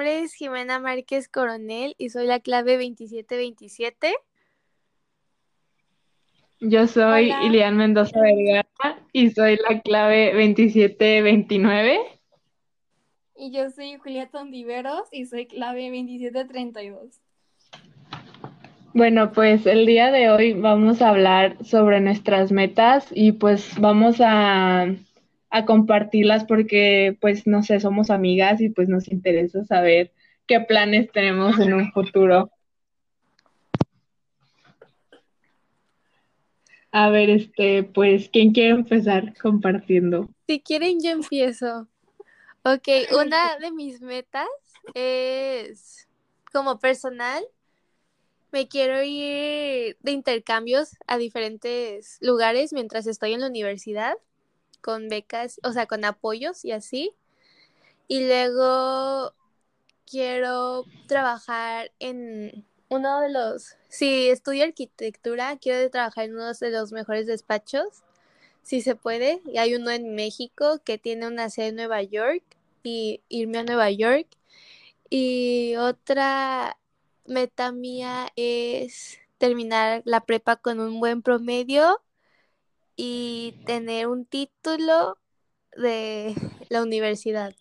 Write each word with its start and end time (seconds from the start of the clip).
nombre 0.00 0.20
es 0.20 0.32
Jimena 0.32 0.78
Márquez 0.78 1.28
Coronel 1.28 1.94
y 1.98 2.08
soy 2.08 2.26
la 2.26 2.40
clave 2.40 2.78
2727. 2.78 4.14
Yo 6.60 6.86
soy 6.86 7.30
Ilian 7.44 7.76
Mendoza 7.76 8.18
Vergara 8.18 8.98
y 9.12 9.28
soy 9.28 9.58
la 9.68 9.82
clave 9.82 10.32
2729. 10.32 11.98
Y 13.36 13.52
yo 13.52 13.68
soy 13.68 13.98
Julieta 13.98 14.40
Ondiveros 14.40 15.02
y 15.12 15.26
soy 15.26 15.46
clave 15.46 15.90
2732. 15.90 17.20
Bueno, 18.94 19.32
pues 19.32 19.66
el 19.66 19.84
día 19.84 20.10
de 20.10 20.30
hoy 20.30 20.54
vamos 20.54 21.02
a 21.02 21.10
hablar 21.10 21.62
sobre 21.62 22.00
nuestras 22.00 22.52
metas 22.52 23.06
y 23.10 23.32
pues 23.32 23.78
vamos 23.78 24.16
a, 24.20 24.86
a 25.50 25.64
compartirlas 25.64 26.44
porque 26.44 27.16
pues 27.20 27.46
no 27.46 27.62
sé, 27.62 27.80
somos 27.80 28.10
amigas 28.10 28.60
y 28.60 28.70
pues 28.70 28.88
nos 28.88 29.08
interesa 29.08 29.64
saber 29.64 30.12
qué 30.46 30.60
planes 30.60 31.10
tenemos 31.12 31.58
en 31.58 31.74
un 31.74 31.92
futuro. 31.92 32.50
A 36.92 37.08
ver, 37.08 37.30
este, 37.30 37.84
pues, 37.84 38.28
¿quién 38.30 38.52
quiere 38.52 38.70
empezar 38.70 39.32
compartiendo? 39.40 40.28
Si 40.48 40.60
quieren, 40.60 41.00
yo 41.00 41.10
empiezo. 41.10 41.88
Ok, 42.64 42.88
una 43.16 43.58
de 43.58 43.70
mis 43.70 44.00
metas 44.00 44.48
es 44.94 46.08
como 46.52 46.80
personal. 46.80 47.44
Me 48.50 48.66
quiero 48.66 49.02
ir 49.04 49.96
de 50.00 50.10
intercambios 50.10 50.96
a 51.06 51.16
diferentes 51.16 52.18
lugares 52.20 52.72
mientras 52.72 53.06
estoy 53.06 53.34
en 53.34 53.40
la 53.40 53.46
universidad, 53.46 54.14
con 54.80 55.08
becas, 55.08 55.60
o 55.62 55.72
sea, 55.72 55.86
con 55.86 56.04
apoyos 56.04 56.64
y 56.64 56.72
así. 56.72 57.12
Y 58.08 58.26
luego 58.26 59.34
quiero 60.06 60.84
trabajar 61.06 61.92
en 62.00 62.66
uno 62.88 63.20
de 63.20 63.30
los, 63.30 63.76
si 63.88 64.28
estudio 64.28 64.64
arquitectura, 64.64 65.56
quiero 65.58 65.88
trabajar 65.90 66.24
en 66.24 66.34
uno 66.34 66.52
de 66.52 66.70
los 66.70 66.92
mejores 66.92 67.26
despachos, 67.26 68.02
si 68.62 68.80
se 68.82 68.96
puede. 68.96 69.40
Y 69.46 69.58
hay 69.58 69.74
uno 69.74 69.90
en 69.90 70.14
México 70.14 70.80
que 70.84 70.98
tiene 70.98 71.26
una 71.28 71.50
sede 71.50 71.68
en 71.68 71.76
Nueva 71.76 72.02
York 72.02 72.42
y 72.82 73.22
irme 73.28 73.58
a 73.58 73.64
Nueva 73.64 73.90
York. 73.90 74.26
Y 75.08 75.76
otra 75.76 76.76
meta 77.26 77.72
mía 77.72 78.32
es 78.36 79.18
terminar 79.38 80.02
la 80.04 80.20
prepa 80.20 80.56
con 80.56 80.80
un 80.80 81.00
buen 81.00 81.22
promedio 81.22 82.00
y 83.02 83.54
tener 83.64 84.08
un 84.08 84.26
título 84.26 85.16
de 85.74 86.34
la 86.68 86.82
universidad. 86.82 87.54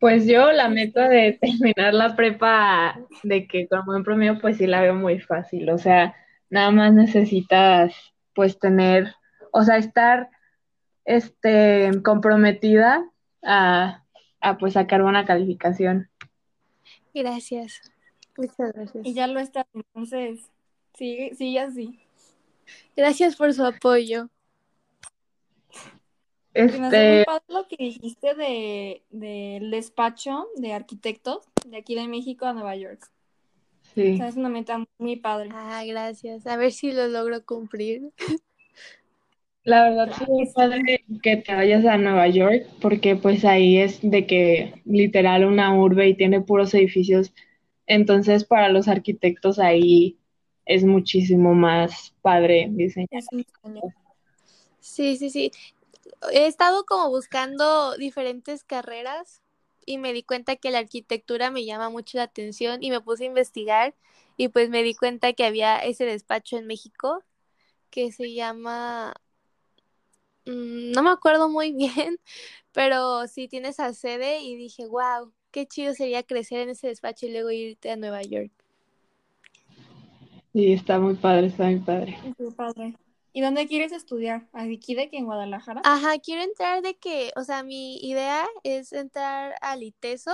Pues 0.00 0.26
yo 0.26 0.50
la 0.50 0.68
meta 0.68 1.08
de 1.08 1.32
terminar 1.40 1.94
la 1.94 2.16
prepa 2.16 2.98
de 3.22 3.46
que 3.46 3.68
con 3.68 3.84
buen 3.84 4.02
promedio, 4.02 4.40
pues 4.40 4.56
sí 4.56 4.66
la 4.66 4.80
veo 4.80 4.94
muy 4.94 5.20
fácil. 5.20 5.70
O 5.70 5.78
sea, 5.78 6.16
nada 6.50 6.72
más 6.72 6.92
necesitas 6.94 7.94
pues 8.34 8.58
tener, 8.58 9.14
o 9.52 9.62
sea, 9.62 9.76
estar 9.76 10.30
este 11.04 11.92
comprometida 12.02 13.08
a, 13.44 14.02
a 14.40 14.58
pues 14.58 14.72
sacar 14.72 15.02
buena 15.02 15.24
calificación. 15.24 16.10
Gracias. 17.14 17.80
Muchas 18.36 18.72
gracias. 18.72 19.06
Y 19.06 19.14
ya 19.14 19.28
lo 19.28 19.38
está, 19.38 19.64
entonces 19.72 20.50
sigue, 20.98 21.34
sigue 21.34 21.60
así. 21.60 21.98
Gracias 22.96 23.36
por 23.36 23.54
su 23.54 23.64
apoyo. 23.64 24.28
Este... 26.52 27.24
lo 27.46 27.68
que 27.68 27.76
dijiste 27.78 28.34
de, 28.34 29.02
del 29.10 29.70
despacho 29.70 30.48
de 30.56 30.72
arquitectos 30.72 31.46
de 31.64 31.76
aquí 31.76 31.94
de 31.94 32.08
México 32.08 32.46
a 32.46 32.52
Nueva 32.52 32.74
York. 32.74 33.08
Sí. 33.94 34.14
O 34.14 34.16
sea, 34.16 34.28
es 34.28 34.36
una 34.36 34.48
meta 34.48 34.84
muy 34.98 35.16
padre. 35.16 35.50
Ah, 35.52 35.82
gracias. 35.86 36.46
A 36.46 36.56
ver 36.56 36.72
si 36.72 36.92
lo 36.92 37.06
logro 37.06 37.44
cumplir. 37.44 38.10
La 39.62 39.88
verdad 39.88 40.12
sí 40.18 40.24
es 40.40 40.52
padre 40.54 41.04
que 41.22 41.36
te 41.36 41.54
vayas 41.54 41.84
a 41.84 41.98
Nueva 41.98 42.26
York 42.26 42.66
porque 42.80 43.16
pues 43.16 43.44
ahí 43.44 43.78
es 43.78 44.00
de 44.02 44.26
que 44.26 44.82
literal 44.84 45.44
una 45.44 45.78
urbe 45.78 46.08
y 46.08 46.14
tiene 46.14 46.40
puros 46.40 46.74
edificios. 46.74 47.32
Entonces 47.86 48.44
para 48.44 48.70
los 48.70 48.88
arquitectos 48.88 49.58
ahí 49.58 50.17
es 50.68 50.84
muchísimo 50.84 51.54
más 51.54 52.14
padre 52.22 52.68
diseñar. 52.70 53.24
Sí, 54.80 55.16
sí, 55.16 55.30
sí 55.30 55.50
he 56.32 56.46
estado 56.46 56.84
como 56.84 57.08
buscando 57.10 57.96
diferentes 57.96 58.64
carreras 58.64 59.42
y 59.86 59.98
me 59.98 60.12
di 60.12 60.22
cuenta 60.22 60.56
que 60.56 60.70
la 60.70 60.78
arquitectura 60.78 61.50
me 61.50 61.64
llama 61.64 61.90
mucho 61.90 62.18
la 62.18 62.24
atención 62.24 62.82
y 62.82 62.90
me 62.90 63.00
puse 63.00 63.24
a 63.24 63.26
investigar 63.28 63.94
y 64.36 64.48
pues 64.48 64.70
me 64.70 64.82
di 64.82 64.94
cuenta 64.94 65.32
que 65.32 65.44
había 65.44 65.78
ese 65.78 66.04
despacho 66.04 66.56
en 66.58 66.66
México 66.66 67.24
que 67.90 68.12
se 68.12 68.34
llama, 68.34 69.14
mm, 70.46 70.92
no 70.92 71.02
me 71.02 71.10
acuerdo 71.10 71.48
muy 71.48 71.72
bien, 71.74 72.18
pero 72.72 73.26
sí 73.28 73.48
tiene 73.48 73.68
esa 73.68 73.92
sede 73.94 74.40
y 74.42 74.56
dije, 74.56 74.86
wow, 74.86 75.32
qué 75.50 75.66
chido 75.66 75.94
sería 75.94 76.22
crecer 76.22 76.60
en 76.60 76.70
ese 76.70 76.88
despacho 76.88 77.26
y 77.26 77.32
luego 77.32 77.50
irte 77.50 77.90
a 77.90 77.96
Nueva 77.96 78.22
York. 78.22 78.52
Sí, 80.52 80.72
está 80.72 80.98
muy 80.98 81.14
padre, 81.14 81.48
está 81.48 81.64
muy 81.64 81.80
padre. 81.80 82.18
Muy 82.38 82.52
padre. 82.52 82.94
¿Y 83.32 83.40
dónde 83.40 83.66
quieres 83.66 83.92
estudiar? 83.92 84.48
¿Aquí 84.52 84.94
de 84.94 85.10
que 85.10 85.18
en 85.18 85.26
Guadalajara? 85.26 85.82
Ajá, 85.84 86.18
quiero 86.18 86.42
entrar 86.42 86.82
de 86.82 86.96
que, 86.96 87.30
o 87.36 87.44
sea, 87.44 87.62
mi 87.62 87.98
idea 87.98 88.46
es 88.64 88.92
entrar 88.92 89.54
al 89.60 89.82
ITESO 89.82 90.32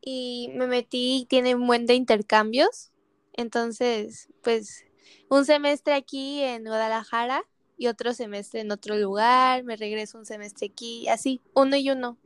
y 0.00 0.50
me 0.54 0.66
metí, 0.66 1.26
tiene 1.28 1.54
un 1.54 1.66
buen 1.66 1.86
de 1.86 1.94
intercambios. 1.94 2.90
Entonces, 3.32 4.28
pues, 4.42 4.84
un 5.30 5.44
semestre 5.44 5.94
aquí 5.94 6.42
en 6.42 6.64
Guadalajara 6.64 7.44
y 7.76 7.86
otro 7.86 8.12
semestre 8.12 8.60
en 8.60 8.72
otro 8.72 8.96
lugar, 8.96 9.62
me 9.62 9.76
regreso 9.76 10.18
un 10.18 10.26
semestre 10.26 10.66
aquí, 10.66 11.08
así, 11.08 11.40
uno 11.54 11.76
y 11.76 11.90
uno. 11.90 12.18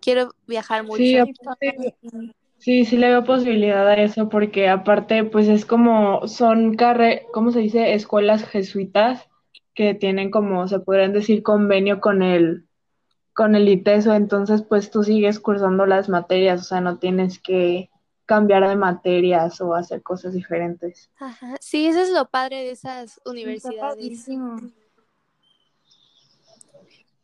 Quiero 0.00 0.34
viajar 0.46 0.82
mucho. 0.84 1.02
Sí, 1.02 1.18
sí, 2.58 2.84
sí 2.84 2.96
le 2.96 3.08
veo 3.08 3.24
posibilidad 3.24 3.86
a 3.88 3.94
eso 3.94 4.28
porque 4.28 4.68
aparte, 4.68 5.24
pues 5.24 5.48
es 5.48 5.64
como, 5.64 6.26
son 6.28 6.74
carre, 6.74 7.26
¿cómo 7.32 7.50
se 7.50 7.60
dice? 7.60 7.94
Escuelas 7.94 8.44
jesuitas 8.44 9.28
que 9.74 9.94
tienen 9.94 10.30
como, 10.30 10.66
se 10.68 10.80
podrían 10.80 11.12
decir, 11.12 11.42
convenio 11.42 12.00
con 12.00 12.22
el, 12.22 12.66
con 13.34 13.54
el 13.54 13.68
ITESO, 13.68 14.14
entonces 14.14 14.62
pues 14.62 14.90
tú 14.90 15.04
sigues 15.04 15.38
cursando 15.38 15.86
las 15.86 16.08
materias, 16.08 16.62
o 16.62 16.64
sea, 16.64 16.80
no 16.80 16.98
tienes 16.98 17.38
que 17.38 17.90
cambiar 18.24 18.68
de 18.68 18.76
materias 18.76 19.60
o 19.60 19.74
hacer 19.74 20.02
cosas 20.02 20.32
diferentes. 20.32 21.10
Ajá, 21.18 21.56
sí, 21.60 21.86
eso 21.86 22.00
es 22.00 22.10
lo 22.10 22.28
padre 22.28 22.64
de 22.64 22.70
esas 22.70 23.20
universidades. 23.24 24.26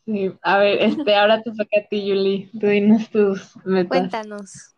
Sí, 0.04 0.32
a 0.42 0.58
ver, 0.58 0.82
este, 0.82 1.14
ahora 1.14 1.42
te 1.42 1.50
toca 1.50 1.80
a 1.84 1.88
ti, 1.88 2.08
Julie, 2.08 2.50
tú 2.58 2.66
dinos 2.66 3.08
tus 3.10 3.56
metas. 3.64 3.88
Cuéntanos. 3.88 4.71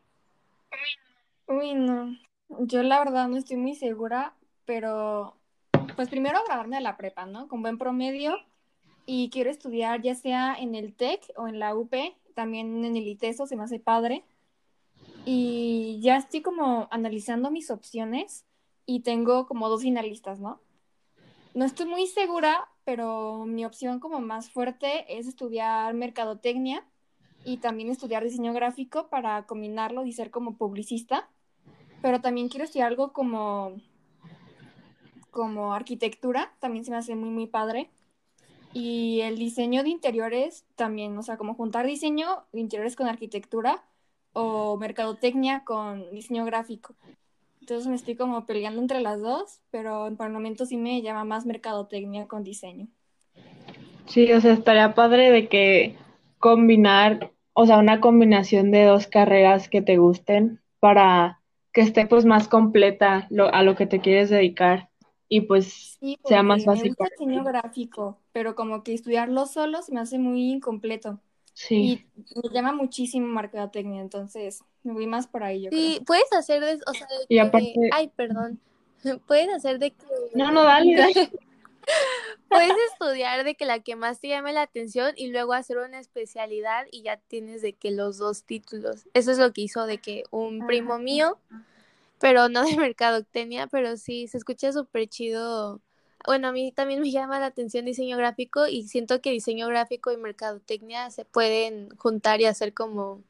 Uy, 1.46 1.74
no, 1.74 2.16
yo 2.48 2.82
la 2.82 2.98
verdad 2.98 3.28
no 3.28 3.36
estoy 3.36 3.56
muy 3.56 3.74
segura, 3.74 4.34
pero 4.64 5.36
pues 5.96 6.08
primero 6.08 6.42
graduarme 6.46 6.76
a 6.76 6.80
la 6.80 6.96
prepa, 6.96 7.26
¿no? 7.26 7.48
Con 7.48 7.62
buen 7.62 7.78
promedio 7.78 8.36
y 9.06 9.30
quiero 9.30 9.50
estudiar 9.50 10.00
ya 10.00 10.14
sea 10.14 10.54
en 10.54 10.74
el 10.74 10.94
TEC 10.94 11.32
o 11.36 11.48
en 11.48 11.58
la 11.58 11.74
UP, 11.74 11.94
también 12.34 12.84
en 12.84 12.96
el 12.96 13.06
ITESO, 13.06 13.46
se 13.46 13.56
me 13.56 13.64
hace 13.64 13.78
padre. 13.78 14.24
Y 15.26 16.00
ya 16.02 16.16
estoy 16.16 16.42
como 16.42 16.88
analizando 16.90 17.50
mis 17.50 17.70
opciones 17.70 18.44
y 18.86 19.00
tengo 19.00 19.46
como 19.46 19.68
dos 19.68 19.82
finalistas, 19.82 20.40
¿no? 20.40 20.60
No 21.54 21.64
estoy 21.64 21.86
muy 21.86 22.06
segura, 22.06 22.68
pero 22.84 23.44
mi 23.46 23.64
opción 23.64 24.00
como 24.00 24.20
más 24.20 24.50
fuerte 24.50 25.18
es 25.18 25.26
estudiar 25.26 25.94
mercadotecnia 25.94 26.84
y 27.44 27.58
también 27.58 27.90
estudiar 27.90 28.24
diseño 28.24 28.52
gráfico 28.52 29.08
para 29.08 29.44
combinarlo 29.46 30.04
y 30.04 30.12
ser 30.12 30.30
como 30.30 30.56
publicista. 30.56 31.28
Pero 32.02 32.20
también 32.20 32.48
quiero 32.48 32.64
estudiar 32.64 32.88
algo 32.88 33.12
como 33.12 33.76
como 35.34 35.74
arquitectura, 35.74 36.52
también 36.60 36.84
se 36.84 36.92
me 36.92 36.96
hace 36.96 37.16
muy, 37.16 37.28
muy 37.28 37.46
padre. 37.48 37.90
Y 38.72 39.20
el 39.22 39.36
diseño 39.36 39.82
de 39.82 39.88
interiores 39.88 40.64
también, 40.76 41.18
o 41.18 41.22
sea, 41.22 41.36
como 41.36 41.54
juntar 41.54 41.86
diseño 41.86 42.44
de 42.52 42.60
interiores 42.60 42.94
con 42.94 43.08
arquitectura 43.08 43.82
o 44.32 44.76
mercadotecnia 44.76 45.64
con 45.64 46.10
diseño 46.12 46.44
gráfico. 46.44 46.94
Entonces 47.60 47.88
me 47.88 47.96
estoy 47.96 48.14
como 48.14 48.46
peleando 48.46 48.80
entre 48.80 49.00
las 49.00 49.20
dos, 49.20 49.60
pero 49.70 50.06
en 50.06 50.16
el 50.20 50.32
momento 50.32 50.66
sí 50.66 50.76
me 50.76 51.02
llama 51.02 51.24
más 51.24 51.46
mercadotecnia 51.46 52.28
con 52.28 52.44
diseño. 52.44 52.88
Sí, 54.06 54.32
o 54.32 54.40
sea, 54.40 54.52
estaría 54.52 54.94
padre 54.94 55.30
de 55.30 55.48
que 55.48 55.96
combinar, 56.38 57.32
o 57.54 57.66
sea, 57.66 57.78
una 57.78 58.00
combinación 58.00 58.70
de 58.70 58.84
dos 58.84 59.06
carreras 59.06 59.68
que 59.68 59.80
te 59.80 59.96
gusten 59.96 60.60
para 60.80 61.40
que 61.72 61.80
esté 61.80 62.06
pues 62.06 62.24
más 62.24 62.48
completa 62.48 63.28
a 63.52 63.62
lo 63.62 63.74
que 63.76 63.86
te 63.86 64.00
quieres 64.00 64.30
dedicar 64.30 64.90
y 65.28 65.42
pues 65.42 65.98
sea 66.24 66.42
más 66.42 66.64
fácil. 66.64 66.84
Me 66.84 66.88
gusta 66.90 67.06
diseño 67.18 67.44
gráfico, 67.44 68.18
pero 68.32 68.54
como 68.54 68.82
que 68.84 68.92
estudiarlo 68.92 69.46
solo 69.46 69.82
se 69.82 69.92
me 69.92 70.00
hace 70.00 70.18
muy 70.18 70.50
incompleto. 70.50 71.20
Sí. 71.54 72.04
Y 72.34 72.48
me 72.48 72.54
llama 72.54 72.72
muchísimo 72.72 73.28
mercadotecnia, 73.28 74.00
entonces 74.00 74.62
me 74.82 74.92
voy 74.92 75.06
más 75.06 75.26
por 75.28 75.44
ahí. 75.44 75.62
Yo 75.62 75.70
sí, 75.70 76.00
puedes 76.04 76.32
hacer, 76.32 76.62
de, 76.62 76.74
o 76.86 76.92
sea, 76.92 77.06
de 77.28 77.50
que, 77.50 77.90
ay, 77.92 78.10
perdón, 78.14 78.60
puedes 79.26 79.48
hacer 79.48 79.78
de 79.78 79.92
que... 79.92 80.04
No, 80.34 80.50
no, 80.50 80.64
dale, 80.64 80.96
dale. 80.96 81.30
puedes 82.48 82.72
estudiar 82.92 83.44
de 83.44 83.54
que 83.54 83.64
la 83.64 83.80
que 83.80 83.96
más 83.96 84.20
te 84.20 84.28
llame 84.28 84.52
la 84.52 84.62
atención 84.62 85.12
y 85.16 85.28
luego 85.28 85.52
hacer 85.52 85.78
una 85.78 85.98
especialidad 85.98 86.86
y 86.90 87.02
ya 87.02 87.16
tienes 87.16 87.62
de 87.62 87.72
que 87.72 87.90
los 87.90 88.18
dos 88.18 88.44
títulos. 88.44 89.06
Eso 89.14 89.30
es 89.30 89.38
lo 89.38 89.52
que 89.52 89.62
hizo 89.62 89.86
de 89.86 89.98
que 89.98 90.24
un 90.30 90.66
primo 90.66 90.98
mío, 90.98 91.38
pero 92.18 92.48
no 92.48 92.64
de 92.64 92.76
mercadotecnia, 92.76 93.66
pero 93.66 93.96
sí, 93.96 94.28
se 94.28 94.38
escucha 94.38 94.72
súper 94.72 95.08
chido 95.08 95.80
bueno, 96.26 96.48
a 96.48 96.52
mí 96.52 96.72
también 96.72 97.02
me 97.02 97.10
llama 97.10 97.38
la 97.38 97.46
atención 97.46 97.84
diseño 97.84 98.16
gráfico 98.16 98.66
y 98.66 98.88
siento 98.88 99.20
que 99.20 99.30
diseño 99.30 99.68
gráfico 99.68 100.10
y 100.10 100.16
mercadotecnia 100.16 101.10
se 101.10 101.26
pueden 101.26 101.90
juntar 101.98 102.40
y 102.40 102.46
hacer 102.46 102.72
como... 102.72 103.22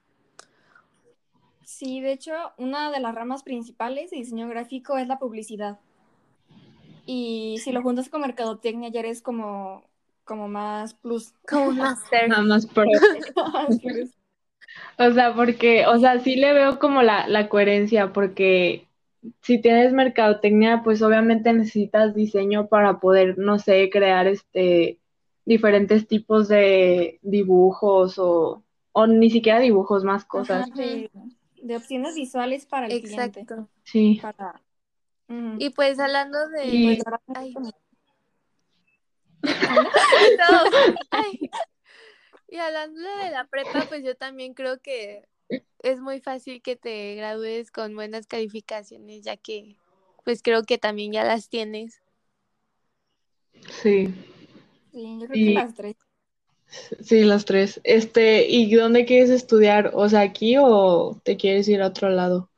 Sí, 1.65 2.01
de 2.01 2.13
hecho, 2.13 2.33
una 2.57 2.93
de 2.93 3.01
las 3.01 3.15
ramas 3.15 3.43
principales 3.43 4.11
de 4.11 4.19
diseño 4.19 4.49
gráfico 4.49 4.97
es 4.97 5.09
la 5.09 5.19
publicidad. 5.19 5.81
Y 7.07 7.59
si 7.63 7.73
lo 7.73 7.83
juntas 7.83 8.09
con 8.09 8.23
mercadotecnia 8.23 8.89
ya 8.89 9.01
eres 9.01 9.21
como, 9.23 9.85
como 10.25 10.49
más 10.49 10.95
plus. 10.95 11.35
Como 11.49 11.73
master. 11.73 12.29
más 12.45 12.67
pro. 12.67 12.85
o 14.99 15.11
sea, 15.13 15.35
porque, 15.35 15.87
o 15.87 15.99
sea, 15.99 16.21
sí 16.21 16.37
le 16.37 16.53
veo 16.53 16.79
como 16.79 17.03
la, 17.03 17.29
la 17.29 17.49
coherencia, 17.49 18.13
porque 18.13 18.87
si 19.43 19.61
tienes 19.61 19.93
mercadotecnia, 19.93 20.83
pues 20.83 21.03
obviamente 21.03 21.53
necesitas 21.53 22.15
diseño 22.15 22.67
para 22.69 23.01
poder, 23.01 23.39
no 23.39 23.59
sé, 23.59 23.89
crear 23.91 24.27
este 24.27 24.99
diferentes 25.47 26.07
tipos 26.07 26.49
de 26.49 27.19
dibujos 27.23 28.19
o, 28.19 28.63
o 28.93 29.07
ni 29.07 29.31
siquiera 29.31 29.61
dibujos, 29.61 30.05
más 30.05 30.25
cosas. 30.25 30.71
de, 30.75 31.11
opciones 31.77 32.15
visuales 32.15 32.67
para 32.67 32.87
el 32.87 32.93
Exacto. 32.93 33.45
cliente. 33.45 33.63
Sí. 33.83 34.21
Y 35.29 35.71
pues 35.71 35.99
hablando 35.99 36.49
de... 36.51 36.67
Y... 36.67 36.99
y 42.49 42.57
hablando 42.57 43.01
de 43.01 43.31
la 43.31 43.47
prepa, 43.47 43.87
pues 43.89 44.05
yo 44.05 44.17
también 44.17 44.55
creo 44.55 44.81
que 44.81 45.27
es 45.83 46.01
muy 46.01 46.21
fácil 46.21 46.63
que 46.63 46.77
te 46.77 47.15
gradúes 47.17 47.71
con 47.71 47.95
buenas 47.95 48.27
calificaciones, 48.27 49.23
ya 49.23 49.37
que 49.37 49.77
pues 50.25 50.43
creo 50.43 50.65
que 50.65 50.79
también 50.79 51.13
ya 51.13 51.25
las 51.25 51.49
tienes. 51.49 52.01
Sí. 53.83 54.09
Sí, 54.93 55.19
yo 55.21 55.27
creo 55.27 55.47
que 55.47 55.55
las 55.55 55.75
tres. 55.75 55.97
Sí, 57.01 57.25
las 57.25 57.45
tres. 57.45 57.81
Este, 57.85 58.49
¿y 58.49 58.73
dónde 58.75 59.05
quieres 59.05 59.31
estudiar? 59.31 59.91
O 59.95 60.09
sea, 60.09 60.21
aquí 60.21 60.57
o 60.59 61.21
te 61.23 61.37
quieres 61.37 61.69
ir 61.69 61.83
a 61.83 61.89
otro 61.89 62.09
lado? 62.09 62.51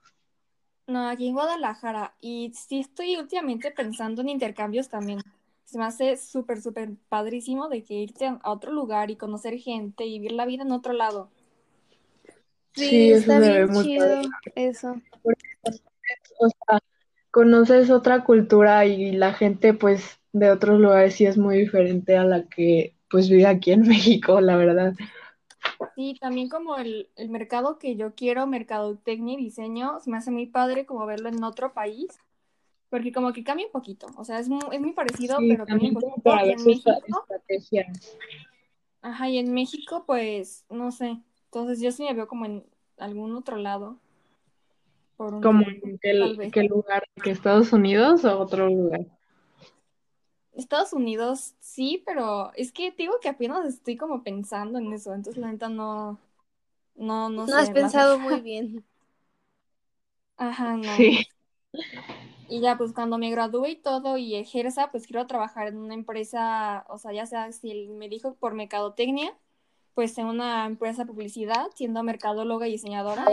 No, 0.87 1.09
aquí 1.09 1.29
en 1.29 1.35
Guadalajara. 1.35 2.15
Y 2.21 2.53
sí 2.55 2.81
estoy 2.81 3.17
últimamente 3.17 3.71
pensando 3.71 4.23
en 4.23 4.29
intercambios 4.29 4.88
también. 4.88 5.21
Se 5.65 5.79
me 5.79 5.85
hace 5.85 6.17
súper, 6.17 6.62
súper 6.62 6.91
padrísimo 7.09 7.69
de 7.69 7.83
que 7.83 7.94
irte 7.94 8.27
a 8.27 8.50
otro 8.50 8.73
lugar 8.73 9.11
y 9.11 9.17
conocer 9.17 9.59
gente 9.59 10.05
y 10.05 10.19
vivir 10.19 10.33
la 10.33 10.47
vida 10.47 10.62
en 10.62 10.71
otro 10.71 10.93
lado. 10.93 11.29
Sí, 12.75 13.11
está 13.11 13.41
bien 13.41 13.69
chido 13.83 14.21
eso. 14.55 14.94
o 16.38 16.49
sea, 16.49 16.79
conoces 17.31 17.91
otra 17.91 18.23
cultura 18.23 18.85
y 18.85 19.12
la 19.12 19.33
gente 19.33 19.75
pues 19.75 20.21
de 20.33 20.50
otros 20.50 20.79
lugares 20.79 21.15
sí 21.15 21.27
es 21.27 21.38
muy 21.38 21.59
diferente 21.59 22.17
a 22.17 22.25
la 22.25 22.44
que 22.44 22.94
pues 23.11 23.29
vive 23.29 23.47
aquí 23.47 23.73
en 23.73 23.83
México, 23.88 24.41
la 24.41 24.56
verdad. 24.56 24.94
Sí, 25.94 26.17
también 26.20 26.49
como 26.49 26.76
el, 26.76 27.08
el 27.17 27.28
mercado 27.28 27.78
que 27.78 27.96
yo 27.96 28.14
quiero, 28.14 28.46
mercadotecnia 28.46 29.34
y 29.34 29.44
diseño, 29.44 30.00
se 30.00 30.11
me 30.11 30.17
hace 30.17 30.31
muy 30.31 30.46
padre 30.46 30.87
como 30.87 31.06
verlo 31.06 31.28
en 31.28 31.43
otro 31.43 31.73
país, 31.73 32.19
porque 32.88 33.12
como 33.12 33.32
que 33.32 33.44
cambia 33.44 33.67
un 33.67 33.73
poquito, 33.73 34.06
o 34.17 34.25
sea, 34.25 34.38
es 34.38 34.49
muy, 34.49 34.61
es 34.73 34.81
muy 34.81 34.93
parecido, 34.93 35.38
pero 35.38 35.67
cambia 35.67 35.88
un 35.88 35.94
poquito. 35.94 36.23
Para 36.23 36.44
en 36.44 36.64
México, 36.64 36.93
Ajá, 39.02 39.28
y 39.28 39.38
en 39.38 39.52
México 39.52 40.05
pues, 40.06 40.64
no 40.70 40.90
sé, 40.90 41.19
entonces 41.44 41.81
yo 41.81 41.93
sí 41.93 42.05
me 42.05 42.14
veo 42.14 42.28
como 42.28 42.44
en 42.44 42.64
algún 42.99 43.34
otro 43.37 43.56
lado. 43.56 43.99
Por 45.17 45.40
¿Como 45.40 45.64
en 45.67 45.99
qué, 45.99 46.64
lugar? 46.64 47.05
¿Que 47.23 47.31
Estados 47.31 47.73
Unidos 47.73 48.25
o 48.25 48.38
otro 48.38 48.69
lugar? 48.69 49.06
Estados 50.56 50.93
Unidos 50.93 51.55
sí, 51.61 52.03
pero 52.05 52.53
es 52.55 52.73
que 52.73 52.91
digo 52.93 53.14
que 53.20 53.29
apenas 53.29 53.67
estoy 53.67 53.97
como 53.97 54.23
pensando 54.23 54.79
en 54.79 54.93
eso, 54.93 55.14
entonces 55.14 55.41
la 55.41 55.53
neta 55.53 55.69
no, 55.69 56.19
no, 56.94 57.29
no, 57.29 57.47
no 57.47 57.56
has 57.56 57.70
pensado 57.70 58.19
muy 58.19 58.41
bien. 58.41 58.85
Ajá, 60.37 60.76
no. 60.76 60.97
Sí. 60.97 61.26
Y 62.49 62.61
ya, 62.61 62.79
pues 62.79 62.93
cuando 62.93 63.19
me 63.19 63.31
gradúe 63.31 63.67
y 63.67 63.76
todo 63.76 64.17
y 64.17 64.37
ejerza, 64.37 64.91
pues 64.91 65.06
quiero 65.06 65.26
trabajar 65.26 65.69
en 65.69 65.79
una 65.79 65.94
empresa, 65.94 66.85
o 66.88 66.99
sea, 66.99 67.12
ya 67.12 67.26
sea 67.26 67.50
si 67.52 67.70
él 67.70 67.88
me 67.91 68.09
dijo 68.09 68.35
por 68.35 68.55
mercadotecnia, 68.55 69.35
pues 69.94 70.17
en 70.19 70.26
una 70.26 70.67
empresa 70.67 71.05
de 71.05 71.12
publicidad, 71.12 71.67
siendo 71.75 72.02
mercadóloga 72.02 72.69
y 72.69 72.73
diseñadora. 72.73 73.25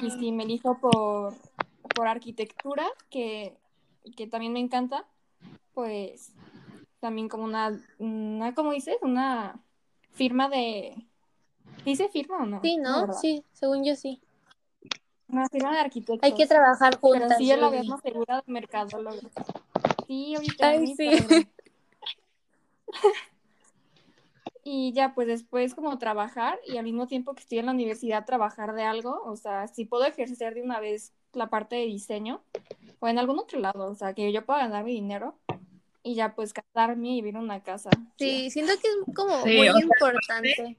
Y 0.00 0.10
si 0.10 0.32
me 0.32 0.42
elijo 0.44 0.78
por, 0.78 1.34
por 1.94 2.08
arquitectura, 2.08 2.86
que, 3.10 3.56
que, 4.16 4.26
también 4.26 4.54
me 4.54 4.60
encanta, 4.60 5.06
pues 5.74 6.32
también 7.02 7.28
como 7.28 7.42
una, 7.42 7.76
una 7.98 8.54
¿cómo 8.54 8.70
dices? 8.72 8.96
Una 9.02 9.60
firma 10.12 10.48
de... 10.48 11.04
¿Dice 11.84 12.08
firma 12.08 12.44
o 12.44 12.46
no? 12.46 12.60
Sí, 12.62 12.76
¿no? 12.76 13.12
Sí, 13.12 13.44
según 13.52 13.84
yo 13.84 13.96
sí. 13.96 14.22
Una 15.26 15.48
firma 15.48 15.72
de 15.72 15.80
arquitectos. 15.80 16.22
Hay 16.22 16.36
que 16.36 16.46
trabajar 16.46 17.00
juntas. 17.00 17.22
Pero 17.26 17.38
sí, 17.38 17.48
yo 17.48 17.56
la 17.56 17.70
veo 17.70 17.82
más 17.84 18.00
segura 18.02 18.36
de 18.36 18.52
mercadóloga. 18.52 19.18
Sí, 20.06 20.36
ahorita. 20.36 20.68
Ay, 20.68 20.94
sí. 20.94 21.10
y 24.62 24.92
ya 24.92 25.12
pues 25.12 25.26
después 25.26 25.74
como 25.74 25.98
trabajar 25.98 26.60
y 26.68 26.76
al 26.76 26.84
mismo 26.84 27.08
tiempo 27.08 27.34
que 27.34 27.40
estoy 27.40 27.58
en 27.58 27.66
la 27.66 27.72
universidad 27.72 28.24
trabajar 28.24 28.74
de 28.74 28.84
algo, 28.84 29.22
o 29.24 29.34
sea, 29.34 29.66
si 29.66 29.86
puedo 29.86 30.04
ejercer 30.04 30.54
de 30.54 30.62
una 30.62 30.78
vez 30.78 31.12
la 31.32 31.50
parte 31.50 31.74
de 31.74 31.86
diseño 31.86 32.44
o 33.00 33.08
en 33.08 33.18
algún 33.18 33.40
otro 33.40 33.58
lado, 33.58 33.90
o 33.90 33.94
sea, 33.96 34.14
que 34.14 34.30
yo 34.30 34.46
pueda 34.46 34.60
ganar 34.60 34.84
mi 34.84 34.92
dinero 34.92 35.34
y 36.02 36.14
ya 36.14 36.34
pues 36.34 36.52
casarme 36.52 37.08
y 37.10 37.14
vivir 37.16 37.36
en 37.36 37.42
una 37.42 37.62
casa. 37.62 37.90
Sí, 38.18 38.50
siento 38.50 38.72
que 38.80 38.88
es 38.88 39.14
como 39.14 39.44
muy 39.44 39.68
importante. 39.68 40.76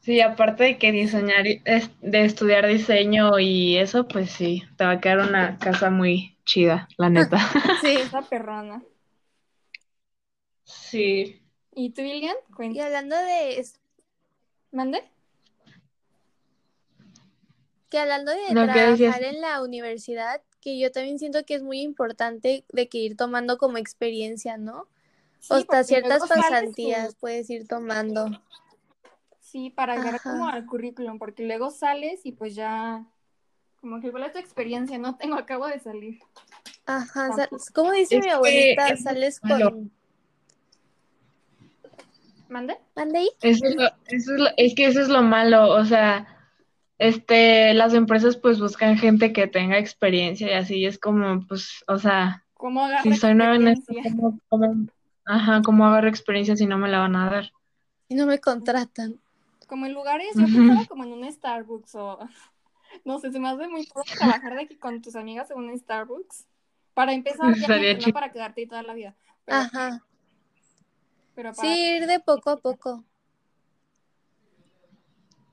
Sí, 0.00 0.20
aparte 0.20 0.62
de 0.62 0.78
que 0.78 0.92
diseñar, 0.92 1.44
de 1.44 2.24
estudiar 2.24 2.66
diseño 2.66 3.38
y 3.40 3.76
eso, 3.76 4.06
pues 4.06 4.30
sí, 4.30 4.62
te 4.76 4.84
va 4.84 4.92
a 4.92 5.00
quedar 5.00 5.18
una 5.18 5.58
casa 5.58 5.90
muy 5.90 6.36
chida, 6.44 6.88
la 6.96 7.10
neta. 7.10 7.38
sí, 7.80 7.96
esa 8.00 8.22
perrona. 8.22 8.82
Sí, 10.62 11.40
¿Y 11.78 11.90
tú, 11.90 12.00
Lilian? 12.00 12.34
Y 12.58 12.80
hablando 12.80 13.14
de... 13.16 13.62
¿Mande? 14.72 15.04
Que 17.90 17.98
hablando 17.98 18.32
de 18.32 18.46
trabajar 18.48 19.22
en 19.22 19.42
la 19.42 19.62
universidad, 19.62 20.42
que 20.66 20.80
yo 20.80 20.90
también 20.90 21.20
siento 21.20 21.44
que 21.44 21.54
es 21.54 21.62
muy 21.62 21.80
importante 21.80 22.64
de 22.72 22.88
que 22.88 22.98
ir 22.98 23.16
tomando 23.16 23.56
como 23.56 23.78
experiencia, 23.78 24.56
¿no? 24.56 24.88
o 25.48 25.54
hasta 25.54 25.84
ciertas 25.84 26.28
pasantías 26.28 27.14
puedes 27.14 27.48
ir 27.50 27.68
tomando. 27.68 28.26
Sí, 29.38 29.70
para 29.70 29.92
agregar 29.92 30.20
como 30.20 30.48
al 30.48 30.66
currículum, 30.66 31.20
porque 31.20 31.44
luego 31.44 31.70
sales 31.70 32.26
y 32.26 32.32
pues 32.32 32.56
ya, 32.56 33.06
como 33.80 34.00
que 34.00 34.08
igual 34.08 34.24
es 34.24 34.32
tu 34.32 34.40
experiencia, 34.40 34.98
no 34.98 35.14
tengo, 35.14 35.36
acabo 35.36 35.68
de 35.68 35.78
salir. 35.78 36.18
Ajá, 36.84 37.48
como 37.72 37.92
dice 37.92 38.18
mi 38.18 38.30
abuelita, 38.30 38.96
sales 38.96 39.38
con 39.38 39.92
¿Mande? 42.48 42.76
¿Mande? 42.96 43.28
Eso 43.40 43.66
es, 44.08 44.26
es, 44.56 44.74
que 44.74 44.86
eso 44.86 45.00
es 45.00 45.08
lo 45.08 45.22
malo, 45.22 45.68
o 45.68 45.84
sea, 45.84 46.35
este, 46.98 47.74
las 47.74 47.94
empresas 47.94 48.36
pues 48.36 48.60
buscan 48.60 48.96
gente 48.96 49.32
que 49.32 49.46
tenga 49.46 49.78
experiencia 49.78 50.48
y 50.48 50.54
así 50.54 50.86
es 50.86 50.98
como, 50.98 51.46
pues, 51.46 51.84
o 51.88 51.98
sea, 51.98 52.44
si 53.02 53.14
soy 53.14 53.34
nueva 53.34 53.56
en 53.56 53.68
esto, 53.68 53.92
¿cómo, 54.48 54.86
ajá, 55.24 55.62
¿cómo 55.62 55.86
agarro 55.86 56.08
experiencia 56.08 56.56
si 56.56 56.66
no 56.66 56.78
me 56.78 56.88
la 56.88 57.00
van 57.00 57.16
a 57.16 57.30
dar? 57.30 57.52
Y 58.08 58.14
no 58.14 58.26
me 58.26 58.38
contratan. 58.38 59.20
Como 59.66 59.86
en 59.86 59.94
lugares, 59.94 60.28
yo 60.36 60.44
pensaba 60.44 60.84
como 60.86 61.04
en 61.04 61.12
un 61.12 61.30
Starbucks 61.30 61.94
o, 61.96 62.18
no 63.04 63.18
sé, 63.18 63.32
se 63.32 63.40
me 63.40 63.48
hace 63.48 63.68
muy 63.68 63.86
poco 63.86 64.04
trabajar 64.16 64.54
de 64.54 64.62
aquí 64.62 64.76
con 64.76 65.02
tus 65.02 65.16
amigas 65.16 65.50
en 65.50 65.58
un 65.58 65.78
Starbucks. 65.78 66.46
Para 66.94 67.12
empezar, 67.12 67.54
ya 67.56 68.06
no 68.06 68.12
para 68.12 68.30
quedarte 68.30 68.66
toda 68.66 68.82
la 68.82 68.94
vida. 68.94 69.14
Ajá 69.48 70.02
sí, 71.54 71.96
ir 71.96 72.06
de 72.06 72.20
poco 72.20 72.50
a 72.50 72.56
poco. 72.56 73.04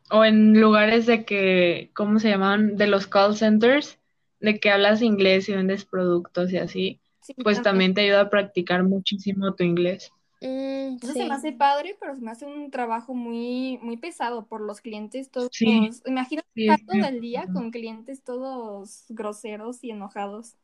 O 0.09 0.23
en 0.25 0.59
lugares 0.59 1.05
de 1.05 1.25
que, 1.25 1.91
¿cómo 1.95 2.19
se 2.19 2.29
llaman? 2.29 2.75
De 2.77 2.87
los 2.87 3.07
call 3.07 3.35
centers, 3.35 3.99
de 4.39 4.59
que 4.59 4.69
hablas 4.69 5.01
inglés 5.01 5.49
y 5.49 5.53
vendes 5.55 5.85
productos 5.85 6.51
y 6.51 6.57
así, 6.57 7.01
pues 7.43 7.61
también. 7.61 7.93
te 7.93 8.01
ayuda 8.01 8.21
a 8.21 8.29
practicar 8.29 8.83
muchísimo 8.83 9.55
tu 9.55 9.63
inglés. 9.63 10.11
Mm, 10.41 10.97
Eso 11.01 11.13
se 11.13 11.25
me 11.25 11.33
hace 11.33 11.53
padre, 11.53 11.95
pero 11.99 12.15
se 12.15 12.21
me 12.21 12.31
hace 12.31 12.45
un 12.45 12.69
trabajo 12.69 13.13
muy, 13.13 13.79
muy 13.81 13.97
pesado 13.97 14.45
por 14.45 14.61
los 14.61 14.81
clientes 14.81 15.31
todos. 15.31 15.49
Sí. 15.53 15.89
Imagínate 16.05 16.47
estar 16.55 16.79
todo 16.85 17.07
el 17.07 17.21
día 17.21 17.47
con 17.53 17.71
clientes 17.71 18.23
todos 18.23 19.05
groseros 19.09 19.83
y 19.83 19.91
enojados. 19.91 20.57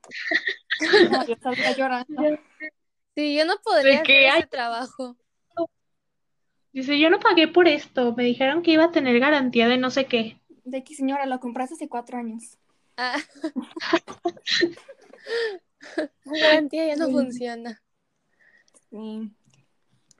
no, 1.11 1.25
yo 1.25 1.35
llorando. 1.77 2.23
Sí, 3.15 3.35
yo 3.35 3.45
no 3.45 3.55
podría 3.63 4.01
hacer 4.01 4.15
ese 4.15 4.47
trabajo. 4.47 5.15
Dice, 6.71 6.99
yo 6.99 7.09
no 7.09 7.19
pagué 7.19 7.47
por 7.47 7.67
esto, 7.67 8.13
me 8.15 8.23
dijeron 8.23 8.61
que 8.61 8.71
iba 8.71 8.85
a 8.85 8.91
tener 8.91 9.19
garantía 9.19 9.67
de 9.67 9.77
no 9.77 9.89
sé 9.89 10.05
qué. 10.05 10.39
De 10.63 10.83
que 10.83 10.93
señora, 10.93 11.25
lo 11.25 11.39
compraste 11.39 11.75
hace 11.75 11.89
cuatro 11.89 12.17
años. 12.17 12.57
Ah. 12.95 13.17
La 16.25 16.39
garantía 16.39 16.87
ya 16.87 16.95
no 16.95 17.09
funciona. 17.09 17.81
Sí. 18.89 19.31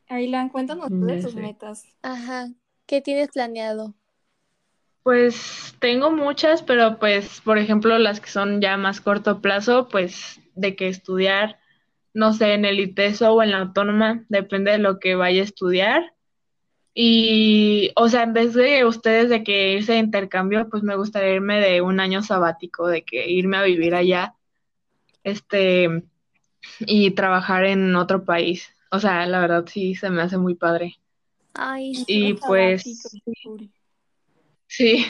Aylan, 0.08 0.50
cuéntanos 0.50 0.88
de 0.90 1.22
tus 1.22 1.36
metas. 1.36 1.86
Ajá. 2.02 2.50
¿Qué 2.88 3.02
tienes 3.02 3.30
planeado? 3.30 3.94
Pues 5.04 5.76
tengo 5.80 6.12
muchas, 6.12 6.64
pero 6.64 6.98
pues, 7.00 7.42
por 7.42 7.58
ejemplo, 7.58 7.98
las 8.00 8.20
que 8.20 8.30
son 8.30 8.62
ya 8.62 8.78
más 8.78 9.02
corto 9.02 9.42
plazo, 9.42 9.88
pues 9.88 10.40
de 10.56 10.76
que 10.76 10.88
estudiar, 10.88 11.60
no 12.14 12.34
sé, 12.34 12.54
en 12.54 12.66
el 12.66 12.80
ITESO 12.80 13.34
o 13.34 13.44
en 13.44 13.52
la 13.52 13.60
autónoma, 13.60 14.26
depende 14.30 14.72
de 14.72 14.80
lo 14.80 15.00
que 15.00 15.16
vaya 15.16 15.42
a 15.42 15.46
estudiar. 15.46 16.14
Y, 16.94 17.92
o 17.96 18.10
sea, 18.10 18.24
en 18.24 18.34
vez 18.34 18.54
de 18.54 18.84
ustedes 18.86 19.30
de 19.30 19.44
que 19.44 19.74
irse 19.74 19.94
de 19.94 20.00
intercambio, 20.00 20.68
pues 20.70 20.84
me 20.84 20.96
gustaría 20.96 21.36
irme 21.36 21.60
de 21.60 21.82
un 21.82 22.00
año 22.00 22.24
sabático, 22.24 22.88
de 22.88 23.04
que 23.04 23.30
irme 23.30 23.58
a 23.58 23.64
vivir 23.64 23.96
allá, 23.96 24.36
este, 25.24 26.04
y 26.80 27.12
trabajar 27.12 27.66
en 27.66 27.96
otro 27.96 28.26
país. 28.26 28.74
O 28.92 29.00
sea, 29.00 29.26
la 29.28 29.40
verdad 29.40 29.66
sí 29.68 29.96
se 29.96 30.10
me 30.10 30.22
hace 30.22 30.38
muy 30.38 30.56
padre. 30.56 31.00
Ay, 31.54 31.96
sí, 31.96 32.04
y 32.08 32.34
pues 32.34 32.84
sí. 34.68 35.06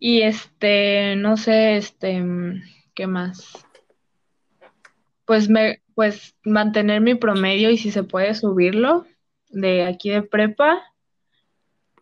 Y 0.00 0.22
este, 0.22 1.16
no 1.16 1.36
sé, 1.36 1.76
este, 1.76 2.24
¿qué 2.94 3.06
más? 3.06 3.52
Pues 5.24 5.48
me 5.48 5.80
pues 5.94 6.36
mantener 6.44 7.00
mi 7.00 7.16
promedio 7.16 7.70
y 7.70 7.76
si 7.76 7.90
se 7.90 8.04
puede 8.04 8.32
subirlo 8.34 9.04
de 9.50 9.84
aquí 9.84 10.10
de 10.10 10.22
prepa. 10.22 10.82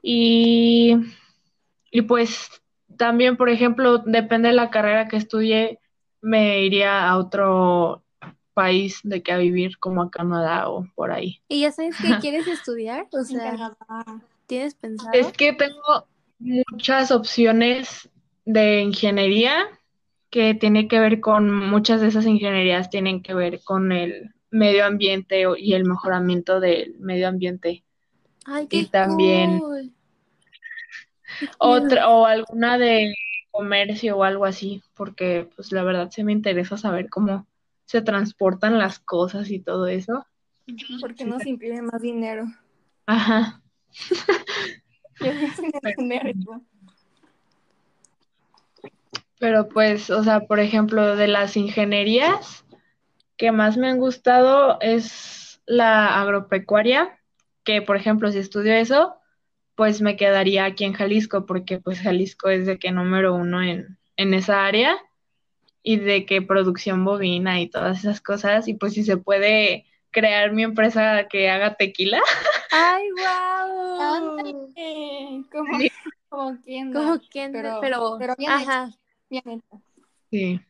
Y, 0.02 0.96
y 1.90 2.02
pues 2.02 2.50
también, 2.96 3.36
por 3.36 3.48
ejemplo, 3.48 3.98
depende 3.98 4.48
de 4.48 4.54
la 4.54 4.70
carrera 4.70 5.08
que 5.08 5.16
estudie, 5.16 5.80
me 6.20 6.62
iría 6.62 7.08
a 7.08 7.18
otro 7.18 8.04
país 8.54 9.00
de 9.02 9.22
que 9.22 9.32
a 9.32 9.38
vivir 9.38 9.78
como 9.78 10.02
a 10.02 10.10
Canadá 10.10 10.68
o 10.70 10.86
por 10.94 11.12
ahí. 11.12 11.42
¿Y 11.48 11.60
ya 11.60 11.72
sabes 11.72 11.94
qué 12.00 12.08
quieres 12.20 12.46
estudiar? 12.46 13.06
O 13.12 13.22
sea, 13.22 13.76
¿tienes 14.46 14.74
pensado? 14.74 15.12
Es 15.12 15.32
que 15.32 15.52
tengo 15.52 16.06
muchas 16.38 17.10
opciones 17.10 18.08
de 18.44 18.80
ingeniería 18.80 19.66
que 20.30 20.54
tiene 20.54 20.88
que 20.88 21.00
ver 21.00 21.20
con, 21.20 21.52
muchas 21.68 22.00
de 22.00 22.08
esas 22.08 22.26
ingenierías 22.26 22.90
tienen 22.90 23.22
que 23.22 23.34
ver 23.34 23.60
con 23.62 23.92
el 23.92 24.34
medio 24.56 24.84
ambiente 24.84 25.44
y 25.58 25.75
el 25.75 25.84
mejoramiento 25.84 26.60
del 26.60 26.96
medio 26.98 27.28
ambiente. 27.28 27.84
Ay, 28.44 28.66
qué 28.66 28.78
y 28.78 28.86
también 28.86 29.60
otra 31.58 32.08
o 32.08 32.26
alguna 32.26 32.78
de 32.78 33.14
comercio 33.50 34.16
o 34.16 34.25
algo 34.25 34.44
así, 34.44 34.82
porque 34.94 35.48
pues 35.56 35.72
la 35.72 35.82
verdad 35.82 36.10
se 36.10 36.25
me 36.25 36.32
interesa 36.32 36.76
saber 36.76 37.08
cómo 37.08 37.46
se 37.84 38.02
transportan 38.02 38.78
las 38.78 38.98
cosas 38.98 39.50
y 39.50 39.60
todo 39.60 39.86
eso. 39.86 40.26
Porque 41.00 41.25
no 41.25 41.38
se 41.38 41.50
imprime 41.50 41.82
más 41.82 42.02
dinero. 42.02 42.46
Ajá. 43.06 43.62
Pero 49.38 49.68
pues, 49.68 50.10
o 50.10 50.25
sea, 50.25 50.40
por 50.40 50.60
ejemplo, 50.60 51.14
de 51.14 51.28
las 51.28 51.56
ingenierías 51.56 52.65
que 53.36 53.52
más 53.52 53.76
me 53.76 53.88
han 53.88 53.98
gustado 53.98 54.78
es 54.80 55.60
la 55.66 56.20
agropecuaria, 56.20 57.18
que 57.64 57.82
por 57.82 57.96
ejemplo, 57.96 58.30
si 58.30 58.38
estudio 58.38 58.74
eso, 58.74 59.16
pues 59.74 60.00
me 60.00 60.16
quedaría 60.16 60.64
aquí 60.64 60.84
en 60.84 60.94
Jalisco, 60.94 61.44
porque 61.46 61.78
pues 61.78 62.00
Jalisco 62.00 62.48
es 62.48 62.66
de 62.66 62.78
que 62.78 62.92
número 62.92 63.34
uno 63.34 63.62
en, 63.62 63.98
en 64.16 64.34
esa 64.34 64.64
área 64.64 64.96
y 65.82 65.98
de 65.98 66.24
que 66.24 66.42
producción 66.42 67.04
bovina 67.04 67.60
y 67.60 67.68
todas 67.68 68.00
esas 68.00 68.20
cosas. 68.20 68.68
Y 68.68 68.74
pues 68.74 68.94
si 68.94 69.04
se 69.04 69.16
puede 69.16 69.86
crear 70.10 70.52
mi 70.52 70.62
empresa 70.62 71.28
que 71.28 71.50
haga 71.50 71.74
tequila. 71.74 72.20
¡Ay, 72.70 73.04
wow! 73.12 73.96
Como, 73.98 74.36
como 75.50 76.58
quien, 76.62 76.92
como 76.92 77.20
quien, 77.20 77.52
pero, 77.52 77.78
pero, 77.80 78.16
pero 78.18 78.34
bien 78.38 78.50
ajá. 78.50 78.90
bien 79.28 79.62
Sí. 80.30 80.60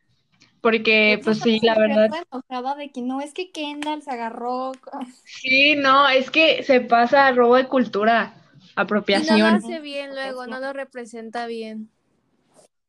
Porque, 0.66 1.20
pues 1.22 1.38
sí, 1.38 1.60
la 1.62 1.78
verdad. 1.78 2.10
enojada 2.32 2.74
de 2.74 2.90
que 2.90 3.00
no, 3.00 3.20
es 3.20 3.32
que 3.32 3.52
Kendall 3.52 4.02
se 4.02 4.10
agarró. 4.10 4.72
Sí, 5.24 5.76
no, 5.76 6.08
es 6.08 6.30
que 6.30 6.62
se 6.64 6.80
pasa 6.80 7.26
a 7.26 7.32
robo 7.32 7.56
de 7.56 7.68
cultura, 7.68 8.34
apropiación. 8.74 9.38
Y 9.38 9.42
no 9.42 9.50
lo 9.50 9.56
hace 9.56 9.80
bien 9.80 10.14
luego, 10.14 10.46
no 10.46 10.58
lo 10.58 10.72
representa 10.72 11.46
bien 11.46 11.90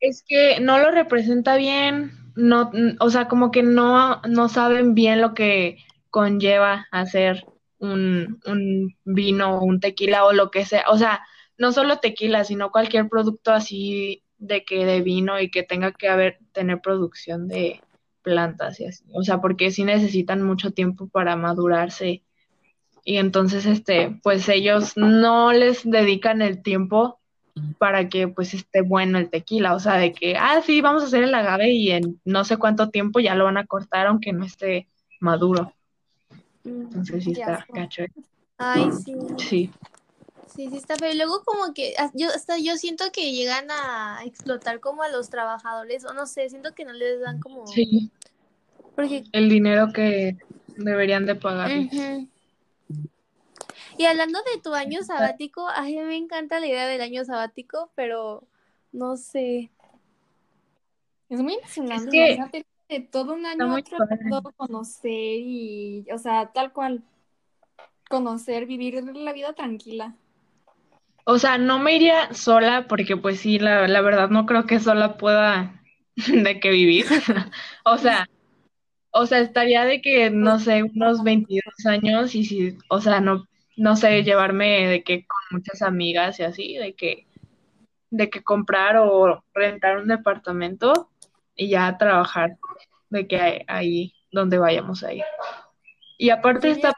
es 0.00 0.24
que 0.26 0.60
no 0.60 0.78
lo 0.78 0.90
representa 0.90 1.56
bien, 1.56 2.12
no, 2.36 2.70
o 3.00 3.10
sea, 3.10 3.28
como 3.28 3.50
que 3.50 3.62
no, 3.62 4.20
no 4.28 4.48
saben 4.48 4.94
bien 4.94 5.20
lo 5.20 5.34
que 5.34 5.78
conlleva 6.10 6.86
hacer 6.90 7.44
un, 7.78 8.40
un 8.46 8.96
vino, 9.04 9.60
un 9.60 9.80
tequila 9.80 10.24
o 10.24 10.32
lo 10.32 10.50
que 10.50 10.64
sea, 10.64 10.84
o 10.88 10.98
sea, 10.98 11.22
no 11.56 11.72
solo 11.72 11.98
tequila, 11.98 12.44
sino 12.44 12.70
cualquier 12.70 13.08
producto 13.08 13.52
así 13.52 14.22
de 14.38 14.64
que 14.64 14.86
de 14.86 15.00
vino 15.00 15.40
y 15.40 15.50
que 15.50 15.64
tenga 15.64 15.92
que 15.92 16.08
haber, 16.08 16.38
tener 16.58 16.80
producción 16.80 17.48
de 17.48 17.80
plantas 18.22 18.80
y 18.80 18.86
así, 18.86 19.04
o 19.12 19.22
sea, 19.22 19.40
porque 19.40 19.70
sí 19.70 19.84
necesitan 19.84 20.42
mucho 20.42 20.72
tiempo 20.72 21.08
para 21.08 21.36
madurarse 21.36 22.22
y 23.08 23.16
entonces, 23.16 23.64
este, 23.64 24.20
pues 24.22 24.48
ellos 24.50 24.92
no 24.96 25.52
les 25.52 25.88
dedican 25.88 26.42
el 26.42 26.62
tiempo 26.62 27.18
para 27.78 28.10
que 28.10 28.28
pues 28.28 28.52
esté 28.52 28.82
bueno 28.82 29.16
el 29.16 29.30
tequila, 29.30 29.74
o 29.74 29.80
sea, 29.80 29.94
de 29.94 30.12
que, 30.12 30.36
ah, 30.36 30.60
sí, 30.60 30.82
vamos 30.82 31.02
a 31.02 31.06
hacer 31.06 31.24
el 31.24 31.34
agave 31.34 31.70
y 31.70 31.90
en 31.90 32.20
no 32.26 32.44
sé 32.44 32.58
cuánto 32.58 32.90
tiempo 32.90 33.18
ya 33.18 33.34
lo 33.34 33.44
van 33.44 33.56
a 33.56 33.66
cortar 33.66 34.08
aunque 34.08 34.34
no 34.34 34.44
esté 34.44 34.88
maduro. 35.20 35.72
Mm, 36.64 36.82
Entonces 36.82 37.24
sí 37.24 37.32
está 37.32 37.66
cacho. 37.72 38.02
¿eh? 38.02 38.12
Ay, 38.58 38.90
sí. 38.92 39.16
Sí. 39.38 39.70
Sí, 40.58 40.68
sí 40.70 40.76
está 40.76 40.96
pero 40.96 41.14
luego 41.14 41.44
como 41.44 41.72
que 41.72 41.94
ah, 41.98 42.10
yo 42.14 42.30
hasta 42.30 42.58
yo 42.58 42.76
siento 42.76 43.04
que 43.12 43.30
llegan 43.30 43.70
a 43.70 44.22
explotar 44.24 44.80
como 44.80 45.04
a 45.04 45.08
los 45.08 45.30
trabajadores 45.30 46.04
o 46.04 46.14
no 46.14 46.26
sé, 46.26 46.48
siento 46.50 46.74
que 46.74 46.84
no 46.84 46.92
les 46.92 47.20
dan 47.20 47.38
como 47.38 47.64
Sí. 47.68 48.10
Porque 48.96 49.22
el 49.30 49.48
dinero 49.48 49.92
que 49.94 50.36
deberían 50.76 51.26
de 51.26 51.36
pagar. 51.36 51.70
Y 53.96 54.04
hablando 54.04 54.40
de 54.52 54.60
tu 54.60 54.74
año 54.74 55.04
sabático, 55.04 55.68
a 55.68 55.82
mí 55.82 55.96
me 56.00 56.16
encanta 56.16 56.58
la 56.58 56.66
idea 56.66 56.88
del 56.88 57.02
año 57.02 57.24
sabático, 57.24 57.92
pero 57.94 58.42
no 58.90 59.16
sé. 59.16 59.70
Es 61.28 61.40
muy 61.40 61.54
emocionante. 61.54 62.32
Es 62.32 62.64
que 62.88 62.98
todo 62.98 63.34
un 63.34 63.46
año 63.46 63.80
tratando 63.84 64.42
conocer 64.56 65.12
y, 65.12 66.04
o 66.12 66.18
sea, 66.18 66.50
tal 66.52 66.72
cual, 66.72 67.04
conocer, 68.10 68.66
vivir 68.66 69.00
la 69.04 69.32
vida 69.32 69.52
tranquila. 69.52 70.16
O 71.30 71.38
sea, 71.38 71.58
no 71.58 71.78
me 71.78 71.94
iría 71.94 72.32
sola 72.32 72.86
porque 72.88 73.18
pues 73.18 73.40
sí, 73.40 73.58
la, 73.58 73.86
la 73.86 74.00
verdad 74.00 74.30
no 74.30 74.46
creo 74.46 74.64
que 74.64 74.80
sola 74.80 75.18
pueda 75.18 75.82
de 76.16 76.58
que 76.58 76.70
vivir. 76.70 77.04
o 77.84 77.98
sea, 77.98 78.26
o 79.10 79.26
sea, 79.26 79.40
estaría 79.40 79.84
de 79.84 80.00
que, 80.00 80.30
no 80.30 80.58
sé, 80.58 80.84
unos 80.84 81.22
22 81.22 81.86
años 81.86 82.34
y 82.34 82.44
si, 82.46 82.78
o 82.88 83.00
sea, 83.02 83.20
no 83.20 83.44
no 83.76 83.94
sé, 83.94 84.24
llevarme 84.24 84.88
de 84.88 85.04
que 85.04 85.26
con 85.26 85.58
muchas 85.58 85.82
amigas 85.82 86.40
y 86.40 86.44
así, 86.44 86.76
de 86.78 86.94
que, 86.94 87.26
de 88.10 88.30
que 88.30 88.42
comprar 88.42 88.96
o 88.96 89.44
rentar 89.52 89.98
un 89.98 90.08
departamento 90.08 91.10
y 91.54 91.68
ya 91.68 91.98
trabajar 91.98 92.56
de 93.10 93.28
que 93.28 93.66
ahí 93.68 94.14
donde 94.32 94.56
vayamos 94.56 95.04
a 95.04 95.12
ir. 95.12 95.24
Y 96.16 96.30
aparte 96.30 96.70
está. 96.70 96.94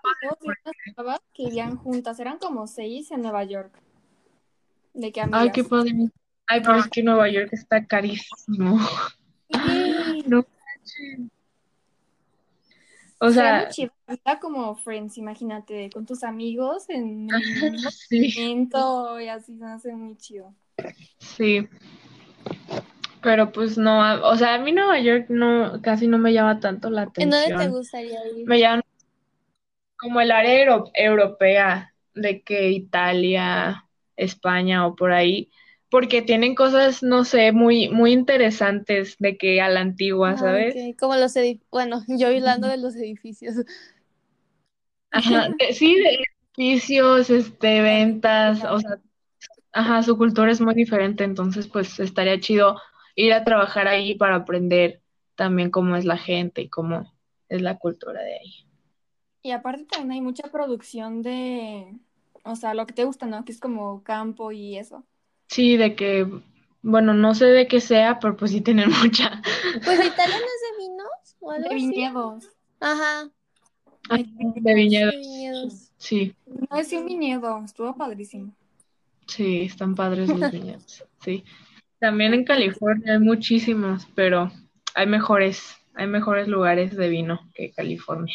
Que 1.34 1.42
irían 1.42 1.76
juntas, 1.76 2.20
eran 2.20 2.38
como 2.38 2.68
seis 2.68 3.10
en 3.10 3.22
Nueva 3.22 3.42
York. 3.42 3.89
De 4.94 5.12
que 5.12 5.22
Ay, 5.32 5.50
qué 5.52 5.64
padre. 5.64 5.92
Ay, 6.46 6.60
pero 6.62 6.76
es 6.76 6.88
que 6.88 7.02
Nueva 7.02 7.28
York 7.28 7.50
está 7.52 7.84
carísimo. 7.84 8.78
no 10.26 10.44
o 13.22 13.30
sea, 13.30 13.68
está 14.08 14.40
como 14.40 14.74
Friends, 14.76 15.18
imagínate, 15.18 15.90
con 15.90 16.06
tus 16.06 16.24
amigos 16.24 16.88
en 16.88 17.28
el 17.62 17.72
mismo 17.72 17.90
momento 18.38 19.20
y 19.20 19.28
así 19.28 19.58
se 19.58 19.64
hace 19.64 19.94
muy 19.94 20.16
chido. 20.16 20.54
Sí. 21.18 21.68
Pero 23.22 23.52
pues 23.52 23.76
no, 23.76 24.26
o 24.26 24.36
sea, 24.36 24.54
a 24.54 24.58
mí 24.58 24.72
Nueva 24.72 24.98
York 24.98 25.26
no, 25.28 25.82
casi 25.82 26.08
no 26.08 26.16
me 26.16 26.32
llama 26.32 26.60
tanto 26.60 26.88
la 26.88 27.02
atención. 27.02 27.42
¿En 27.42 27.50
dónde 27.50 27.64
te 27.66 27.70
gustaría 27.70 28.26
ir? 28.34 28.46
Me 28.46 28.58
llama 28.58 28.82
como 29.98 30.22
el 30.22 30.30
área 30.30 30.82
europea, 30.94 31.94
de 32.14 32.40
que 32.40 32.70
Italia, 32.70 33.86
España 34.24 34.86
o 34.86 34.94
por 34.94 35.12
ahí, 35.12 35.50
porque 35.90 36.22
tienen 36.22 36.54
cosas, 36.54 37.02
no 37.02 37.24
sé, 37.24 37.52
muy, 37.52 37.88
muy 37.88 38.12
interesantes 38.12 39.16
de 39.18 39.36
que 39.36 39.60
a 39.60 39.68
la 39.68 39.80
antigua, 39.80 40.30
ah, 40.30 40.36
¿sabes? 40.38 40.74
Como 40.98 41.16
los 41.16 41.34
edificios, 41.36 41.68
bueno, 41.70 42.02
yo 42.08 42.28
hablando 42.28 42.68
de 42.68 42.76
los 42.76 42.94
edificios. 42.96 43.56
Ajá, 45.10 45.48
sí, 45.72 45.96
de 45.96 46.18
edificios, 46.56 47.30
este, 47.30 47.82
ventas, 47.82 48.64
o 48.64 48.78
sea, 48.78 48.98
ajá, 49.72 50.02
su 50.02 50.16
cultura 50.16 50.52
es 50.52 50.60
muy 50.60 50.74
diferente, 50.74 51.24
entonces 51.24 51.66
pues 51.66 51.98
estaría 52.00 52.38
chido 52.40 52.76
ir 53.14 53.32
a 53.32 53.44
trabajar 53.44 53.88
ahí 53.88 54.14
para 54.14 54.36
aprender 54.36 55.02
también 55.34 55.70
cómo 55.70 55.96
es 55.96 56.04
la 56.04 56.16
gente 56.16 56.62
y 56.62 56.68
cómo 56.68 57.12
es 57.48 57.62
la 57.62 57.78
cultura 57.78 58.22
de 58.22 58.34
ahí. 58.34 58.66
Y 59.42 59.52
aparte 59.52 59.84
también 59.86 60.12
hay 60.12 60.20
mucha 60.20 60.50
producción 60.50 61.22
de, 61.22 61.98
o 62.44 62.56
sea, 62.56 62.74
lo 62.74 62.86
que 62.86 62.94
te 62.94 63.04
gusta, 63.04 63.26
¿no? 63.26 63.44
Que 63.44 63.52
es 63.52 63.60
como 63.60 64.02
campo 64.02 64.52
y 64.52 64.76
eso. 64.76 65.04
Sí, 65.48 65.76
de 65.76 65.94
que, 65.94 66.26
bueno, 66.82 67.14
no 67.14 67.34
sé 67.34 67.46
de 67.46 67.66
qué 67.66 67.80
sea, 67.80 68.18
pero 68.20 68.36
pues 68.36 68.50
sí 68.50 68.60
tienen 68.60 68.90
mucha. 69.02 69.42
Pues 69.84 70.06
Italia 70.06 70.36
no 70.38 70.46
es 70.46 70.60
de 70.62 70.78
vinos 70.78 71.36
o 71.40 71.50
algo 71.50 71.68
De 71.68 71.74
viñedos. 71.74 72.48
Ajá. 72.80 73.30
de 74.08 74.74
viñedos. 74.74 75.92
Sí. 75.98 76.34
No 76.70 76.78
es 76.78 76.92
un 76.92 77.06
viñedo, 77.06 77.62
estuvo 77.64 77.94
padrísimo. 77.96 78.54
Sí, 79.26 79.62
están 79.62 79.94
padres 79.94 80.28
los 80.28 80.50
viñedos, 80.52 81.04
sí. 81.22 81.44
También 81.98 82.32
en 82.32 82.44
California 82.44 83.12
hay 83.12 83.18
muchísimos, 83.18 84.08
pero 84.14 84.50
hay 84.94 85.06
mejores, 85.06 85.76
hay 85.94 86.06
mejores 86.06 86.48
lugares 86.48 86.96
de 86.96 87.08
vino 87.08 87.40
que 87.54 87.72
California. 87.72 88.34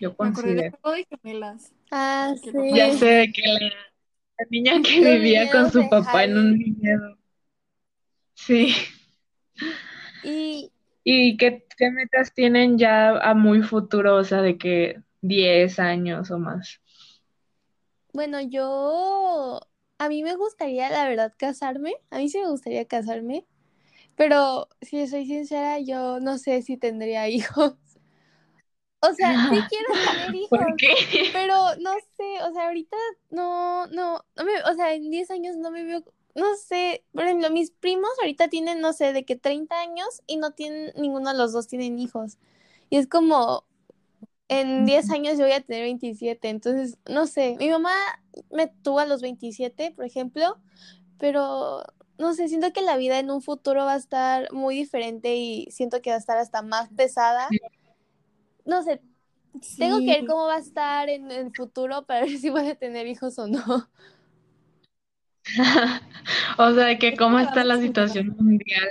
Yo 0.00 0.16
considero. 0.16 0.76
De 0.82 1.60
Ah, 1.90 2.34
sí. 2.42 2.50
Ya 2.74 2.92
sé 2.96 3.06
de 3.06 3.32
que 3.32 3.42
la, 3.42 3.70
niña 4.50 4.80
que 4.82 5.00
vivía 5.00 5.50
con 5.50 5.70
su 5.70 5.88
papá 5.90 6.24
en 6.24 6.38
un 6.38 6.58
viñedo. 6.58 7.18
Sí. 8.34 8.74
Y, 10.22 10.72
¿Y 11.04 11.36
qué, 11.36 11.66
qué 11.76 11.90
metas 11.90 12.32
tienen 12.32 12.78
ya 12.78 13.18
a 13.18 13.34
muy 13.34 13.62
futuro? 13.62 14.16
O 14.16 14.24
sea, 14.24 14.40
de 14.40 14.56
que 14.56 15.02
10 15.20 15.78
años 15.78 16.30
o 16.30 16.38
más. 16.38 16.80
Bueno, 18.12 18.40
yo, 18.40 19.60
a 19.98 20.08
mí 20.08 20.22
me 20.22 20.34
gustaría, 20.36 20.90
la 20.90 21.08
verdad, 21.08 21.34
casarme. 21.36 21.94
A 22.10 22.18
mí 22.18 22.28
sí 22.28 22.38
me 22.38 22.48
gustaría 22.48 22.86
casarme. 22.86 23.46
Pero 24.16 24.68
si 24.82 25.06
soy 25.06 25.26
sincera, 25.26 25.78
yo 25.80 26.20
no 26.20 26.38
sé 26.38 26.62
si 26.62 26.76
tendría 26.76 27.28
hijos. 27.30 27.76
O 29.02 29.12
sea, 29.14 29.48
sí 29.50 29.56
quiero 29.68 29.92
tener 29.92 30.34
hijos. 30.34 30.58
¿Por 30.58 30.76
qué? 30.76 30.94
Pero 31.32 31.54
no 31.80 31.92
sé, 32.16 32.42
o 32.48 32.52
sea, 32.52 32.66
ahorita 32.66 32.96
no, 33.30 33.86
no, 33.88 34.24
no 34.36 34.44
me, 34.44 34.62
o 34.70 34.74
sea, 34.74 34.94
en 34.94 35.10
10 35.10 35.30
años 35.30 35.56
no 35.56 35.70
me 35.70 35.84
veo, 35.84 36.04
no 36.34 36.54
sé, 36.56 37.04
por 37.12 37.24
ejemplo, 37.24 37.50
mis 37.50 37.70
primos 37.70 38.10
ahorita 38.20 38.48
tienen, 38.48 38.80
no 38.80 38.92
sé, 38.92 39.12
de 39.12 39.24
que 39.24 39.36
30 39.36 39.80
años 39.80 40.22
y 40.26 40.36
no 40.36 40.52
tienen, 40.52 40.92
ninguno 40.96 41.30
de 41.32 41.38
los 41.38 41.52
dos 41.52 41.66
tienen 41.66 41.98
hijos. 41.98 42.38
Y 42.90 42.96
es 42.96 43.06
como, 43.06 43.64
en 44.48 44.84
10 44.84 45.10
años 45.10 45.38
yo 45.38 45.44
voy 45.44 45.52
a 45.52 45.60
tener 45.60 45.82
27, 45.82 46.48
entonces, 46.48 46.98
no 47.08 47.26
sé, 47.26 47.56
mi 47.58 47.70
mamá 47.70 47.92
me 48.50 48.66
tuvo 48.66 48.98
a 48.98 49.06
los 49.06 49.22
27, 49.22 49.92
por 49.92 50.04
ejemplo, 50.04 50.58
pero 51.18 51.84
no 52.18 52.34
sé, 52.34 52.48
siento 52.48 52.72
que 52.72 52.82
la 52.82 52.96
vida 52.96 53.18
en 53.18 53.30
un 53.30 53.42
futuro 53.42 53.84
va 53.84 53.94
a 53.94 53.96
estar 53.96 54.52
muy 54.52 54.74
diferente 54.74 55.36
y 55.36 55.66
siento 55.70 56.02
que 56.02 56.10
va 56.10 56.16
a 56.16 56.18
estar 56.18 56.36
hasta 56.36 56.62
más 56.62 56.90
pesada. 56.90 57.48
No 58.64 58.82
sé, 58.82 59.00
tengo 59.78 59.98
que 60.00 60.06
ver 60.06 60.26
cómo 60.26 60.46
va 60.46 60.56
a 60.56 60.60
estar 60.60 61.08
en 61.08 61.30
el 61.30 61.52
futuro 61.52 62.04
para 62.06 62.20
ver 62.20 62.38
si 62.38 62.50
voy 62.50 62.68
a 62.68 62.74
tener 62.74 63.06
hijos 63.06 63.38
o 63.38 63.46
no. 63.46 63.88
o 66.58 66.74
sea, 66.74 66.98
que 66.98 67.16
cómo 67.16 67.38
está 67.38 67.64
la 67.64 67.78
situación 67.78 68.36
mundial 68.38 68.88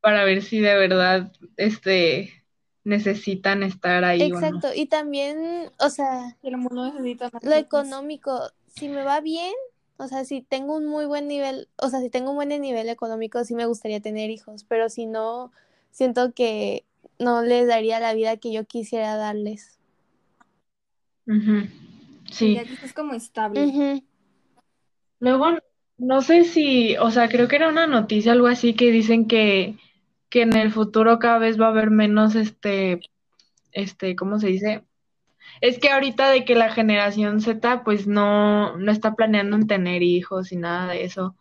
para 0.00 0.24
ver 0.24 0.42
si 0.42 0.60
de 0.60 0.74
verdad, 0.76 1.32
este, 1.56 2.44
necesitan 2.84 3.62
estar 3.62 4.04
ahí. 4.04 4.22
Exacto, 4.22 4.68
y 4.74 4.86
también, 4.86 5.70
o 5.78 5.88
sea, 5.88 6.36
el 6.42 6.56
mundo 6.56 6.92
necesita 6.92 7.30
lo 7.40 7.54
económico, 7.54 8.50
si 8.66 8.88
me 8.88 9.02
va 9.02 9.20
bien, 9.20 9.54
o 9.96 10.08
sea, 10.08 10.24
si 10.24 10.42
tengo 10.42 10.76
un 10.76 10.86
muy 10.86 11.06
buen 11.06 11.28
nivel, 11.28 11.68
o 11.76 11.88
sea, 11.88 12.00
si 12.00 12.10
tengo 12.10 12.30
un 12.30 12.36
buen 12.36 12.48
nivel 12.48 12.88
económico, 12.88 13.44
sí 13.44 13.54
me 13.54 13.66
gustaría 13.66 14.00
tener 14.00 14.30
hijos, 14.30 14.64
pero 14.64 14.88
si 14.88 15.06
no, 15.06 15.52
siento 15.90 16.32
que 16.32 16.84
no 17.18 17.42
les 17.42 17.66
daría 17.66 18.00
la 18.00 18.14
vida 18.14 18.36
que 18.36 18.52
yo 18.52 18.64
quisiera 18.64 19.16
darles. 19.16 19.78
Sí. 22.30 22.56
es 22.82 22.92
como 22.92 23.14
estable. 23.14 24.02
Luego, 25.20 25.58
no 25.96 26.22
sé 26.22 26.44
si, 26.44 26.96
o 26.96 27.10
sea, 27.10 27.28
creo 27.28 27.48
que 27.48 27.56
era 27.56 27.68
una 27.68 27.86
noticia, 27.86 28.32
algo 28.32 28.46
así, 28.46 28.74
que 28.74 28.90
dicen 28.90 29.26
que 29.26 29.76
que 30.34 30.42
en 30.42 30.56
el 30.56 30.72
futuro 30.72 31.20
cada 31.20 31.38
vez 31.38 31.60
va 31.60 31.66
a 31.66 31.68
haber 31.68 31.90
menos, 31.90 32.34
este, 32.34 32.98
este, 33.70 34.16
¿cómo 34.16 34.40
se 34.40 34.48
dice? 34.48 34.82
Es 35.60 35.78
que 35.78 35.90
ahorita 35.90 36.28
de 36.28 36.44
que 36.44 36.56
la 36.56 36.72
generación 36.72 37.40
Z 37.40 37.84
pues 37.84 38.08
no, 38.08 38.76
no 38.76 38.90
está 38.90 39.14
planeando 39.14 39.54
en 39.54 39.68
tener 39.68 40.02
hijos 40.02 40.50
y 40.50 40.56
nada 40.56 40.88
de 40.88 41.04
eso. 41.04 41.36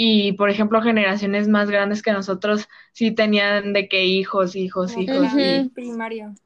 Y 0.00 0.34
por 0.34 0.48
ejemplo, 0.48 0.80
generaciones 0.80 1.48
más 1.48 1.68
grandes 1.68 2.02
que 2.02 2.12
nosotros 2.12 2.68
sí 2.92 3.10
tenían 3.10 3.72
de 3.72 3.88
que 3.88 4.04
hijos, 4.04 4.54
hijos, 4.54 4.96
hijos. 4.96 5.26
y... 5.36 5.68
Primario. 5.70 6.36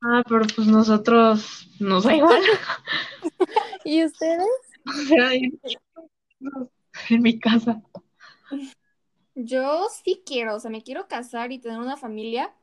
Ah, 0.00 0.22
pero 0.26 0.46
pues 0.56 0.66
nosotros 0.66 1.68
nos 1.78 2.04
da 2.04 2.16
igual. 2.16 2.40
¿Y 3.84 4.02
ustedes? 4.02 4.48
O 4.86 4.92
sea, 4.92 5.32
en 5.34 7.22
mi 7.22 7.38
casa. 7.38 7.82
Yo 9.34 9.86
sí 10.02 10.22
quiero, 10.24 10.56
o 10.56 10.60
sea, 10.60 10.70
me 10.70 10.82
quiero 10.82 11.06
casar 11.06 11.52
y 11.52 11.58
tener 11.58 11.78
una 11.78 11.98
familia, 11.98 12.54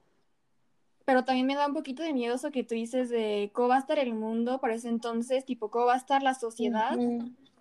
pero 1.05 1.25
también 1.25 1.45
me 1.45 1.53
da 1.53 1.67
un 1.67 1.75
poquito 1.75 2.01
de 2.01 2.13
miedo 2.13 2.33
eso 2.33 2.49
que 2.49 2.63
tú 2.63 2.73
dices 2.73 3.09
de 3.09 3.51
cómo 3.53 3.67
va 3.67 3.75
a 3.75 3.79
estar 3.81 3.99
el 3.99 4.15
mundo 4.15 4.59
para 4.59 4.73
ese 4.73 4.89
entonces, 4.89 5.45
tipo, 5.45 5.69
cómo 5.69 5.85
va 5.85 5.93
a 5.93 5.97
estar 5.97 6.23
la 6.23 6.33
sociedad, 6.33 6.97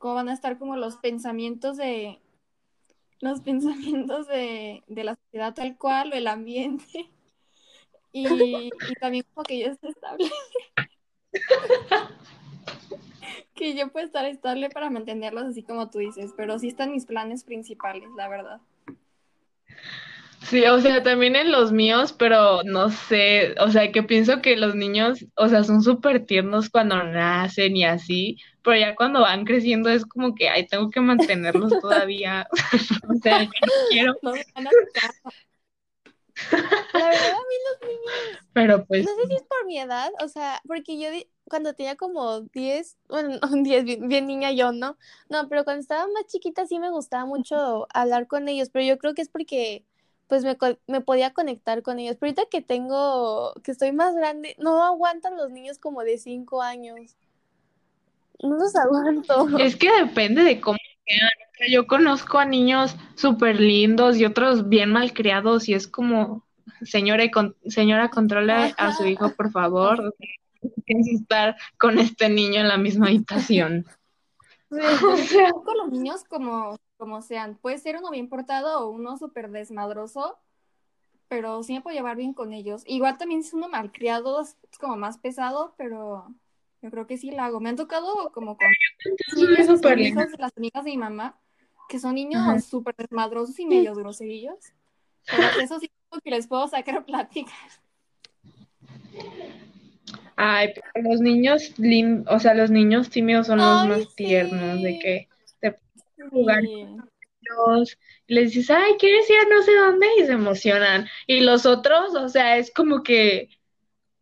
cómo 0.05 0.17
van 0.17 0.29
a 0.29 0.35
estar 0.35 0.59
como 0.59 0.77
los 0.77 0.99
pensamientos 0.99 1.79
de 1.79 2.21
los 3.21 3.40
pensamientos 3.40 4.29
de, 4.29 4.83
la 4.87 5.14
sociedad 5.14 5.55
tal 5.55 5.79
cual 5.79 6.12
o 6.12 6.14
el 6.14 6.27
ambiente. 6.27 7.11
Y, 8.17 8.71
también 9.01 9.25
como 9.35 9.43
que 9.43 9.59
yo 9.59 9.73
esté 9.73 9.88
estable. 9.88 10.31
que 13.57 13.75
yo 13.75 13.90
pueda 13.90 14.07
estar 14.07 14.25
estable 14.25 14.71
para 14.71 14.88
mantenerlos 14.88 15.47
así 15.47 15.64
como 15.64 15.90
tú 15.90 15.99
dices, 15.99 16.33
pero 16.37 16.57
sí 16.61 16.69
están 16.69 16.93
mis 16.93 17.07
planes 17.07 17.43
principales, 17.43 18.09
la 18.17 18.29
verdad. 18.29 18.61
Sí, 20.48 20.64
o 20.66 20.80
sea, 20.80 21.02
también 21.02 21.37
en 21.37 21.50
los 21.50 21.72
míos, 21.72 22.12
pero 22.12 22.62
no 22.64 22.90
sé, 22.90 23.54
o 23.61 23.70
sea, 23.70 23.90
que 23.90 24.02
pienso 24.02 24.42
que 24.42 24.57
los 24.57 24.74
niños, 24.74 25.24
o 25.37 25.48
sea, 25.48 25.64
son 25.64 25.83
súper 25.83 26.26
tiernos 26.26 26.68
cuando 26.68 27.02
nacen 27.02 27.76
y 27.76 27.85
así, 27.85 28.37
pero 28.62 28.78
ya 28.78 28.94
cuando 28.94 29.22
van 29.22 29.44
creciendo 29.44 29.88
es 29.88 30.04
como 30.04 30.35
que, 30.35 30.48
ay, 30.48 30.66
tengo 30.66 30.90
que 30.90 31.00
mantenerlos 31.00 31.72
todavía, 31.80 32.46
o 33.09 33.14
sea, 33.22 33.42
yo 33.42 33.48
no 33.48 33.72
quiero. 33.90 34.14
No 34.22 34.33
La 34.33 34.40
verdad, 37.09 37.30
a 37.30 37.38
mí 37.38 37.54
los 37.70 37.80
niños. 37.88 38.38
Pero 38.52 38.85
pues. 38.87 39.04
No 39.04 39.14
sé 39.14 39.28
si 39.28 39.37
es 39.37 39.44
por 39.44 39.64
mi 39.66 39.78
edad, 39.78 40.11
o 40.20 40.26
sea, 40.28 40.61
porque 40.66 40.98
yo 40.98 41.09
cuando 41.48 41.74
tenía 41.74 41.96
como 41.96 42.40
10, 42.40 42.98
bueno, 43.09 43.38
10, 43.62 43.85
bien, 43.85 44.09
bien, 44.09 44.26
niña 44.26 44.52
yo, 44.52 44.72
¿no? 44.72 44.98
No, 45.30 45.48
pero 45.48 45.64
cuando 45.64 45.80
estaba 45.80 46.07
más 46.09 46.26
chiquita 46.26 46.66
sí 46.66 46.78
me 46.78 46.90
gustaba 46.90 47.24
mucho 47.24 47.87
hablar 47.94 48.26
con 48.26 48.48
ellos, 48.48 48.68
pero 48.70 48.85
yo 48.85 48.98
creo 48.98 49.14
que 49.14 49.22
es 49.22 49.28
porque 49.28 49.85
pues 50.35 50.44
me, 50.44 50.57
me, 50.87 51.01
podía 51.01 51.33
conectar 51.33 51.83
con 51.83 51.99
ellos. 51.99 52.16
Pero 52.18 52.31
ahorita 52.31 52.51
que 52.51 52.61
tengo, 52.61 53.55
que 53.62 53.70
estoy 53.70 53.92
más 53.92 54.14
grande, 54.14 54.57
no 54.59 54.83
aguantan 54.83 55.37
los 55.37 55.51
niños 55.51 55.79
como 55.79 56.03
de 56.03 56.18
5 56.18 56.62
años. 56.62 57.16
No 58.42 58.57
los 58.57 58.75
aguanto. 58.75 59.59
Es 59.59 59.77
que 59.77 59.88
depende 59.92 60.42
de 60.42 60.61
cómo 60.61 60.79
sean. 61.07 61.70
Yo 61.70 61.87
conozco 61.87 62.38
a 62.38 62.44
niños 62.44 62.97
súper 63.14 63.61
lindos 63.61 64.16
y 64.16 64.25
otros 64.25 64.68
bien 64.68 64.90
malcriados 64.90 65.68
y 65.68 65.75
es 65.75 65.87
como, 65.87 66.44
señora, 66.83 67.31
señora, 67.66 68.11
controla 68.11 68.75
a 68.77 68.92
su 68.92 69.07
hijo, 69.07 69.33
por 69.37 69.53
favor. 69.53 70.14
Tienes 70.85 71.07
que 71.07 71.14
estar 71.14 71.57
con 71.79 72.01
este 72.01 72.29
niño 72.29 72.61
en 72.61 72.68
la 72.68 72.77
misma 72.77 73.07
habitación. 73.07 73.87
con 75.64 75.76
los 75.76 75.90
niños 75.90 76.24
como 76.24 76.76
como 76.96 77.22
sean. 77.22 77.56
Puede 77.56 77.78
ser 77.78 77.96
uno 77.96 78.10
bien 78.10 78.28
portado 78.28 78.80
o 78.80 78.90
uno 78.90 79.16
súper 79.18 79.50
desmadroso, 79.50 80.38
pero 81.28 81.62
sí 81.62 81.74
me 81.74 81.80
puedo 81.80 81.94
llevar 81.94 82.16
bien 82.16 82.34
con 82.34 82.52
ellos. 82.52 82.82
Igual 82.87 83.18
también 83.18 83.40
es 83.40 83.52
uno 83.52 83.68
malcriado, 83.68 84.40
es 84.40 84.56
como 84.80 84.96
más 84.96 85.18
pesado, 85.18 85.74
pero 85.76 86.26
yo 86.82 86.90
creo 86.90 87.06
que 87.06 87.18
sí 87.18 87.30
lo 87.30 87.42
hago. 87.42 87.60
Me 87.60 87.70
han 87.70 87.76
tocado 87.76 88.30
como 88.32 88.56
con 88.56 88.68
niños 89.37 89.68
las 90.38 90.52
amigas 90.56 90.84
de 90.84 90.90
mi 90.90 90.98
mamá, 90.98 91.38
que 91.88 91.98
son 91.98 92.14
niños 92.14 92.64
súper 92.64 92.94
desmadrosos 92.96 93.58
y 93.58 93.66
medio 93.66 93.94
groserillos. 93.94 94.72
Pero 95.26 95.48
eso 95.60 95.80
sí 95.80 95.90
que 96.22 96.30
les 96.30 96.46
puedo 96.46 96.68
sacar 96.68 97.04
pláticas. 97.06 97.80
Ay, 100.37 100.73
pero 100.75 101.11
los 101.11 101.20
niños, 101.20 101.73
o 102.27 102.38
sea, 102.38 102.55
los 102.55 102.70
niños 102.70 103.11
tímidos 103.11 103.47
son 103.47 103.59
los 103.59 103.87
más 103.87 104.14
tiernos, 104.16 104.83
de 104.83 104.99
que 104.99 105.29
te 105.61 105.79
jugar 106.31 106.62
con 106.64 107.09
ellos, 107.40 107.99
les 108.27 108.53
dices, 108.53 108.70
ay, 108.70 108.94
¿quieres 108.99 109.29
ir 109.31 109.37
a 109.37 109.55
no 109.55 109.62
sé 109.62 109.75
dónde? 109.77 110.07
Y 110.18 110.25
se 110.25 110.33
emocionan. 110.33 111.07
Y 111.27 111.40
los 111.40 111.66
otros, 111.66 112.14
o 112.14 112.29
sea, 112.29 112.57
es 112.57 112.73
como 112.73 113.03
que, 113.03 113.49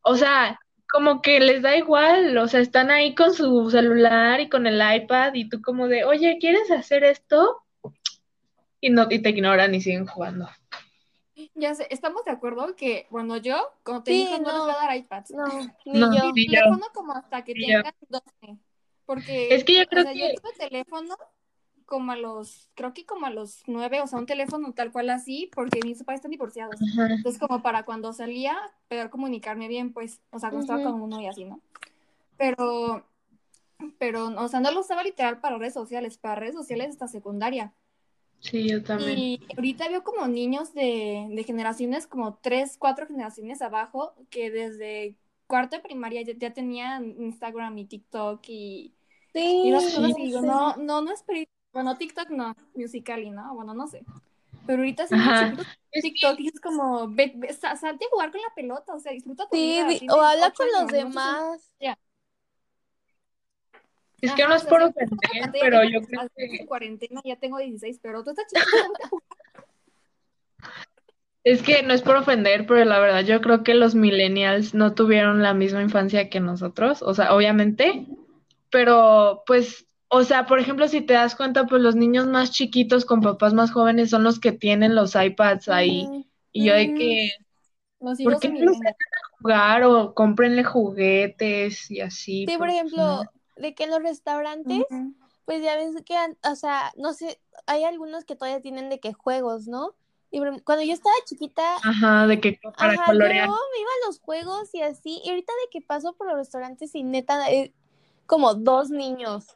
o 0.03 0.17
sea, 0.17 0.59
como 0.93 1.23
que 1.23 1.41
les 1.41 1.63
da 1.63 1.77
igual, 1.77 2.37
o 2.37 2.47
sea, 2.47 2.61
están 2.61 2.91
ahí 2.91 3.15
con 3.15 3.33
su 3.33 3.71
celular 3.71 4.41
y 4.41 4.51
con 4.51 4.67
el 4.67 4.83
iPad 4.97 5.33
y 5.33 5.49
tú 5.49 5.63
como 5.63 5.89
de, 5.89 6.05
oye, 6.05 6.37
¿quieres 6.39 6.71
hacer 6.71 7.05
esto? 7.05 7.63
Y, 8.81 8.91
no, 8.91 9.07
y 9.09 9.21
te 9.21 9.31
ignoran 9.31 9.75
y 9.75 9.81
siguen 9.81 10.07
jugando. 10.07 10.51
Ya 11.55 11.75
sé, 11.75 11.87
estamos 11.91 12.25
de 12.25 12.31
acuerdo 12.31 12.75
que, 12.77 13.07
bueno, 13.11 13.37
yo, 13.37 13.73
como 13.83 14.03
te 14.03 14.13
dije, 14.13 14.41
no, 14.41 14.53
les 14.53 14.61
voy 14.61 14.71
a 14.71 14.87
dar 14.87 14.97
iPads. 14.97 15.31
No, 15.33 15.45
ni 15.85 16.01
no, 16.01 16.17
yo. 16.17 16.33
Mi 16.33 16.47
teléfono 16.47 16.87
como 16.95 17.13
hasta 17.13 17.45
que 17.45 17.55
tengan 17.55 17.95
12. 18.09 18.59
Porque, 19.05 19.55
es 19.55 19.65
que 19.65 19.77
yo 19.79 19.87
creo 19.87 20.03
o 20.03 20.05
sea, 20.05 20.13
que... 20.13 20.19
yo 20.19 20.41
tuve 20.41 20.53
teléfono 20.69 21.17
como 21.93 22.13
a 22.13 22.17
los, 22.17 22.71
creo 22.75 22.95
que 22.95 23.05
como 23.05 23.27
a 23.27 23.31
los 23.31 23.65
nueve, 23.67 24.01
o 24.01 24.07
sea, 24.07 24.19
un 24.19 24.25
teléfono 24.25 24.73
tal 24.73 24.91
cual 24.93 25.11
así, 25.11 25.51
porque 25.55 25.81
mis 25.85 25.99
papás 25.99 26.15
están 26.17 26.31
divorciados. 26.31 26.81
Entonces, 26.81 27.39
como 27.39 27.61
para 27.61 27.85
cuando 27.85 28.15
salía, 28.15 28.57
poder 28.89 29.11
comunicarme 29.11 29.69
bien, 29.69 29.93
pues, 29.93 30.23
o 30.31 30.39
sea, 30.39 30.49
cuando 30.49 30.61
estaba 30.65 30.91
con 30.91 31.03
uno 31.03 31.21
y 31.21 31.27
así, 31.27 31.45
¿no? 31.45 31.61
Pero, 32.39 33.05
pero, 33.99 34.29
o 34.29 34.49
sea, 34.49 34.61
no 34.61 34.71
lo 34.71 34.81
usaba 34.81 35.03
literal 35.03 35.41
para 35.41 35.59
redes 35.59 35.75
sociales, 35.75 36.17
para 36.17 36.37
redes 36.37 36.55
sociales 36.55 36.89
hasta 36.89 37.09
secundaria. 37.09 37.75
Sí, 38.43 38.69
yo 38.69 38.83
también. 38.83 39.19
Y 39.19 39.41
ahorita 39.57 39.89
veo 39.89 40.03
como 40.03 40.27
niños 40.27 40.75
de, 40.75 41.29
de 41.31 41.45
generaciones, 41.45 42.09
como 42.09 42.35
tres, 42.35 42.77
cuatro 42.77 43.07
generaciones 43.07 43.63
abajo, 43.63 44.15
que 44.31 44.51
desde 44.51 45.17
cuarto 45.47 45.77
de 45.77 45.83
primaria 45.83 46.23
ya, 46.23 46.53
tenían 46.53 47.15
Instagram 47.21 47.79
y 47.79 47.85
TikTok 47.85 48.41
y, 48.49 48.95
sí, 49.33 49.63
y 49.67 49.71
las 49.71 49.85
cosas 49.85 50.19
y 50.19 50.27
digo, 50.27 50.41
no, 50.41 50.77
no, 50.77 51.03
no 51.03 51.13
es 51.13 51.25
bueno, 51.73 51.97
TikTok 51.97 52.31
no, 52.31 52.55
Musical.ly, 52.75 53.31
¿no? 53.31 53.55
Bueno, 53.55 53.75
no 53.75 53.87
sé. 53.87 54.05
Pero 54.67 54.79
ahorita 54.79 55.07
sí, 55.07 55.15
TikTok 56.03 56.41
y 56.41 56.49
es 56.49 56.61
como, 56.61 57.09
ve, 57.09 57.35
salte 57.59 58.05
a 58.05 58.11
jugar 58.11 58.33
con 58.33 58.41
la 58.41 58.55
pelota, 58.55 58.95
o 58.95 58.99
sea, 58.99 59.13
disfruta 59.13 59.49
tu 59.49 59.57
sí, 59.57 60.07
o 60.11 60.21
habla 60.21 60.51
con 60.51 60.67
los 60.73 60.89
demás. 60.89 61.71
Ya. 61.81 61.99
Es 64.23 64.33
que 64.33 64.47
no 64.47 64.55
es 64.55 64.65
por 64.65 64.81
ofender, 64.83 65.51
pero 65.61 65.83
yo 65.85 66.01
creo 66.01 66.29
que... 66.35 66.45
En 66.61 66.67
cuarentena 66.67 67.21
ya 67.25 67.37
tengo 67.37 67.59
16, 67.59 67.99
pero 68.01 68.25
tú 68.25 68.31
estás 68.31 68.47
es 71.45 71.63
que 71.63 71.83
no 71.83 71.93
es 71.93 72.03
por 72.03 72.15
ofender, 72.15 72.67
pero 72.67 72.85
la 72.85 73.01
verdad 73.01 73.25
yo 73.25 73.41
creo 73.41 73.65
que 73.65 73.75
los 73.75 73.97
millennials 73.97 74.75
no 74.75 74.95
tuvieron 74.95 75.43
la 75.43 75.55
misma 75.55 75.83
infancia 75.83 76.31
que 76.31 76.39
nosotros, 76.39 77.03
o 77.03 77.15
sea, 77.15 77.35
obviamente, 77.35 78.07
pero 78.71 79.43
pues, 79.45 79.85
o 80.07 80.23
sea, 80.23 80.47
por 80.47 80.61
ejemplo, 80.61 80.87
si 80.87 81.01
te 81.01 81.15
das 81.15 81.35
cuenta, 81.35 81.67
pues 81.67 81.83
los 81.83 81.97
niños 81.97 82.29
más 82.29 82.53
chiquitos 82.53 83.05
con 83.05 83.23
papás 83.23 83.55
más 83.55 83.73
jóvenes 83.73 84.11
son 84.11 84.23
los 84.23 84.39
que 84.39 84.53
tienen 84.53 84.95
los 84.95 85.17
iPads 85.17 85.69
ahí. 85.69 86.07
Y 86.53 86.67
yo 86.67 86.75
de 86.75 86.95
que... 86.95 87.31
¿Por 87.99 88.39
qué 88.39 88.49
no 88.51 88.75
se 88.75 88.89
a 88.89 88.95
jugar 89.39 89.85
o 89.85 90.13
cómprenle 90.15 90.65
juguetes 90.65 91.91
y 91.91 92.01
así? 92.01 92.47
Sí, 92.49 92.57
por 92.57 92.69
ejemplo, 92.69 93.23
de 93.63 93.75
que 93.75 93.87
los 93.87 94.03
restaurantes, 94.03 94.85
pues 95.45 95.63
ya 95.63 95.77
ves 95.77 95.95
que, 96.05 96.15
o 96.49 96.55
sea, 96.57 96.93
no 96.97 97.15
sé, 97.15 97.41
hay 97.67 97.85
algunos 97.85 98.25
que 98.25 98.37
todavía 98.37 98.61
tienen 98.61 98.91
de 98.91 99.01
que 99.01 99.13
juegos, 99.13 99.69
¿no? 99.69 99.95
Y 100.31 100.41
cuando 100.65 100.83
yo 100.83 100.93
estaba 100.93 101.15
chiquita, 101.27 101.77
ajá, 101.83 102.27
de 102.27 102.41
que 102.41 102.59
para 102.77 102.95
ajá, 102.95 103.05
colorear. 103.07 103.47
Yo 103.47 103.53
me 103.53 103.81
iba 103.81 103.91
a 103.91 104.07
los 104.07 104.19
juegos 104.21 104.75
y 104.75 104.83
así, 104.83 105.21
y 105.25 105.31
ahorita 105.31 105.53
de 105.53 105.71
que 105.71 105.81
paso 105.87 106.15
por 106.15 106.27
los 106.27 106.37
restaurantes 106.37 106.95
y 106.95 107.03
neta, 107.03 107.49
es 107.51 107.71
como 108.27 108.55
dos 108.55 108.91
niños. 108.91 109.47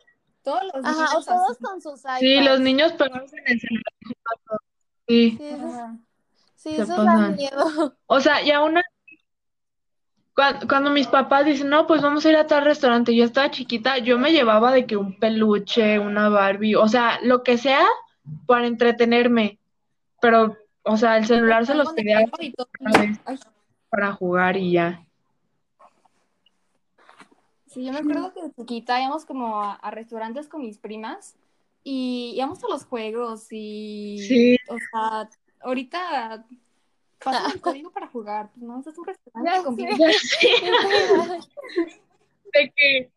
Todos 0.42 0.62
los 0.72 0.82
niños. 0.82 1.00
Ajá, 1.00 1.18
o 1.18 1.24
todos 1.24 1.58
con 1.58 1.80
sus 1.80 2.00
iPads. 2.00 2.20
Sí, 2.20 2.40
los 2.40 2.60
niños 2.60 2.92
pegados 2.92 3.32
en 3.32 3.42
el 3.46 3.60
celular. 3.60 3.92
Sí, 5.08 5.36
sí, 5.38 5.46
eso, 5.46 5.98
sí, 6.56 6.76
eso 6.76 7.04
da 7.04 7.28
miedo. 7.30 7.96
O 8.06 8.20
sea, 8.20 8.42
y 8.42 8.50
aún 8.50 8.76
cuando, 10.68 10.90
mis 10.90 11.06
papás 11.06 11.46
dicen, 11.46 11.70
no, 11.70 11.86
pues 11.86 12.02
vamos 12.02 12.26
a 12.26 12.30
ir 12.30 12.36
a 12.36 12.46
tal 12.46 12.64
restaurante, 12.64 13.16
yo 13.16 13.24
estaba 13.24 13.50
chiquita, 13.50 13.98
yo 13.98 14.18
me 14.18 14.32
llevaba 14.32 14.70
de 14.70 14.86
que 14.86 14.96
un 14.96 15.18
peluche, 15.18 15.98
una 15.98 16.28
Barbie, 16.28 16.74
o 16.74 16.86
sea, 16.88 17.18
lo 17.22 17.42
que 17.42 17.56
sea 17.56 17.86
para 18.46 18.66
entretenerme. 18.66 19.58
Pero, 20.20 20.56
o 20.82 20.96
sea, 20.98 21.16
el 21.16 21.26
celular 21.26 21.64
se 21.64 21.74
los 21.74 21.92
pedía 21.94 22.20
para 23.88 24.12
jugar 24.12 24.58
y 24.58 24.72
ya. 24.72 25.02
Sí, 27.66 27.84
yo 27.84 27.92
me 27.92 27.98
acuerdo 27.98 28.32
que 28.34 28.42
de 28.42 28.52
chiquita 28.52 29.00
íbamos 29.00 29.24
como 29.24 29.62
a, 29.62 29.90
restaurantes 29.90 30.48
con 30.48 30.60
mis 30.60 30.76
primas 30.76 31.34
y 31.82 32.34
íbamos 32.36 32.62
a 32.62 32.68
los 32.68 32.84
juegos 32.84 33.46
y, 33.50 34.18
sí. 34.26 34.56
o 34.68 34.76
sea, 34.76 35.28
ahorita 35.60 36.44
Pasa 37.22 37.52
el 37.52 37.60
código 37.60 37.90
para 37.90 38.06
jugar, 38.08 38.50
pues 38.52 38.62
no, 38.62 38.80
es 38.80 38.98
un 38.98 39.04
restaurante 39.04 39.82
de 42.52 42.72
que, 42.74 43.10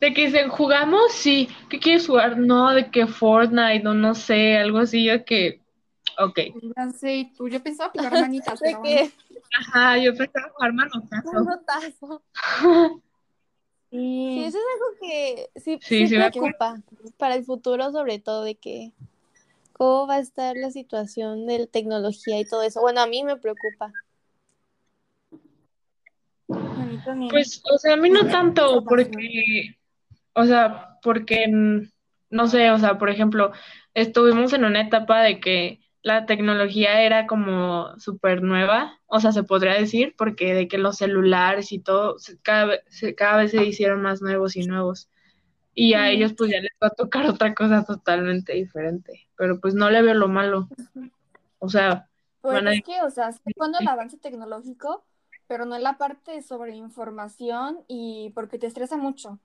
de 0.00 0.14
que 0.14 0.26
dicen, 0.26 0.48
¿jugamos? 0.48 1.12
Sí. 1.12 1.48
¿Qué 1.68 1.78
quieres 1.78 2.06
jugar? 2.06 2.38
No, 2.38 2.72
de 2.72 2.90
que 2.90 3.06
Fortnite 3.06 3.86
o 3.86 3.94
no 3.94 4.14
sé, 4.14 4.56
algo 4.56 4.78
así, 4.78 5.04
yo 5.04 5.24
que, 5.24 5.60
ok. 6.18 6.38
Ya 6.76 6.90
sé, 6.90 7.30
tú, 7.36 7.48
yo 7.48 7.62
pensaba 7.62 7.90
jugar 7.94 8.12
manitas, 8.12 8.58
¿De 8.60 8.76
qué? 8.82 9.10
Ajá, 9.58 9.98
yo 9.98 10.14
pensaba 10.16 10.50
jugar 10.54 10.72
manotazo. 10.72 11.32
Manotazo. 11.32 12.22
Sí. 13.90 14.34
sí, 14.34 14.44
eso 14.46 14.58
es 14.58 14.64
algo 14.74 14.86
que 15.00 15.50
sí, 15.60 15.78
sí, 15.80 16.08
sí, 16.08 16.16
preocupa 16.16 16.82
para 17.16 17.36
el 17.36 17.44
futuro, 17.44 17.92
sobre 17.92 18.18
todo 18.18 18.42
de 18.42 18.56
que 18.56 18.92
cómo 19.74 20.06
va 20.06 20.14
a 20.14 20.20
estar 20.20 20.56
la 20.56 20.70
situación 20.70 21.46
de 21.46 21.58
la 21.60 21.66
tecnología 21.66 22.40
y 22.40 22.46
todo 22.46 22.62
eso. 22.62 22.80
Bueno, 22.80 23.02
a 23.02 23.06
mí 23.06 23.22
me 23.22 23.36
preocupa. 23.36 23.92
Pues, 27.30 27.62
o 27.70 27.78
sea, 27.78 27.94
a 27.94 27.96
mí 27.96 28.08
no 28.08 28.26
tanto, 28.26 28.84
porque, 28.84 29.76
o 30.32 30.44
sea, 30.44 30.98
porque, 31.02 31.46
no 31.48 32.46
sé, 32.48 32.70
o 32.70 32.78
sea, 32.78 32.98
por 32.98 33.10
ejemplo, 33.10 33.52
estuvimos 33.92 34.52
en 34.52 34.64
una 34.64 34.80
etapa 34.80 35.22
de 35.22 35.40
que 35.40 35.80
la 36.02 36.26
tecnología 36.26 37.02
era 37.02 37.26
como 37.26 37.98
súper 37.98 38.42
nueva, 38.42 39.00
o 39.06 39.20
sea, 39.20 39.32
se 39.32 39.42
podría 39.42 39.74
decir, 39.74 40.14
porque 40.16 40.54
de 40.54 40.68
que 40.68 40.78
los 40.78 40.98
celulares 40.98 41.72
y 41.72 41.78
todo, 41.78 42.16
cada, 42.42 42.78
cada 43.16 43.38
vez 43.38 43.50
se 43.52 43.64
hicieron 43.64 44.02
más 44.02 44.20
nuevos 44.20 44.54
y 44.56 44.66
nuevos. 44.66 45.08
Y 45.74 45.94
a 45.94 46.10
ellos 46.10 46.34
pues 46.34 46.52
ya 46.52 46.60
les 46.60 46.70
va 46.80 46.88
a 46.88 46.90
tocar 46.90 47.26
otra 47.26 47.54
cosa 47.54 47.84
totalmente 47.84 48.52
diferente, 48.52 49.23
pero 49.36 49.60
pues 49.60 49.74
no 49.74 49.90
le 49.90 50.02
veo 50.02 50.14
lo 50.14 50.28
malo. 50.28 50.68
O 51.58 51.68
sea, 51.68 52.08
pues 52.44 52.62
es 52.62 52.82
que, 52.82 53.00
o 53.00 53.10
sea, 53.10 53.32
sí 53.32 53.40
cuando 53.56 53.78
el 53.78 53.88
avance 53.88 54.18
tecnológico, 54.18 55.02
pero 55.46 55.64
no 55.64 55.76
en 55.76 55.82
la 55.82 55.96
parte 55.96 56.42
sobre 56.42 56.76
información 56.76 57.80
y 57.88 58.32
porque 58.34 58.58
te 58.58 58.66
estresa 58.66 58.98
mucho. 58.98 59.38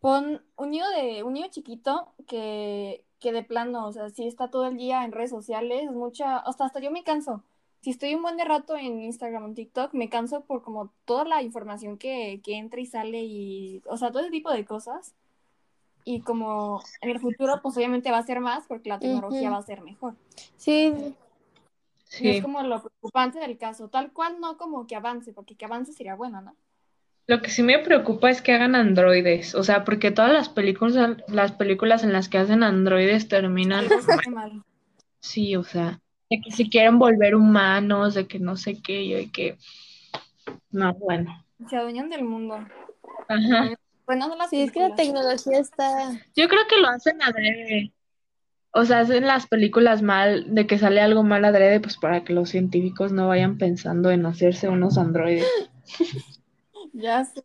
Pon 0.00 0.40
un 0.56 0.70
niño 0.70 0.88
de 0.90 1.24
un 1.24 1.32
niño 1.32 1.48
chiquito 1.50 2.12
que, 2.28 3.04
que 3.18 3.32
de 3.32 3.42
plano, 3.42 3.86
o 3.86 3.92
sea, 3.92 4.08
si 4.10 4.26
está 4.26 4.50
todo 4.50 4.66
el 4.66 4.76
día 4.76 5.04
en 5.04 5.10
redes 5.10 5.30
sociales, 5.30 5.90
mucha, 5.90 6.38
hasta 6.38 6.64
hasta 6.64 6.80
yo 6.80 6.92
me 6.92 7.02
canso. 7.02 7.42
Si 7.80 7.90
estoy 7.90 8.14
un 8.14 8.22
buen 8.22 8.36
de 8.36 8.44
rato 8.44 8.76
en 8.76 9.02
Instagram 9.02 9.50
o 9.50 9.54
TikTok, 9.54 9.92
me 9.92 10.08
canso 10.08 10.42
por 10.44 10.62
como 10.62 10.92
toda 11.04 11.24
la 11.24 11.42
información 11.42 11.98
que, 11.98 12.40
que 12.44 12.56
entra 12.56 12.80
y 12.80 12.86
sale 12.86 13.24
y, 13.24 13.82
o 13.86 13.96
sea, 13.96 14.12
todo 14.12 14.22
ese 14.22 14.30
tipo 14.30 14.52
de 14.52 14.64
cosas 14.64 15.14
y 16.04 16.20
como 16.20 16.82
en 17.00 17.10
el 17.10 17.20
futuro 17.20 17.60
pues 17.62 17.76
obviamente 17.76 18.10
va 18.10 18.18
a 18.18 18.22
ser 18.26 18.40
más 18.40 18.66
porque 18.66 18.88
la 18.88 18.98
tecnología 18.98 19.50
va 19.50 19.58
a 19.58 19.62
ser 19.62 19.82
mejor. 19.82 20.14
Sí. 20.56 20.92
sí. 22.04 22.28
es 22.28 22.42
como 22.42 22.62
lo 22.62 22.80
preocupante 22.82 23.38
del 23.38 23.58
caso, 23.58 23.88
tal 23.88 24.12
cual 24.12 24.40
no 24.40 24.56
como 24.56 24.86
que 24.86 24.96
avance, 24.96 25.32
porque 25.32 25.54
que 25.54 25.64
avance 25.64 25.92
sería 25.92 26.14
bueno, 26.14 26.40
¿no? 26.40 26.56
Lo 27.28 27.40
que 27.40 27.50
sí 27.50 27.62
me 27.62 27.78
preocupa 27.78 28.30
es 28.30 28.42
que 28.42 28.52
hagan 28.52 28.74
androides, 28.74 29.54
o 29.54 29.62
sea, 29.62 29.84
porque 29.84 30.10
todas 30.10 30.32
las 30.32 30.48
películas, 30.48 31.18
las 31.28 31.52
películas 31.52 32.02
en 32.02 32.12
las 32.12 32.28
que 32.28 32.38
hacen 32.38 32.64
androides 32.64 33.28
terminan 33.28 33.86
mal. 34.30 34.62
Sí, 35.20 35.54
o 35.54 35.62
sea, 35.62 36.00
de 36.28 36.40
que 36.40 36.50
si 36.50 36.68
quieren 36.68 36.98
volver 36.98 37.36
humanos, 37.36 38.14
de 38.14 38.26
que 38.26 38.40
no 38.40 38.56
sé 38.56 38.82
qué, 38.82 39.08
yo 39.08 39.16
de 39.18 39.30
que 39.30 39.56
no, 40.72 40.92
bueno. 40.94 41.44
Se 41.70 41.76
adueñan 41.76 42.10
del 42.10 42.24
mundo. 42.24 42.58
Ajá. 43.28 43.70
Bueno, 44.12 44.36
no 44.36 44.48
sí, 44.48 44.60
es 44.60 44.72
que 44.72 44.80
la 44.80 44.94
tecnología 44.94 45.58
está... 45.58 46.12
Yo 46.36 46.46
creo 46.46 46.66
que 46.68 46.76
lo 46.76 46.88
hacen 46.88 47.22
adrede. 47.22 47.94
O 48.70 48.84
sea, 48.84 49.00
hacen 49.00 49.26
las 49.26 49.46
películas 49.46 50.02
mal, 50.02 50.54
de 50.54 50.66
que 50.66 50.78
sale 50.78 51.00
algo 51.00 51.22
mal 51.22 51.46
adrede, 51.46 51.80
pues 51.80 51.96
para 51.96 52.22
que 52.22 52.34
los 52.34 52.50
científicos 52.50 53.10
no 53.10 53.28
vayan 53.28 53.56
pensando 53.56 54.10
en 54.10 54.26
hacerse 54.26 54.68
unos 54.68 54.98
androides. 54.98 55.46
ya 56.92 57.24
sé. 57.24 57.42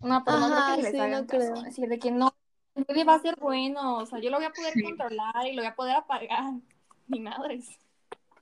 No, 0.00 0.24
pero 0.24 0.40
no 0.40 0.48
creo 0.48 0.76
que 0.76 0.82
les 0.82 1.00
hagan 1.00 1.26
caso. 1.26 1.62
decir, 1.62 1.88
de 1.88 2.00
que 2.00 2.10
no, 2.10 2.34
va 3.08 3.14
a 3.14 3.20
ser 3.20 3.36
bueno, 3.40 3.98
o 3.98 4.06
sea, 4.06 4.18
yo 4.18 4.30
lo 4.30 4.38
voy 4.38 4.46
a 4.46 4.50
poder 4.50 4.74
controlar 4.82 5.46
y 5.46 5.54
lo 5.54 5.62
voy 5.62 5.70
a 5.70 5.76
poder 5.76 5.96
apagar. 5.98 6.54
Ni 7.06 7.20
madres. 7.20 7.78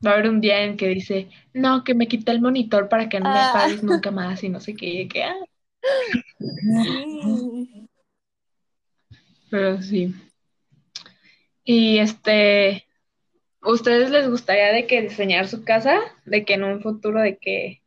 Va 0.05 0.12
a 0.12 0.14
haber 0.14 0.31
un 0.31 0.40
día 0.40 0.62
en 0.62 0.79
que 0.79 0.88
dice, 0.88 1.29
no, 1.53 1.85
que 1.85 1.94
me 1.94 2.09
quita 2.09 2.33
el 2.33 2.40
monitor 2.40 2.88
para 2.88 3.11
que 3.11 3.20
no 3.20 3.31
me 3.31 3.38
ah. 3.38 3.51
apagues 3.51 3.83
nunca 3.83 4.11
más 4.11 4.42
y 4.42 4.48
no 4.48 4.61
sé 4.61 4.75
qué. 4.75 5.03
Y 5.03 5.09
que, 5.09 5.25
ah. 5.25 5.37
Sí. 6.38 7.88
Pero 9.51 9.83
sí. 9.83 10.14
Y 11.64 11.99
este, 11.99 12.87
¿ustedes 13.62 14.11
les 14.11 14.29
gustaría 14.29 14.73
de 14.73 14.87
que 14.87 15.03
diseñar 15.03 15.47
su 15.47 15.64
casa? 15.64 16.01
De 16.25 16.45
que 16.45 16.55
en 16.55 16.64
un 16.64 16.81
futuro 16.81 17.21
de 17.21 17.37
que, 17.37 17.83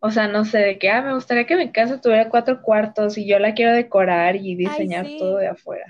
o 0.00 0.10
sea, 0.10 0.28
no 0.28 0.44
sé, 0.44 0.58
de 0.58 0.78
que, 0.78 0.90
ah, 0.90 1.02
me 1.02 1.14
gustaría 1.14 1.46
que 1.46 1.56
mi 1.56 1.70
casa 1.70 2.00
tuviera 2.00 2.28
cuatro 2.28 2.60
cuartos 2.62 3.18
y 3.18 3.26
yo 3.26 3.38
la 3.38 3.54
quiero 3.54 3.72
decorar 3.72 4.36
y 4.36 4.56
diseñar 4.56 5.06
todo 5.18 5.36
de 5.36 5.48
afuera. 5.48 5.86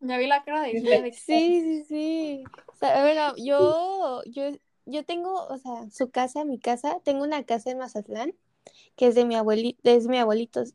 Ya 0.00 0.18
vi 0.18 0.26
la 0.26 0.42
cara 0.42 0.62
de 0.62 1.12
Sí, 1.12 1.60
sí, 1.60 1.84
sí. 1.84 2.44
O 2.66 2.74
sea, 2.74 3.02
bueno, 3.02 3.34
yo, 3.36 4.22
yo, 4.26 4.50
yo 4.86 5.04
tengo, 5.04 5.46
o 5.46 5.58
sea, 5.58 5.90
su 5.90 6.10
casa, 6.10 6.44
mi 6.44 6.58
casa, 6.58 6.98
tengo 7.04 7.22
una 7.22 7.44
casa 7.44 7.70
en 7.70 7.78
Mazatlán 7.78 8.34
que 8.96 9.06
es 9.08 9.14
de 9.14 9.24
mi 9.24 9.34
abuelito, 9.36 9.80
es 9.90 10.06
mi 10.06 10.18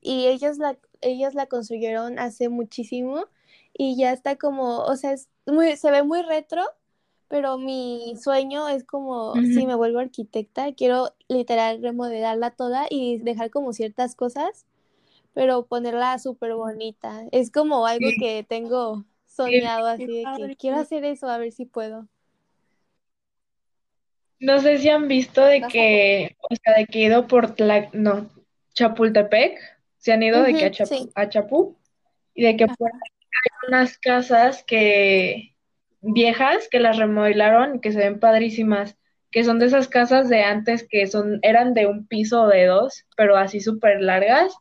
y 0.02 0.28
ellos 0.28 0.58
la, 0.58 0.78
ellos 1.02 1.34
la 1.36 1.48
construyeron 1.48 2.20
hace 2.20 2.50
muchísimo 2.50 3.26
y 3.74 3.98
ya 3.98 4.14
está 4.14 4.36
como, 4.38 4.80
o 4.86 4.96
sea, 4.96 5.14
es 5.14 5.30
muy, 5.46 5.76
se 5.78 5.92
ve 5.92 6.04
muy 6.04 6.22
retro, 6.24 6.64
pero 7.28 7.58
mi 7.58 8.16
sueño 8.22 8.68
es 8.70 8.84
como, 8.84 9.44
si 9.44 9.66
me 9.66 9.76
vuelvo 9.76 10.00
arquitecta, 10.00 10.74
quiero 10.74 11.14
literal 11.28 11.82
remodelarla 11.82 12.52
toda 12.52 12.88
y 12.90 13.20
dejar 13.20 13.50
como 13.52 13.74
ciertas 13.74 14.16
cosas, 14.16 14.66
pero 15.34 15.68
ponerla 15.68 16.18
súper 16.20 16.56
bonita. 16.56 17.26
Es 17.32 17.52
como 17.52 17.88
algo 17.88 18.16
que 18.16 18.46
tengo 18.48 19.06
soñado 19.28 19.88
así 19.88 20.14
de 20.14 20.32
que 20.32 20.56
quiero 20.58 20.78
hacer 20.78 21.06
eso, 21.06 21.30
a 21.30 21.38
ver 21.38 21.52
si 21.52 21.66
puedo. 21.66 22.08
No 24.40 24.60
sé 24.60 24.78
si 24.80 24.90
han 24.90 25.08
visto 25.08 25.44
de 25.46 25.62
que, 25.62 26.36
o 26.50 26.56
sea, 26.56 26.78
de 26.78 26.86
que 26.86 27.00
he 27.00 27.04
ido 27.04 27.28
por 27.28 27.56
no, 27.94 28.30
Chapultepec, 28.74 29.58
se 29.98 30.14
han 30.14 30.24
ido 30.24 30.44
de 30.44 30.54
que 30.54 30.66
a, 30.66 30.72
Chapu, 30.72 31.12
a 31.16 31.30
Chapú, 31.30 31.78
y 32.34 32.44
de 32.44 32.58
que 32.58 32.68
por 32.68 32.92
hay 32.92 33.68
unas 33.70 33.98
casas 33.98 34.64
que 34.64 35.56
viejas 36.02 36.68
que 36.70 36.80
las 36.80 36.98
remodelaron 36.98 37.80
que 37.80 37.92
se 37.92 38.00
ven 38.00 38.20
padrísimas, 38.20 38.98
que 39.32 39.44
son 39.44 39.60
de 39.60 39.66
esas 39.66 39.88
casas 39.88 40.30
de 40.30 40.44
antes 40.44 40.88
que 40.88 41.08
son, 41.08 41.40
eran 41.42 41.74
de 41.74 41.88
un 41.88 42.08
piso 42.08 42.44
o 42.44 42.48
de 42.48 42.66
dos, 42.66 43.06
pero 43.18 43.38
así 43.38 43.60
súper 43.60 44.02
largas, 44.02 44.56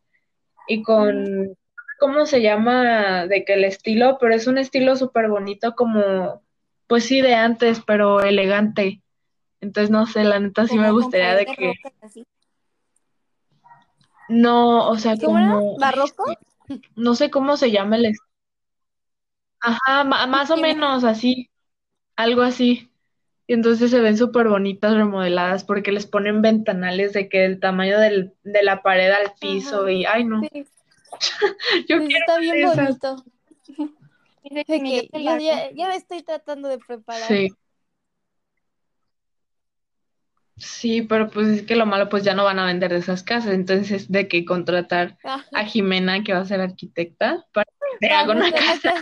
y 0.67 0.83
con, 0.83 1.57
¿cómo 1.99 2.27
se 2.27 2.43
llama? 2.43 3.27
De 3.27 3.45
que 3.45 3.55
el 3.55 3.65
estilo, 3.65 4.19
pero 4.21 4.35
es 4.35 4.47
un 4.47 4.59
estilo 4.59 4.97
súper 4.97 5.29
bonito 5.29 5.75
como, 5.75 6.43
pues 6.87 7.05
sí, 7.05 7.21
de 7.21 7.35
antes, 7.35 7.83
pero 7.87 8.21
elegante. 8.21 9.03
Entonces, 9.65 9.91
no 9.91 10.07
sé, 10.07 10.25
la 10.25 10.39
neta 10.39 10.67
sí 10.67 10.77
me 10.77 10.91
gustaría 10.91 11.35
de 11.35 11.47
que... 11.47 11.73
No, 14.29 14.91
o 14.91 14.99
sea, 14.99 15.17
como... 15.17 15.79
¿Barroco? 15.79 16.25
No 16.97 17.15
sé 17.15 17.31
cómo 17.31 17.57
se 17.57 17.71
llama 17.71 17.97
el... 17.97 18.15
Ajá, 19.61 20.05
más 20.05 20.51
o 20.51 20.59
menos 20.59 21.03
así, 21.05 21.51
algo 22.15 22.43
así. 22.43 22.91
Y 23.47 23.55
entonces 23.55 23.91
se 23.91 24.01
ven 24.01 24.19
súper 24.19 24.49
bonitas 24.49 24.95
remodeladas 24.95 25.65
porque 25.65 25.93
les 25.93 26.07
ponen 26.07 26.43
ventanales 26.43 27.15
de 27.15 27.31
que 27.31 27.47
el 27.47 27.59
tamaño 27.59 27.99
del, 27.99 28.35
de 28.43 28.63
la 28.63 28.83
pared 28.83 29.11
al 29.13 29.33
piso 29.41 29.89
y, 29.89 30.05
ay 30.05 30.25
no. 30.25 30.43
yo 31.89 32.05
quiero 32.05 32.19
está 32.21 32.39
bien 32.39 32.69
bonito. 32.69 33.25
ya, 34.45 35.71
ya, 35.73 35.89
me 35.89 35.97
estoy 35.97 36.23
tratando 36.23 36.69
de 36.69 36.79
preparar. 36.79 37.29
Sí. 37.29 37.51
Sí, 40.57 41.03
pero 41.03 41.29
pues 41.31 41.49
es 41.49 41.63
que 41.63 41.75
lo 41.75 41.85
malo 41.85 42.09
pues 42.09 42.23
ya 42.23 42.35
no 42.35 42.45
van 42.45 42.59
a 42.61 42.67
vender 42.67 42.93
de 42.93 42.99
esas 42.99 43.23
casas, 43.23 43.53
entonces 43.53 44.11
de 44.11 44.29
que 44.29 44.45
contratar 44.45 45.19
a 45.25 45.65
Jimena 45.65 46.23
que 46.23 46.33
va 46.33 46.41
a 46.41 46.45
ser 46.45 46.61
arquitecta 46.61 47.45
para 47.53 47.67
que 48.01 48.09
haga 48.11 48.33
una 48.33 48.53
casa 48.53 48.95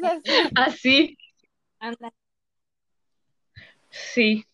así. 0.55 1.19
Sí. 3.95 4.47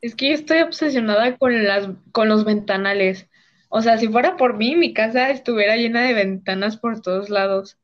Es 0.00 0.16
que 0.16 0.30
yo 0.30 0.34
estoy 0.34 0.58
obsesionada 0.60 1.36
con 1.36 1.64
las 1.64 1.88
con 2.10 2.28
los 2.28 2.44
ventanales. 2.44 3.28
O 3.68 3.80
sea, 3.80 3.96
si 3.96 4.08
fuera 4.08 4.36
por 4.36 4.56
mí, 4.56 4.76
mi 4.76 4.92
casa 4.92 5.30
estuviera 5.30 5.76
llena 5.76 6.02
de 6.02 6.14
ventanas 6.14 6.76
por 6.76 7.00
todos 7.00 7.30
lados. 7.30 7.78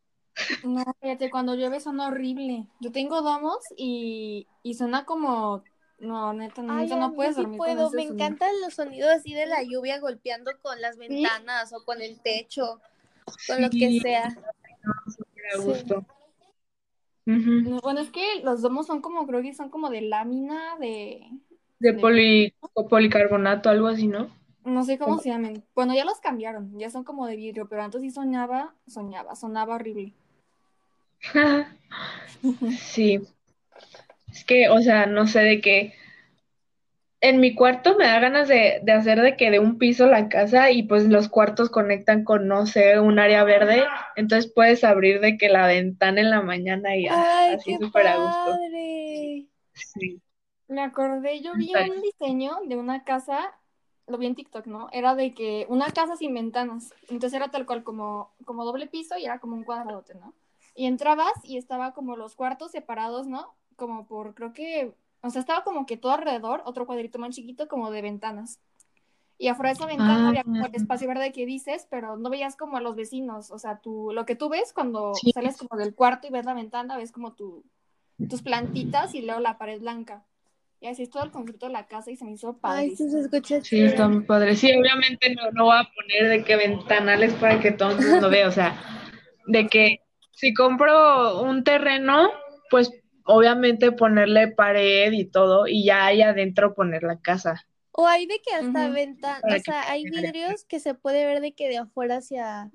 No, 0.65 0.85
fíjate, 1.01 1.31
cuando 1.31 1.55
llueve 1.55 1.81
son 1.81 2.01
horrible. 2.01 2.67
Yo 2.81 2.93
tengo 2.93 3.23
domos 3.23 3.59
y, 3.77 4.49
y 4.63 4.75
suena 4.75 5.05
como 5.05 5.63
no, 6.01 6.33
neta, 6.33 6.63
neta 6.63 6.97
no 6.97 7.15
puedes 7.15 7.37
dormir 7.37 7.59
puedo. 7.59 7.91
Me 7.91 8.03
encantan 8.03 8.51
los 8.63 8.75
sonidos 8.75 9.11
así 9.11 9.35
de 9.35 9.47
la 9.47 9.63
lluvia 9.63 10.01
golpeando 10.01 10.51
con 10.63 10.81
las 10.81 10.97
ventanas 10.97 11.73
o 11.73 11.85
con 11.85 12.01
el 12.01 12.21
techo, 12.21 12.81
con 13.47 13.61
lo 13.61 13.71
que 13.71 14.01
sea. 14.01 14.35
Bueno, 17.27 18.01
es 18.01 18.11
que 18.11 18.41
los 18.43 18.63
domos 18.63 18.87
son 18.87 19.03
como, 19.03 19.27
creo 19.27 19.43
que 19.43 19.55
son 19.55 19.71
como 19.71 19.91
de 19.91 20.01
lámina, 20.01 20.77
de... 20.79 21.29
De, 21.79 21.95
policarbonato, 22.89 23.71
algo 23.71 23.87
así, 23.87 24.07
¿no? 24.07 24.29
No 24.65 24.85
sé 24.85 24.99
cómo 24.99 25.19
se 25.19 25.31
llaman. 25.31 25.65
Bueno, 25.75 25.95
ya 25.95 26.05
los 26.05 26.21
cambiaron, 26.21 26.79
ya 26.79 26.91
son 26.91 27.05
como 27.05 27.27
de 27.27 27.37
vidrio, 27.37 27.69
pero 27.69 27.83
antes 27.83 28.03
sí 28.03 28.11
soñaba, 28.11 28.75
soñaba, 28.87 29.35
sonaba 29.35 29.77
horrible. 29.77 30.13
sí. 32.79 33.21
Es 34.33 34.45
que, 34.45 34.69
o 34.69 34.81
sea, 34.81 35.07
no 35.07 35.27
sé 35.27 35.41
de 35.41 35.61
qué. 35.61 35.95
En 37.21 37.39
mi 37.41 37.55
cuarto 37.55 37.97
me 37.97 38.07
da 38.07 38.19
ganas 38.19 38.49
de, 38.49 38.83
hacer 38.93 39.21
de 39.21 39.37
que 39.37 39.51
de 39.51 39.59
un 39.59 39.77
piso 39.77 40.07
la 40.07 40.29
casa 40.29 40.71
y 40.71 40.85
pues 40.85 41.05
los 41.05 41.29
cuartos 41.29 41.69
conectan 41.69 42.25
con, 42.25 42.49
no 42.49 42.67
sé, 42.67 42.99
un 42.99 43.19
área 43.19 43.45
verde. 43.45 43.85
Entonces 44.17 44.51
puedes 44.55 44.85
abrir 44.85 45.21
de 45.21 45.37
que 45.37 45.51
la 45.51 45.67
ventana 45.67 46.21
en 46.21 46.31
la 46.31 46.41
mañana 46.41 46.97
y 46.97 47.07
así 47.07 47.77
súper 47.79 48.07
a 48.07 48.17
gusto. 48.17 48.59
Sí. 49.75 50.21
Me 50.69 50.83
acordé, 50.83 51.43
yo 51.43 51.53
vi 51.55 51.73
un 51.75 52.01
diseño 52.01 52.59
de 52.65 52.77
una 52.77 53.03
casa, 53.03 53.53
lo 54.07 54.19
vi 54.19 54.27
en 54.27 54.37
TikTok, 54.37 54.67
¿no? 54.67 54.89
Era 54.93 55.15
de 55.15 55.35
que 55.35 55.67
una 55.69 55.91
casa 55.91 56.17
sin 56.17 56.33
ventanas. 56.33 56.95
Entonces 57.09 57.35
era 57.35 57.51
tal 57.51 57.67
cual 57.67 57.83
como, 57.83 58.33
como 58.45 58.65
doble 58.65 58.87
piso 58.87 59.19
y 59.19 59.25
era 59.25 59.41
como 59.41 59.57
un 59.57 59.65
cuadradote, 59.65 60.15
¿no? 60.15 60.33
Y 60.77 60.87
entrabas 60.87 61.33
y 61.43 61.59
estaba 61.59 61.93
como 61.93 62.17
los 62.17 62.37
cuartos 62.37 62.71
separados, 62.71 63.27
¿no? 63.27 63.55
Como 63.81 64.07
por, 64.07 64.35
creo 64.35 64.53
que, 64.53 64.93
o 65.23 65.31
sea, 65.31 65.41
estaba 65.41 65.65
como 65.65 65.87
que 65.87 65.97
todo 65.97 66.13
alrededor, 66.13 66.63
otro 66.67 66.87
cuadrito 66.87 67.19
más 67.19 67.35
chiquito 67.35 67.67
como 67.67 67.91
de 67.91 68.03
ventanas. 68.03 68.61
Y 69.39 69.49
afuera 69.49 69.71
de 69.71 69.75
esa 69.77 69.87
ventana 69.87 70.29
había 70.29 70.45
como 70.45 70.57
el 70.57 70.65
ah. 70.65 70.71
espacio 70.75 71.09
verde 71.09 71.33
que 71.33 71.47
dices, 71.47 71.87
pero 71.91 72.19
no 72.19 72.29
veías 72.29 72.57
como 72.57 72.77
a 72.77 72.83
los 72.83 72.95
vecinos. 72.95 73.51
O 73.51 73.59
sea, 73.59 73.79
tú, 73.79 74.11
lo 74.13 74.27
que 74.27 74.37
tú 74.37 74.51
ves 74.51 74.75
cuando 74.75 75.15
sales 75.33 75.57
como 75.57 75.81
del 75.81 75.95
cuarto 75.95 76.27
y 76.27 76.31
ves 76.31 76.45
la 76.45 76.53
ventana, 76.53 76.99
ves 76.99 77.11
como 77.11 77.33
tu, 77.33 77.65
tus 78.29 78.43
plantitas 78.43 79.15
y 79.15 79.23
luego 79.23 79.41
la 79.41 79.57
pared 79.57 79.81
blanca. 79.81 80.27
Y 80.79 80.89
así 80.89 81.05
es 81.05 81.11
todo 81.11 81.25
el 81.25 81.31
concepto 81.31 81.67
de 81.67 81.73
la 81.73 81.87
casa 81.87 82.11
y 82.11 82.17
se 82.17 82.27
me 82.27 82.33
hizo 82.33 82.59
padre. 82.59 82.83
Ay, 82.83 82.97
sí, 82.97 83.09
se 83.09 83.21
escucha 83.21 83.63
Sí, 83.63 83.81
está 83.81 84.09
muy 84.09 84.25
padre. 84.25 84.57
Sí, 84.57 84.71
obviamente 84.79 85.35
no, 85.35 85.51
no 85.53 85.65
voy 85.65 85.77
a 85.79 85.89
poner 85.95 86.29
de 86.29 86.45
qué 86.45 86.57
ventanales 86.57 87.33
para 87.35 87.61
que 87.61 87.71
todo 87.71 87.93
el 87.93 88.07
mundo 88.07 88.29
vea. 88.29 88.47
O 88.47 88.53
sea, 88.53 88.79
de 89.47 89.67
que 89.69 90.01
si 90.33 90.53
compro 90.53 91.41
un 91.41 91.65
terreno, 91.65 92.31
pues 92.71 92.93
obviamente 93.25 93.93
ponerle 93.93 94.49
pared 94.49 95.13
y 95.13 95.25
todo 95.25 95.67
y 95.67 95.85
ya 95.85 96.07
ahí 96.07 96.23
adentro 96.23 96.75
poner 96.75 97.03
la 97.03 97.21
casa. 97.21 97.67
O 97.93 98.07
hay 98.07 98.27
de 98.27 98.41
que 98.41 98.55
hasta 98.55 98.89
ventanas, 98.89 99.43
o 99.45 99.63
sea, 99.63 99.91
hay 99.91 100.05
vidrios 100.05 100.65
que 100.65 100.81
se 100.81 100.95
puede 100.95 101.27
ver 101.27 101.41
de 101.41 101.53
que 101.53 101.69
de 101.69 101.79
afuera 101.79 102.19
hacia, 102.19 102.71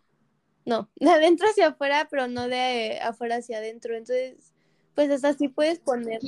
no, 0.65 0.89
de 0.95 1.09
adentro 1.09 1.47
hacia 1.47 1.67
afuera, 1.67 2.07
pero 2.09 2.27
no 2.27 2.47
de 2.47 2.99
afuera 3.01 3.37
hacia 3.37 3.57
adentro, 3.57 3.95
entonces, 3.95 4.53
pues 4.93 5.09
hasta 5.09 5.29
así 5.29 5.47
puedes 5.47 5.79
poner. 5.79 6.19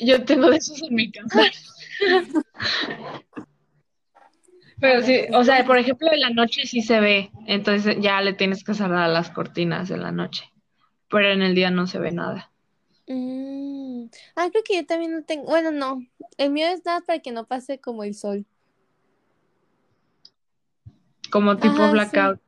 yo, 0.00 0.24
tengo 0.24 0.50
de 0.50 0.56
esos 0.56 0.82
en 0.82 0.94
mi 0.94 1.10
casa. 1.10 1.42
pero 4.80 5.02
sí, 5.02 5.20
o 5.32 5.44
sea, 5.44 5.64
por 5.64 5.78
ejemplo, 5.78 6.12
en 6.12 6.20
la 6.20 6.30
noche 6.30 6.66
sí 6.66 6.82
se 6.82 7.00
ve, 7.00 7.30
entonces 7.46 7.96
ya 8.00 8.20
le 8.20 8.32
tienes 8.32 8.64
que 8.64 8.74
cerrar 8.74 9.08
las 9.08 9.30
cortinas 9.30 9.90
en 9.90 10.02
la 10.02 10.12
noche, 10.12 10.44
pero 11.08 11.32
en 11.32 11.42
el 11.42 11.54
día 11.54 11.70
no 11.70 11.86
se 11.86 11.98
ve 11.98 12.12
nada. 12.12 12.51
Mm. 13.12 14.06
Ah, 14.34 14.48
creo 14.50 14.62
que 14.64 14.76
yo 14.76 14.86
también 14.86 15.12
no 15.12 15.22
tengo. 15.22 15.44
Bueno, 15.44 15.70
no. 15.70 16.02
El 16.38 16.50
mío 16.50 16.66
es 16.68 16.84
nada 16.84 17.02
para 17.02 17.18
que 17.18 17.30
no 17.30 17.46
pase 17.46 17.78
como 17.78 18.04
el 18.04 18.14
sol. 18.14 18.46
Como 21.30 21.56
tipo 21.58 21.90
blackout. 21.90 22.40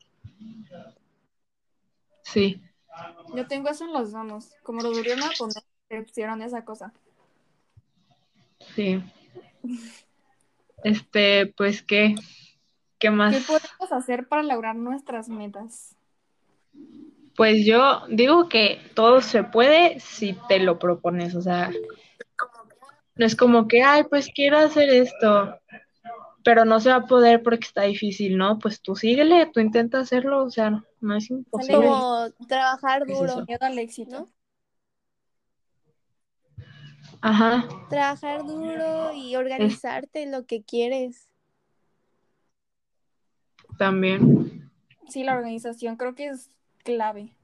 Sí. 2.22 2.62
Yo 3.34 3.46
tengo 3.46 3.68
eso 3.68 3.84
en 3.84 3.92
los 3.92 4.12
manos. 4.12 4.52
Como 4.62 4.80
lo 4.80 4.90
durieron 4.90 5.22
a 5.22 5.30
poner, 5.38 6.06
pusieron 6.06 6.40
esa 6.42 6.64
cosa. 6.64 6.92
Sí. 8.74 9.02
Este, 10.82 11.52
pues, 11.56 11.82
¿qué? 11.82 12.14
¿Qué 12.98 13.10
más? 13.10 13.34
¿Qué 13.34 13.42
podemos 13.42 13.92
hacer 13.92 14.28
para 14.28 14.42
lograr 14.42 14.76
nuestras 14.76 15.28
metas? 15.28 15.94
Pues 17.36 17.64
yo 17.66 18.02
digo 18.08 18.48
que 18.48 18.80
todo 18.94 19.20
se 19.20 19.42
puede 19.42 19.98
si 20.00 20.36
te 20.48 20.60
lo 20.60 20.78
propones, 20.78 21.34
o 21.34 21.42
sea, 21.42 21.70
no 23.16 23.26
es 23.26 23.36
como 23.36 23.68
que, 23.68 23.82
ay, 23.82 24.04
pues 24.04 24.28
quiero 24.34 24.58
hacer 24.58 24.88
esto. 24.88 25.58
pero 26.44 26.64
no 26.64 26.78
se 26.78 26.90
va 26.90 26.96
a 26.96 27.06
poder 27.06 27.42
porque 27.42 27.66
está 27.66 27.82
difícil, 27.82 28.36
¿no? 28.36 28.58
Pues 28.58 28.82
tú 28.82 28.94
síguele, 28.94 29.46
tú 29.46 29.60
intenta 29.60 30.00
hacerlo, 30.00 30.44
o 30.44 30.50
sea, 30.50 30.84
no 31.00 31.16
es 31.16 31.30
imposible. 31.30 31.76
Como 31.76 32.30
trabajar 32.46 33.06
duro. 33.06 33.44
Miedo 33.46 33.64
al 33.64 33.78
éxito. 33.78 34.28
Ajá. 37.22 37.66
Trabajar 37.88 38.44
duro 38.44 39.14
y 39.14 39.34
organizarte 39.36 40.26
lo 40.26 40.44
que 40.44 40.62
quieres. 40.62 41.30
También. 43.78 44.70
Sí, 45.08 45.24
la 45.24 45.34
organización 45.34 45.96
creo 45.96 46.14
que 46.14 46.26
es 46.26 46.50
clave. 46.84 47.34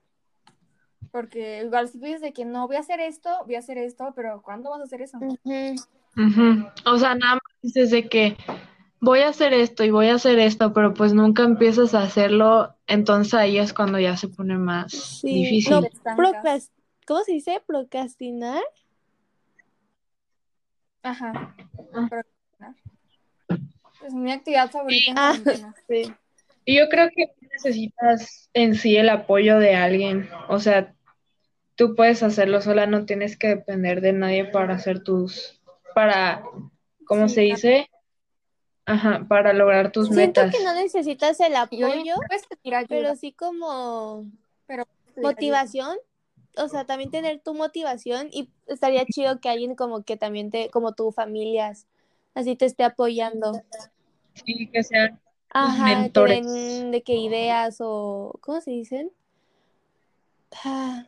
Porque 1.10 1.62
igual 1.64 1.88
si 1.88 1.98
tú 1.98 2.04
dices 2.04 2.20
de 2.20 2.32
que 2.32 2.44
no 2.44 2.68
voy 2.68 2.76
a 2.76 2.80
hacer 2.80 3.00
esto, 3.00 3.30
voy 3.46 3.56
a 3.56 3.58
hacer 3.58 3.78
esto, 3.78 4.12
pero 4.14 4.42
¿cuándo 4.42 4.70
vas 4.70 4.80
a 4.80 4.84
hacer 4.84 5.02
eso? 5.02 5.18
O 6.86 6.98
sea, 6.98 7.14
nada 7.16 7.34
más 7.34 7.42
dices 7.62 7.90
de 7.90 8.08
que 8.08 8.36
voy 9.00 9.20
a 9.20 9.28
hacer 9.28 9.52
esto 9.52 9.82
y 9.82 9.90
voy 9.90 10.08
a 10.08 10.14
hacer 10.14 10.38
esto, 10.38 10.72
pero 10.72 10.94
pues 10.94 11.12
nunca 11.12 11.42
empiezas 11.42 11.94
a 11.94 12.02
hacerlo, 12.02 12.76
entonces 12.86 13.34
ahí 13.34 13.58
es 13.58 13.72
cuando 13.72 13.98
ya 13.98 14.16
se 14.16 14.28
pone 14.28 14.56
más 14.56 15.20
difícil. 15.22 15.88
¿Cómo 17.06 17.24
se 17.24 17.32
dice? 17.32 17.60
¿Procrastinar? 17.66 18.62
Ajá. 21.02 21.56
Es 24.06 24.14
mi 24.14 24.30
actividad 24.30 24.70
favorita. 24.70 25.12
Ah, 25.16 25.34
sí. 25.88 26.12
Y 26.64 26.78
yo 26.78 26.88
creo 26.88 27.08
que 27.14 27.32
necesitas 27.52 28.50
en 28.54 28.74
sí 28.74 28.96
el 28.96 29.08
apoyo 29.08 29.58
de 29.58 29.74
alguien. 29.74 30.28
O 30.48 30.58
sea, 30.58 30.94
tú 31.74 31.94
puedes 31.94 32.22
hacerlo 32.22 32.60
sola, 32.60 32.86
no 32.86 33.06
tienes 33.06 33.36
que 33.36 33.48
depender 33.48 34.00
de 34.00 34.12
nadie 34.12 34.44
para 34.44 34.74
hacer 34.74 35.02
tus, 35.02 35.60
para, 35.94 36.42
¿cómo 37.06 37.28
se 37.28 37.42
dice? 37.42 37.90
Ajá, 38.86 39.26
para 39.28 39.52
lograr 39.52 39.92
tus 39.92 40.08
Siento 40.08 40.42
metas. 40.42 40.56
que 40.56 40.64
no 40.64 40.74
necesitas 40.74 41.38
el 41.40 41.54
apoyo, 41.54 42.14
pero 42.88 43.14
sí 43.14 43.32
como 43.32 44.26
pero 44.66 44.84
motivación 45.16 45.96
o 46.56 46.68
sea, 46.68 46.84
también 46.84 47.10
tener 47.10 47.40
tu 47.40 47.54
motivación 47.54 48.28
y 48.32 48.50
estaría 48.66 49.04
chido 49.06 49.40
que 49.40 49.48
alguien 49.48 49.74
como 49.74 50.02
que 50.02 50.16
también 50.16 50.50
te, 50.50 50.70
como 50.70 50.92
tu 50.92 51.12
familias, 51.12 51.86
así 52.34 52.56
te 52.56 52.66
esté 52.66 52.84
apoyando. 52.84 53.52
Sí, 54.34 54.68
que 54.72 54.82
sean 54.82 55.20
Ajá, 55.50 55.84
mentores. 55.84 56.46
de 56.46 57.02
qué 57.04 57.14
ideas 57.14 57.78
o, 57.80 58.38
¿cómo 58.40 58.60
se 58.60 58.70
dicen? 58.70 59.10
Ah. 60.64 61.06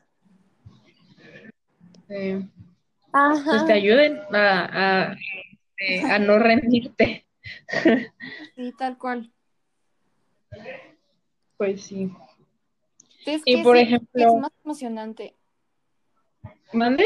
Pues 2.09 3.67
te 3.67 3.73
ayuden 3.73 4.19
a, 4.33 5.11
a, 5.11 5.17
este, 5.77 6.11
a 6.11 6.19
no 6.19 6.39
rendirte. 6.39 7.27
Sí, 8.55 8.73
tal 8.79 8.99
cual. 8.99 9.33
Pues 11.57 11.83
sí 11.83 12.13
y 13.45 13.63
por 13.63 13.77
ejemplo. 13.77 14.27
Es 14.27 14.35
más 14.41 14.53
emocionante. 14.65 15.35
¿Mande? 16.73 17.05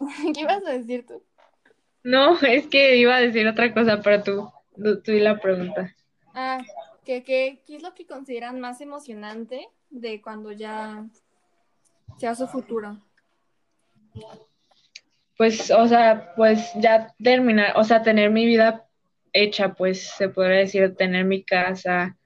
¿Qué 0.34 0.40
ibas 0.40 0.64
a 0.66 0.72
decir 0.72 1.06
tú? 1.06 1.22
No, 2.02 2.38
es 2.40 2.66
que 2.66 2.96
iba 2.96 3.16
a 3.16 3.20
decir 3.20 3.46
otra 3.46 3.72
cosa, 3.72 4.00
pero 4.02 4.22
tú, 4.22 4.52
tú, 5.04 5.12
y 5.12 5.20
la 5.20 5.38
pregunta. 5.38 5.94
Ah, 6.34 6.60
¿qué, 7.04 7.22
qué, 7.22 7.60
¿qué 7.66 7.76
es 7.76 7.82
lo 7.82 7.94
que 7.94 8.06
consideran 8.06 8.60
más 8.60 8.80
emocionante 8.80 9.68
de 9.90 10.20
cuando 10.22 10.52
ya 10.52 11.04
sea 12.18 12.34
su 12.34 12.46
futuro? 12.46 12.98
Pues, 15.36 15.70
o 15.70 15.86
sea, 15.88 16.32
pues 16.36 16.72
ya 16.76 17.14
terminar, 17.22 17.74
o 17.76 17.84
sea, 17.84 18.02
tener 18.02 18.30
mi 18.30 18.46
vida 18.46 18.86
hecha, 19.32 19.74
pues 19.74 20.02
se 20.16 20.28
podría 20.28 20.58
decir, 20.58 20.94
tener 20.94 21.24
mi 21.24 21.42
casa, 21.42 22.16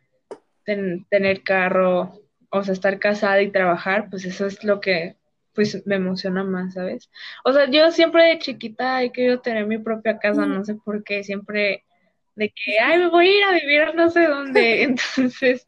tener 0.64 1.42
carro, 1.42 2.20
o 2.50 2.62
sea, 2.62 2.74
estar 2.74 2.98
casada 2.98 3.40
y 3.42 3.50
trabajar, 3.50 4.08
pues 4.10 4.24
eso 4.24 4.46
es 4.46 4.62
lo 4.64 4.80
que 4.80 5.16
pues 5.54 5.86
me 5.86 5.96
emociona 5.96 6.44
más, 6.44 6.74
¿sabes? 6.74 7.10
O 7.42 7.52
sea, 7.52 7.70
yo 7.70 7.90
siempre 7.90 8.24
de 8.24 8.38
chiquita 8.38 9.02
he 9.02 9.10
querido 9.10 9.40
tener 9.40 9.66
mi 9.66 9.78
propia 9.78 10.18
casa, 10.18 10.44
no 10.44 10.62
sé 10.62 10.74
por 10.74 11.02
qué, 11.02 11.24
siempre 11.24 11.85
de 12.36 12.50
que, 12.50 12.78
ay, 12.78 12.98
me 12.98 13.08
voy 13.08 13.26
a 13.26 13.36
ir 13.36 13.44
a 13.44 13.52
vivir 13.52 13.94
no 13.94 14.10
sé 14.10 14.26
dónde, 14.26 14.82
entonces, 14.84 15.66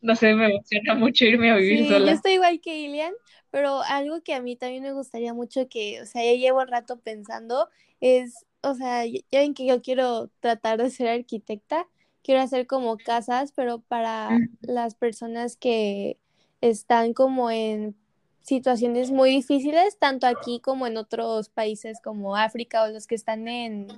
no 0.00 0.14
sé, 0.14 0.34
me 0.34 0.46
emociona 0.46 0.94
mucho 0.94 1.24
irme 1.24 1.50
a 1.50 1.56
vivir 1.56 1.84
sí, 1.84 1.88
sola. 1.88 2.06
Yo 2.06 2.12
estoy 2.12 2.32
igual 2.32 2.60
que 2.60 2.78
Ilian, 2.78 3.14
pero 3.50 3.80
algo 3.82 4.20
que 4.22 4.34
a 4.34 4.42
mí 4.42 4.56
también 4.56 4.82
me 4.82 4.92
gustaría 4.92 5.32
mucho 5.32 5.68
que, 5.68 6.02
o 6.02 6.06
sea, 6.06 6.22
ya 6.22 6.34
llevo 6.34 6.64
rato 6.64 7.00
pensando, 7.00 7.68
es, 8.00 8.46
o 8.60 8.74
sea, 8.74 9.06
ya 9.06 9.22
ven 9.32 9.54
que 9.54 9.64
yo 9.64 9.80
quiero 9.80 10.28
tratar 10.40 10.82
de 10.82 10.90
ser 10.90 11.08
arquitecta, 11.08 11.86
quiero 12.22 12.40
hacer 12.42 12.66
como 12.66 12.98
casas, 12.98 13.52
pero 13.54 13.80
para 13.80 14.28
las 14.60 14.94
personas 14.94 15.56
que 15.56 16.18
están 16.60 17.14
como 17.14 17.50
en 17.50 17.96
situaciones 18.42 19.10
muy 19.10 19.30
difíciles, 19.30 19.98
tanto 19.98 20.26
aquí 20.26 20.60
como 20.60 20.86
en 20.86 20.96
otros 20.96 21.48
países 21.48 22.00
como 22.02 22.36
África 22.36 22.82
o 22.82 22.88
los 22.88 23.06
que 23.06 23.14
están 23.14 23.46
en... 23.46 23.88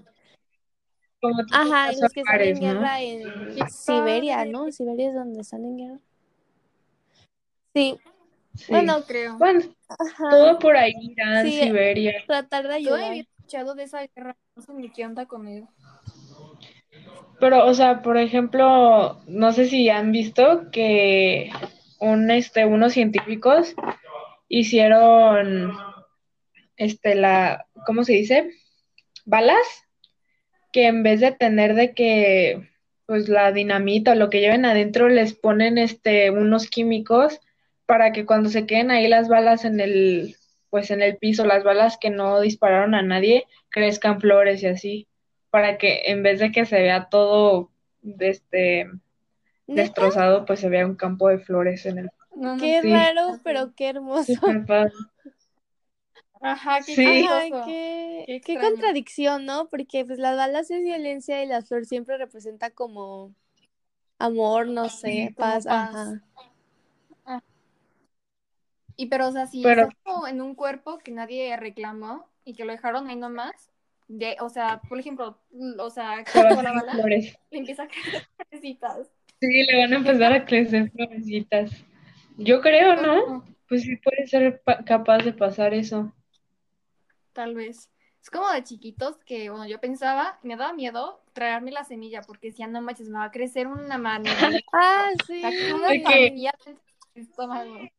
Ajá, 1.52 1.92
los 1.92 2.12
que 2.12 2.20
están 2.20 2.40
en 2.40 2.60
guerra 2.60 3.00
en 3.00 3.70
Siberia, 3.70 4.44
¿no? 4.44 4.70
Siberia 4.72 5.08
es 5.08 5.14
donde 5.14 5.40
están 5.40 5.64
en 5.64 5.76
guerra. 5.76 5.98
Sí. 7.74 7.98
Bueno, 8.68 9.02
creo. 9.06 9.38
Bueno, 9.38 9.60
todo 10.18 10.58
por 10.58 10.76
ahí, 10.76 10.92
Irán, 11.00 11.48
Siberia. 11.48 12.24
Tratar 12.26 12.68
de 12.68 12.74
ayudar. 12.74 13.00
Yo 13.00 13.12
he 13.12 13.18
escuchado 13.20 13.74
de 13.74 13.82
esa 13.84 14.06
guerra, 14.06 14.36
no 14.56 14.62
sé 14.62 14.72
ni 14.74 14.90
qué 14.90 15.06
onda 15.06 15.26
con 15.26 15.46
él. 15.46 15.66
Pero, 17.38 17.64
o 17.66 17.74
sea, 17.74 18.02
por 18.02 18.16
ejemplo, 18.18 19.20
no 19.26 19.52
sé 19.52 19.66
si 19.66 19.88
han 19.88 20.12
visto 20.12 20.70
que 20.70 21.50
un, 22.00 22.30
este, 22.30 22.66
unos 22.66 22.92
científicos 22.92 23.74
hicieron, 24.48 25.72
este, 26.76 27.14
la, 27.14 27.66
¿cómo 27.86 28.04
se 28.04 28.12
dice? 28.14 28.50
Balas 29.24 29.86
que 30.72 30.86
en 30.86 31.02
vez 31.02 31.20
de 31.20 31.32
tener 31.32 31.74
de 31.74 31.94
que, 31.94 32.68
pues, 33.06 33.28
la 33.28 33.52
dinamita 33.52 34.12
o 34.12 34.14
lo 34.14 34.30
que 34.30 34.40
lleven 34.40 34.64
adentro, 34.64 35.08
les 35.08 35.34
ponen, 35.34 35.78
este, 35.78 36.30
unos 36.30 36.68
químicos 36.68 37.40
para 37.86 38.12
que 38.12 38.24
cuando 38.24 38.50
se 38.50 38.66
queden 38.66 38.90
ahí 38.90 39.08
las 39.08 39.28
balas 39.28 39.64
en 39.64 39.80
el, 39.80 40.36
pues, 40.70 40.90
en 40.90 41.02
el 41.02 41.16
piso, 41.16 41.44
las 41.44 41.64
balas 41.64 41.98
que 41.98 42.10
no 42.10 42.40
dispararon 42.40 42.94
a 42.94 43.02
nadie, 43.02 43.46
crezcan 43.68 44.20
flores 44.20 44.62
y 44.62 44.66
así, 44.66 45.08
para 45.50 45.78
que 45.78 46.02
en 46.06 46.22
vez 46.22 46.38
de 46.40 46.52
que 46.52 46.66
se 46.66 46.80
vea 46.80 47.08
todo, 47.10 47.70
este, 48.20 48.88
destrozado, 49.66 50.44
pues 50.44 50.60
se 50.60 50.68
vea 50.68 50.86
un 50.86 50.96
campo 50.96 51.28
de 51.28 51.38
flores 51.38 51.86
en 51.86 51.98
el 51.98 52.10
qué 52.58 52.80
raro, 52.82 53.38
pero 53.42 53.72
qué 53.74 53.88
hermoso. 53.88 54.32
Ajá, 56.40 56.80
qué, 56.86 56.94
qué, 58.26 58.40
qué, 58.40 58.58
contradicción, 58.58 59.44
¿no? 59.44 59.68
Porque 59.68 60.06
pues 60.06 60.18
las 60.18 60.36
balas 60.36 60.70
es 60.70 60.82
violencia 60.82 61.42
y 61.42 61.46
la 61.46 61.60
flor 61.60 61.84
siempre 61.84 62.16
representa 62.16 62.70
como 62.70 63.34
amor, 64.18 64.66
no 64.66 64.88
sé, 64.88 65.34
paz, 65.36 65.66
ajá. 65.66 66.22
Ah. 67.26 67.42
Y 68.96 69.06
pero, 69.06 69.28
o 69.28 69.32
sea, 69.32 69.46
si 69.46 69.62
pero... 69.62 69.88
en 70.28 70.40
un 70.40 70.54
cuerpo 70.54 70.98
que 70.98 71.12
nadie 71.12 71.54
reclamó 71.58 72.26
y 72.44 72.54
que 72.54 72.64
lo 72.64 72.72
dejaron 72.72 73.08
ahí 73.08 73.16
nomás, 73.16 73.70
de, 74.08 74.36
o 74.40 74.48
sea, 74.48 74.80
por 74.88 74.98
ejemplo, 74.98 75.38
o 75.78 75.90
sea, 75.90 76.24
con 76.32 76.64
la 76.64 76.72
bala, 76.72 76.94
le 77.04 77.36
empieza 77.50 77.82
a 77.82 77.88
crecer 77.88 78.26
florecitas. 78.36 79.10
Sí, 79.40 79.62
le 79.64 79.78
van 79.78 79.92
a 79.92 79.96
empezar 79.96 80.32
a 80.32 80.44
crecer 80.44 80.90
florecitas. 80.90 81.70
Yo 82.38 82.62
creo, 82.62 82.96
¿no? 82.96 83.44
Pues 83.68 83.82
sí 83.82 83.96
puede 83.96 84.26
ser 84.26 84.62
capaz 84.86 85.18
de 85.18 85.32
pasar 85.32 85.74
eso. 85.74 86.14
Tal 87.32 87.54
vez. 87.54 87.90
Es 88.22 88.28
como 88.28 88.50
de 88.50 88.62
chiquitos 88.62 89.16
que, 89.24 89.48
bueno, 89.48 89.66
yo 89.66 89.80
pensaba, 89.80 90.38
me 90.42 90.56
daba 90.56 90.74
miedo 90.74 91.22
traerme 91.32 91.70
la 91.70 91.84
semilla 91.84 92.20
porque 92.20 92.48
decía, 92.48 92.66
no 92.66 92.82
manches, 92.82 93.08
me 93.08 93.18
va 93.18 93.24
a 93.24 93.30
crecer 93.30 93.66
una 93.66 93.96
mano. 93.96 94.24
ah, 94.72 95.10
sí. 95.26 95.42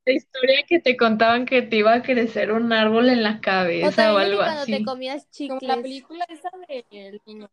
La 0.06 0.14
historia 0.14 0.64
que 0.68 0.80
te 0.80 0.96
contaban 0.96 1.46
que 1.46 1.64
te 1.64 1.78
iba 1.78 1.94
a 1.94 2.04
crecer 2.04 2.52
un 2.52 2.72
árbol 2.72 3.10
en 3.10 3.24
la 3.24 3.42
cabeza 3.42 4.14
o, 4.14 4.18
algo 4.18 4.38
cuando 4.38 4.66
te 4.66 4.84
comías 4.84 5.30
chicles. 5.32 5.60
Como 5.60 5.76
la 5.76 5.82
película 5.82 6.26
esa 6.30 6.50
de 6.68 6.86
El 6.92 7.22
Niño. 7.26 7.50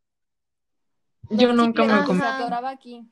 Yo 1.31 1.53
nunca 1.53 1.85
me 1.85 2.05
comí. 2.05 2.21
adoraba 2.23 2.71
aquí. 2.71 3.11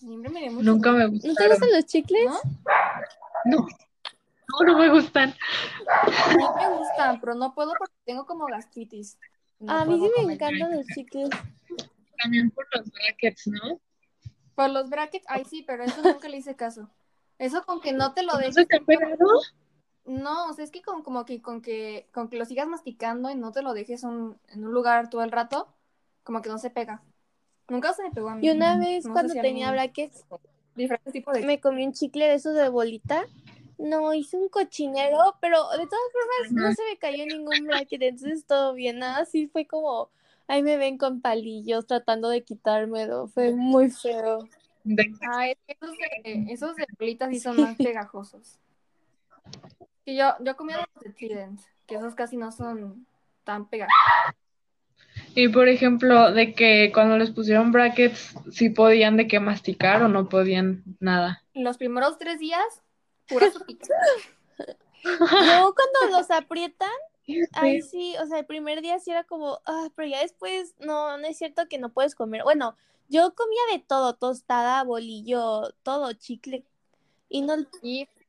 Nunca 0.00 0.30
me 0.30 0.48
gustaron. 0.48 1.18
¿No 1.22 1.34
te 1.34 1.48
gustan 1.48 1.72
los 1.72 1.86
chicles? 1.86 2.24
¿No? 2.24 2.40
No, 3.44 3.66
no, 4.66 4.78
me 4.78 4.90
gustan. 4.90 5.34
A 5.88 6.36
mí 6.36 6.44
me 6.56 6.76
gustan, 6.76 7.20
pero 7.20 7.34
no 7.34 7.54
puedo 7.54 7.72
porque 7.78 7.94
tengo 8.04 8.26
como 8.26 8.46
gastritis. 8.46 9.18
a 9.66 9.84
mí 9.84 10.00
sí 10.00 10.24
me 10.24 10.32
encantan 10.34 10.76
los 10.76 10.86
chicles. 10.86 11.30
También 12.22 12.50
por 12.50 12.66
los 12.74 12.90
brackets, 12.90 13.46
¿no? 13.48 13.80
Por 14.54 14.70
los 14.70 14.88
brackets, 14.90 15.24
ay 15.28 15.44
sí, 15.44 15.64
pero 15.66 15.84
eso 15.84 16.02
nunca 16.02 16.28
le 16.28 16.36
hice 16.36 16.54
caso. 16.56 16.88
Eso 17.38 17.64
con 17.64 17.80
que 17.80 17.92
no 17.92 18.12
te 18.12 18.22
lo 18.22 18.36
dejes. 18.36 18.56
¿No 18.56 18.86
pegado? 18.86 19.26
No, 20.04 20.48
o 20.48 20.52
sea, 20.52 20.64
es 20.64 20.70
que 20.70 20.82
como 20.82 21.24
que 21.24 21.40
con 21.40 21.62
que 21.62 22.08
con 22.12 22.28
que 22.28 22.36
lo 22.36 22.44
sigas 22.44 22.66
masticando 22.66 23.30
y 23.30 23.36
no 23.36 23.52
te 23.52 23.62
lo 23.62 23.72
dejes 23.72 24.02
en 24.04 24.10
un 24.10 24.72
lugar 24.72 25.10
todo 25.10 25.22
el 25.22 25.30
rato, 25.30 25.68
como 26.24 26.42
que 26.42 26.48
no 26.48 26.58
se 26.58 26.70
pega. 26.70 27.02
Nunca 27.68 27.92
se 27.92 28.02
me 28.02 28.10
pegó 28.10 28.28
a 28.28 28.34
mí. 28.34 28.46
Y 28.46 28.50
una 28.50 28.78
vez 28.78 29.06
cuando 29.08 29.32
tenía 29.34 29.70
brackets, 29.70 30.24
me 30.74 31.60
comí 31.60 31.86
un 31.86 31.92
chicle 31.92 32.26
de 32.26 32.34
esos 32.34 32.54
de 32.54 32.68
bolita. 32.68 33.24
No, 33.82 34.14
hice 34.14 34.36
un 34.36 34.48
cochinero, 34.48 35.36
pero 35.40 35.68
de 35.70 35.88
todas 35.88 36.04
formas 36.12 36.52
no 36.52 36.72
se 36.72 36.84
me 36.84 36.96
cayó 36.98 37.26
ningún 37.26 37.66
bracket, 37.66 38.02
entonces 38.02 38.46
todo 38.46 38.74
bien. 38.74 39.00
Nada, 39.00 39.18
así 39.22 39.48
fue 39.48 39.66
como, 39.66 40.08
ahí 40.46 40.62
me 40.62 40.76
ven 40.76 40.96
con 40.98 41.20
palillos 41.20 41.88
tratando 41.88 42.28
de 42.28 42.44
quitármelo. 42.44 43.26
Fue 43.26 43.50
muy 43.52 43.90
feo. 43.90 44.48
Ay, 45.32 45.56
esos 45.66 45.90
de, 45.98 46.46
esos 46.48 46.76
de 46.76 46.86
bolitas 46.96 47.30
sí 47.30 47.40
son 47.40 47.60
más 47.60 47.76
pegajosos. 47.76 48.60
Y 50.04 50.16
yo, 50.16 50.34
yo 50.44 50.56
comía 50.56 50.78
los 50.78 51.04
de 51.04 51.10
Trident, 51.10 51.60
que 51.86 51.96
esos 51.96 52.14
casi 52.14 52.36
no 52.36 52.52
son 52.52 53.04
tan 53.42 53.68
pegajosos. 53.68 54.36
Y 55.34 55.48
por 55.48 55.68
ejemplo, 55.68 56.32
de 56.32 56.54
que 56.54 56.92
cuando 56.94 57.18
les 57.18 57.32
pusieron 57.32 57.72
brackets, 57.72 58.34
sí 58.52 58.70
podían 58.70 59.16
de 59.16 59.26
que 59.26 59.40
masticar 59.40 60.02
o 60.04 60.08
no 60.08 60.28
podían 60.28 60.84
nada. 61.00 61.42
Los 61.52 61.78
primeros 61.78 62.18
tres 62.18 62.38
días, 62.38 62.82
pura 63.32 63.50
sopita. 63.50 63.86
No, 65.04 65.74
cuando 65.74 66.16
los 66.16 66.30
aprietan, 66.30 66.90
ahí 67.54 67.82
sí, 67.82 68.14
o 68.22 68.26
sea, 68.26 68.38
el 68.38 68.46
primer 68.46 68.82
día 68.82 68.98
sí 68.98 69.10
era 69.10 69.24
como, 69.24 69.60
ah, 69.66 69.88
pero 69.96 70.08
ya 70.08 70.20
después, 70.20 70.74
no, 70.78 71.18
no 71.18 71.26
es 71.26 71.38
cierto 71.38 71.68
que 71.68 71.78
no 71.78 71.92
puedes 71.92 72.14
comer. 72.14 72.44
Bueno, 72.44 72.76
yo 73.08 73.34
comía 73.34 73.60
de 73.72 73.80
todo, 73.80 74.14
tostada, 74.14 74.84
bolillo, 74.84 75.72
todo, 75.82 76.12
chicle. 76.12 76.64
Y 77.28 77.42
no, 77.42 77.56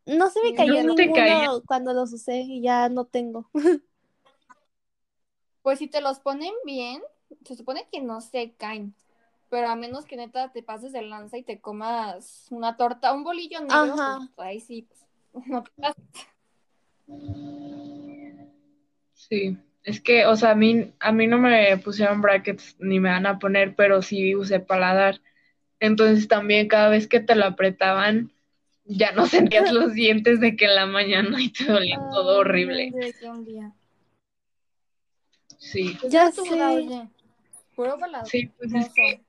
no 0.05 0.29
se 0.29 0.43
me 0.43 0.55
cayó 0.55 0.73
ninguno 0.83 1.61
cuando 1.65 1.93
los 1.93 2.11
usé 2.13 2.39
y 2.39 2.61
ya 2.61 2.89
no 2.89 3.05
tengo. 3.05 3.49
Pues 5.61 5.79
si 5.79 5.87
te 5.87 6.01
los 6.01 6.19
ponen 6.19 6.53
bien, 6.65 7.01
se 7.45 7.55
supone 7.55 7.87
que 7.89 8.01
no 8.01 8.19
se 8.19 8.51
caen. 8.51 8.93
Pero 9.53 9.69
a 9.69 9.75
menos 9.75 10.05
que 10.05 10.15
neta 10.15 10.51
te 10.51 10.63
pases 10.63 10.93
de 10.93 11.03
lanza 11.03 11.37
y 11.37 11.43
te 11.43 11.61
comas 11.61 12.47
una 12.49 12.75
torta, 12.75 13.13
un 13.13 13.23
bolillo 13.23 13.59
negro, 13.61 13.95
pues, 14.33 14.47
ahí 14.47 14.59
sí, 14.59 14.87
pues, 14.87 15.45
no 15.47 15.63
te 15.63 15.71
Sí, 19.13 19.55
es 19.83 20.01
que, 20.01 20.25
o 20.25 20.35
sea, 20.35 20.49
a 20.49 20.55
mí, 20.55 20.91
a 20.99 21.11
mí 21.11 21.27
no 21.27 21.37
me 21.37 21.77
pusieron 21.77 22.19
brackets 22.19 22.75
ni 22.79 22.99
me 22.99 23.11
van 23.11 23.27
a 23.27 23.37
poner, 23.37 23.75
pero 23.75 24.01
sí 24.01 24.35
usé 24.35 24.59
paladar. 24.59 25.21
Entonces 25.79 26.27
también 26.27 26.67
cada 26.67 26.89
vez 26.89 27.07
que 27.07 27.19
te 27.19 27.35
lo 27.35 27.45
apretaban, 27.45 28.31
ya 28.85 29.11
no 29.11 29.27
sentías 29.27 29.71
los 29.71 29.93
dientes 29.93 30.39
de 30.39 30.55
que 30.55 30.65
en 30.65 30.73
la 30.73 30.87
mañana 30.87 31.39
y 31.39 31.49
te 31.49 31.65
dolía 31.65 31.99
todo 32.11 32.39
horrible. 32.39 32.91
Sí. 35.59 35.95
Pues 36.01 36.11
ya 36.11 36.31
sé. 36.31 36.41
Oye. 36.41 37.07
Puro 37.75 37.97
Sí, 38.25 38.47
pues 38.57 38.73
es 38.73 38.91
que, 38.93 39.21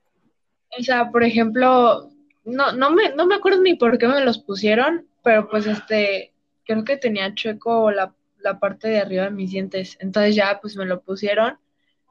o 0.78 0.82
sea, 0.82 1.10
por 1.10 1.24
ejemplo, 1.24 2.10
no, 2.44 2.72
no 2.72 2.90
me, 2.90 3.14
no 3.14 3.26
me 3.26 3.34
acuerdo 3.36 3.62
ni 3.62 3.74
por 3.74 3.98
qué 3.98 4.08
me 4.08 4.24
los 4.24 4.38
pusieron, 4.38 5.06
pero 5.22 5.48
pues 5.48 5.66
este, 5.66 6.32
creo 6.64 6.84
que 6.84 6.96
tenía 6.96 7.34
chueco 7.34 7.90
la, 7.90 8.14
la 8.38 8.58
parte 8.58 8.88
de 8.88 9.00
arriba 9.00 9.24
de 9.24 9.30
mis 9.30 9.50
dientes. 9.50 9.96
Entonces 10.00 10.34
ya 10.34 10.58
pues 10.60 10.76
me 10.76 10.84
lo 10.84 11.00
pusieron 11.00 11.58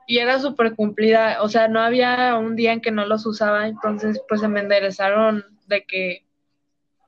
y 0.07 0.17
era 0.17 0.39
súper 0.39 0.75
cumplida, 0.75 1.41
o 1.41 1.49
sea, 1.49 1.67
no 1.67 1.79
había 1.79 2.35
un 2.37 2.55
día 2.55 2.73
en 2.73 2.81
que 2.81 2.91
no 2.91 3.05
los 3.05 3.25
usaba, 3.25 3.67
entonces 3.67 4.21
pues 4.27 4.41
se 4.41 4.47
me 4.47 4.59
enderezaron 4.59 5.45
de 5.67 5.85
que 5.85 6.25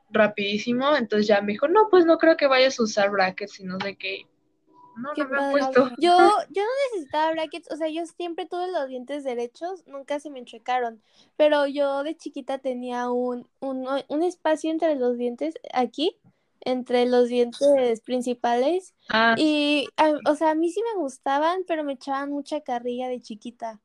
rapidísimo, 0.09 0.95
entonces 0.95 1.27
ya 1.27 1.41
me 1.41 1.53
dijo, 1.53 1.67
no, 1.67 1.89
pues 1.89 2.05
no 2.05 2.17
creo 2.17 2.37
que 2.37 2.47
vayas 2.47 2.79
a 2.79 2.83
usar 2.83 3.09
brackets, 3.11 3.53
sino 3.53 3.77
de 3.77 3.97
que 3.97 4.27
no, 4.95 5.11
no 5.17 5.29
me 5.29 5.37
he 5.37 5.51
puesto. 5.51 5.91
Yo, 5.97 6.29
brackets, 7.31 7.71
o 7.71 7.75
sea, 7.75 7.87
yo 7.89 8.05
siempre 8.05 8.45
tuve 8.45 8.71
los 8.71 8.87
dientes 8.87 9.23
derechos, 9.23 9.85
nunca 9.87 10.19
se 10.19 10.29
me 10.29 10.39
enchecaron, 10.39 11.01
pero 11.35 11.67
yo 11.67 12.03
de 12.03 12.15
chiquita 12.15 12.57
tenía 12.57 13.09
un, 13.09 13.47
un, 13.59 13.87
un 14.07 14.23
espacio 14.23 14.71
entre 14.71 14.95
los 14.95 15.17
dientes 15.17 15.55
aquí, 15.73 16.17
entre 16.61 17.05
los 17.05 17.29
dientes 17.29 18.01
principales, 18.01 18.93
ah. 19.09 19.35
y, 19.37 19.87
o 20.27 20.35
sea, 20.35 20.51
a 20.51 20.55
mí 20.55 20.69
sí 20.69 20.81
me 20.93 20.99
gustaban, 20.99 21.63
pero 21.67 21.83
me 21.83 21.93
echaban 21.93 22.31
mucha 22.31 22.61
carrilla 22.61 23.07
de 23.07 23.21
chiquita 23.21 23.79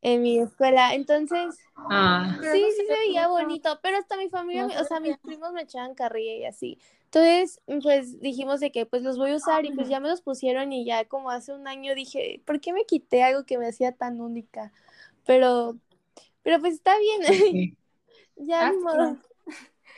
en 0.00 0.22
mi 0.22 0.38
escuela. 0.38 0.94
Entonces, 0.94 1.56
ah. 1.76 2.38
sí, 2.40 2.64
sí 2.76 2.86
se 2.86 2.92
veía 2.92 3.28
bonito, 3.28 3.78
pero 3.82 3.98
hasta 3.98 4.16
mi 4.16 4.28
familia, 4.28 4.66
o 4.80 4.84
sea, 4.84 5.00
mis 5.00 5.18
primos 5.18 5.52
me 5.52 5.62
echaban 5.62 5.94
carrilla 5.94 6.34
y 6.34 6.44
así. 6.44 6.78
Entonces, 7.10 7.62
pues 7.82 8.20
dijimos 8.20 8.60
de 8.60 8.70
que 8.70 8.84
pues 8.84 9.02
los 9.02 9.16
voy 9.16 9.30
a 9.30 9.36
usar 9.36 9.64
y 9.64 9.72
pues 9.72 9.88
ya 9.88 9.98
me 9.98 10.10
los 10.10 10.20
pusieron 10.20 10.74
y 10.74 10.84
ya 10.84 11.06
como 11.06 11.30
hace 11.30 11.54
un 11.54 11.66
año 11.66 11.94
dije, 11.94 12.42
¿por 12.44 12.60
qué 12.60 12.74
me 12.74 12.84
quité 12.84 13.22
algo 13.22 13.46
que 13.46 13.56
me 13.56 13.66
hacía 13.66 13.92
tan 13.92 14.20
única? 14.20 14.72
Pero, 15.24 15.78
pero 16.42 16.60
pues 16.60 16.74
está 16.74 16.92
bien. 16.98 17.76
ya 18.36 18.68
ah, 18.68 19.16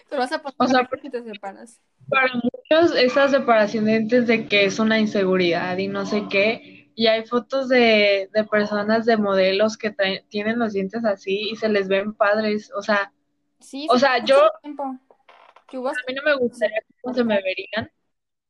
Pero 0.08 0.20
vas 0.20 0.30
a 0.30 0.40
poner 0.40 0.54
o 0.56 0.68
sea, 0.68 0.84
porque 0.88 1.10
te 1.10 1.24
separas. 1.24 1.80
Para 2.08 2.32
muchos 2.34 2.96
esa 2.96 3.28
separación 3.28 3.86
de 3.86 3.92
dientes 3.98 4.28
de 4.28 4.46
que 4.46 4.66
es 4.66 4.78
una 4.78 5.00
inseguridad 5.00 5.76
y 5.78 5.88
no 5.88 6.06
sé 6.06 6.26
qué. 6.30 6.92
Y 6.94 7.08
hay 7.08 7.24
fotos 7.24 7.68
de, 7.68 8.30
de 8.32 8.44
personas, 8.44 9.04
de 9.04 9.16
modelos 9.16 9.76
que 9.76 9.92
tienen 10.28 10.60
los 10.60 10.74
dientes 10.74 11.04
así 11.04 11.50
y 11.50 11.56
se 11.56 11.68
les 11.68 11.88
ven 11.88 12.12
padres. 12.12 12.70
O 12.76 12.82
sea, 12.82 13.12
sí, 13.58 13.88
o 13.90 13.98
sea, 13.98 14.24
yo... 14.24 14.48
A 15.78 15.92
mí 16.06 16.14
no 16.14 16.22
me 16.22 16.36
gustaría 16.36 16.82
cómo 17.02 17.14
se 17.14 17.24
me 17.24 17.40
verían, 17.42 17.90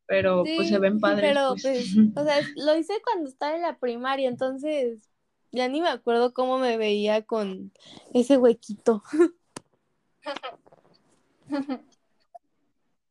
pero 0.06 0.42
pues 0.42 0.68
se 0.68 0.78
ven 0.78 1.00
padres. 1.00 1.32
Pero 1.32 1.50
pues. 1.50 1.62
pues, 1.62 1.94
o 2.16 2.24
sea, 2.24 2.40
lo 2.56 2.76
hice 2.76 2.94
cuando 3.02 3.28
estaba 3.28 3.54
en 3.54 3.62
la 3.62 3.78
primaria, 3.78 4.28
entonces 4.28 5.08
ya 5.52 5.68
ni 5.68 5.80
me 5.80 5.88
acuerdo 5.88 6.32
cómo 6.32 6.58
me 6.58 6.76
veía 6.76 7.22
con 7.22 7.72
ese 8.14 8.36
huequito. 8.36 9.02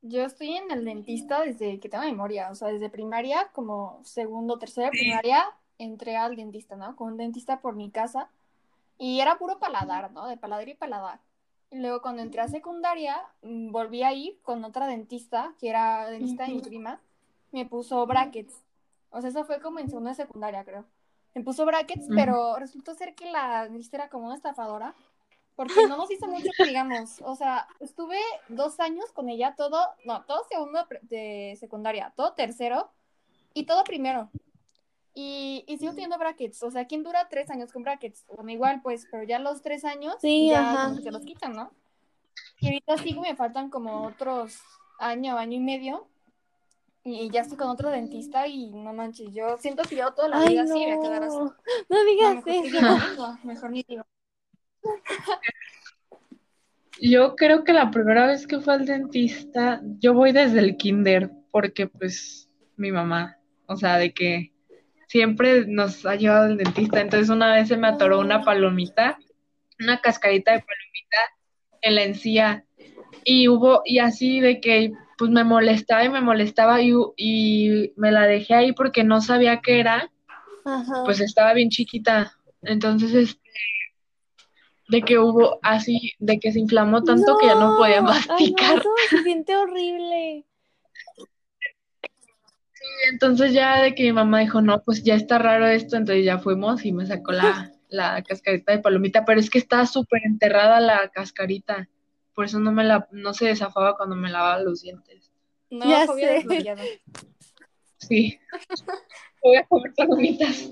Yo 0.02 0.24
estoy 0.24 0.56
en 0.56 0.72
el 0.72 0.86
dentista 0.86 1.42
desde 1.42 1.80
que 1.80 1.90
tengo 1.90 2.06
memoria, 2.06 2.50
o 2.52 2.56
sea, 2.56 2.70
desde 2.70 2.90
primaria, 2.90 3.50
como 3.54 4.00
segundo, 4.06 4.58
tercera 4.58 4.90
primaria, 4.90 5.46
entré 5.78 6.16
al 6.16 6.38
dentista, 6.38 6.78
¿no? 6.78 6.96
Con 6.96 7.14
un 7.14 7.18
dentista 7.18 7.60
por 7.60 7.76
mi 7.76 7.92
casa. 7.92 8.30
Y 8.98 9.20
era 9.20 9.38
puro 9.38 9.60
paladar, 9.60 10.12
¿no? 10.12 10.28
De 10.28 10.38
paladar 10.38 10.70
y 10.70 10.74
paladar. 10.74 11.20
Y 11.72 11.78
luego 11.80 12.02
cuando 12.02 12.22
entré 12.22 12.42
a 12.42 12.48
secundaria, 12.48 13.22
mm, 13.42 13.72
volví 13.72 14.04
a 14.04 14.14
ir 14.14 14.40
con 14.42 14.64
otra 14.64 14.88
dentista, 14.88 15.54
que 15.60 15.70
era 15.70 16.10
dentista 16.10 16.46
de 16.46 16.54
mi 16.54 16.62
prima, 16.62 17.00
me 17.52 17.66
puso 17.66 18.06
brackets. 18.06 18.64
O 19.12 19.22
sea, 19.22 19.30
eso 19.30 19.44
fue 19.44 19.62
como 19.62 19.80
en 19.80 19.90
segunda 19.90 20.14
secundaria, 20.14 20.64
creo. 20.64 20.86
Me 21.36 21.44
puso 21.44 21.66
brackets, 21.66 22.08
pero 22.16 22.58
resultó 22.58 22.96
ser 22.96 23.14
que 23.14 23.32
la 23.32 23.66
dentista 23.66 23.98
era 23.98 24.10
como 24.10 24.26
una 24.26 24.36
estafadora, 24.36 24.96
porque 25.56 25.88
no 25.88 25.98
nos 25.98 26.10
hizo 26.10 26.28
mucho 26.28 26.50
digamos. 26.66 27.22
O 27.24 27.36
sea, 27.36 27.68
estuve 27.80 28.18
dos 28.48 28.80
años 28.80 29.12
con 29.12 29.30
ella, 29.30 29.56
todo, 29.56 29.80
no, 30.06 30.24
todo 30.24 30.44
segundo 30.50 30.88
de 31.04 31.56
secundaria, 31.60 32.14
todo 32.16 32.34
tercero 32.34 32.90
y 33.54 33.66
todo 33.66 33.84
primero. 33.84 34.30
Y, 35.22 35.66
y 35.68 35.78
sigo 35.78 35.92
teniendo 35.92 36.18
brackets. 36.18 36.64
O 36.64 36.72
sea, 36.72 36.88
¿quién 36.88 37.04
dura 37.04 37.28
tres 37.30 37.50
años 37.50 37.74
con 37.74 37.84
brackets? 37.84 38.26
Bueno, 38.34 38.52
igual, 38.52 38.82
pues, 38.82 39.06
pero 39.12 39.24
ya 39.24 39.38
los 39.38 39.62
tres 39.62 39.84
años 39.84 40.16
ya 40.22 40.96
se 41.04 41.12
los 41.12 41.26
quitan, 41.26 41.52
¿no? 41.52 41.74
Y 42.62 42.68
ahorita 42.68 42.98
sí 43.00 43.20
me 43.20 43.36
faltan 43.36 43.70
como 43.70 44.06
otros 44.06 44.62
año, 44.98 45.38
año 45.38 45.58
y 45.58 45.60
medio. 45.60 46.08
Y 47.04 47.30
ya 47.32 47.42
estoy 47.42 47.58
con 47.58 47.68
otro 47.68 47.90
dentista 47.90 48.48
y 48.48 48.72
no 48.72 48.94
manches, 48.94 49.34
yo 49.34 49.58
siento 49.58 49.84
que 49.84 49.98
yo 49.98 50.14
toda 50.14 50.30
la 50.30 50.46
vida 50.46 50.64
así 50.64 50.72
voy 50.72 50.84
a 50.86 51.02
quedar 51.02 51.24
así. 51.24 51.38
No 51.90 52.06
digas 52.06 52.44
eso. 52.46 53.38
mejor 53.44 53.72
ni 53.72 53.84
digo. 53.84 54.06
Yo 57.02 57.36
creo 57.36 57.66
que 57.66 57.74
la 57.74 57.92
primera 57.92 58.26
vez 58.26 58.48
que 58.48 58.62
fue 58.62 58.74
al 58.74 58.86
dentista, 58.86 59.82
yo 60.00 60.14
voy 60.14 60.32
desde 60.32 60.60
el 60.60 60.78
kinder, 60.78 61.30
porque 61.52 61.88
pues 61.88 62.50
mi 62.78 62.94
mamá, 62.94 63.38
o 63.68 63.76
sea, 63.76 63.98
de 63.98 64.14
que 64.14 64.54
siempre 65.10 65.66
nos 65.66 66.06
ha 66.06 66.16
llevado 66.16 66.46
el 66.46 66.58
dentista. 66.58 67.02
Entonces 67.02 67.30
una 67.30 67.54
vez 67.54 67.68
se 67.68 67.78
me 67.78 67.88
atoró 67.88 68.20
una 68.20 68.44
palomita, 68.44 69.18
una 69.80 70.00
cascarita 70.00 70.52
de 70.52 70.60
palomita 70.60 71.18
en 71.82 71.96
la 71.96 72.04
encía 72.04 72.66
y 73.24 73.48
hubo, 73.48 73.82
y 73.86 74.00
así 74.00 74.40
de 74.40 74.62
que 74.62 74.92
pues 75.18 75.32
me 75.32 75.44
molestaba 75.44 76.06
y 76.06 76.10
me 76.10 76.22
molestaba 76.22 76.82
y, 76.82 76.94
y 77.18 77.92
me 77.98 78.12
la 78.12 78.26
dejé 78.26 78.54
ahí 78.54 78.72
porque 78.72 79.04
no 79.04 79.20
sabía 79.20 79.60
qué 79.62 79.80
era, 79.80 80.12
pues 81.04 81.20
estaba 81.20 81.54
bien 81.54 81.70
chiquita. 81.70 82.32
Entonces, 82.62 83.14
este, 83.14 83.50
de 84.90 85.02
que 85.02 85.18
hubo 85.18 85.60
así, 85.62 86.14
de 86.20 86.40
que 86.40 86.52
se 86.52 86.60
inflamó 86.60 87.04
tanto 87.04 87.38
que 87.38 87.48
ya 87.48 87.56
no 87.56 87.78
podía 87.78 88.02
masticar. 88.02 88.82
se 89.10 89.24
siente 89.24 89.58
horrible 89.58 90.46
entonces 93.12 93.54
ya 93.54 93.82
de 93.82 93.96
que 93.96 94.04
mi 94.04 94.14
mamá 94.14 94.40
dijo, 94.40 94.62
no, 94.62 94.82
pues 94.84 95.04
ya 95.04 95.16
está 95.16 95.38
raro 95.38 95.68
esto, 95.68 95.98
entonces 95.98 96.26
ya 96.26 96.40
fuimos 96.40 96.86
y 96.86 96.92
me 96.92 97.06
sacó 97.06 97.32
la, 97.32 97.72
la 97.90 98.24
cascarita 98.24 98.72
de 98.72 98.80
palomita, 98.80 99.26
pero 99.26 99.40
es 99.40 99.50
que 99.50 99.60
está 99.60 99.86
súper 99.86 100.22
enterrada 100.26 100.80
la 100.80 101.10
cascarita, 101.10 101.90
por 102.34 102.46
eso 102.46 102.60
no 102.60 102.72
me 102.72 102.84
la, 102.84 103.08
no 103.12 103.34
se 103.34 103.48
desafaba 103.48 103.98
cuando 103.98 104.16
me 104.16 104.30
lavaba 104.30 104.62
los 104.62 104.82
dientes. 104.82 105.32
No, 105.70 105.88
ya 105.88 106.08
sé. 106.08 107.02
Sí, 107.98 108.40
voy 109.44 109.58
a 109.58 109.66
comer 109.66 109.94
palomitas. 109.96 110.72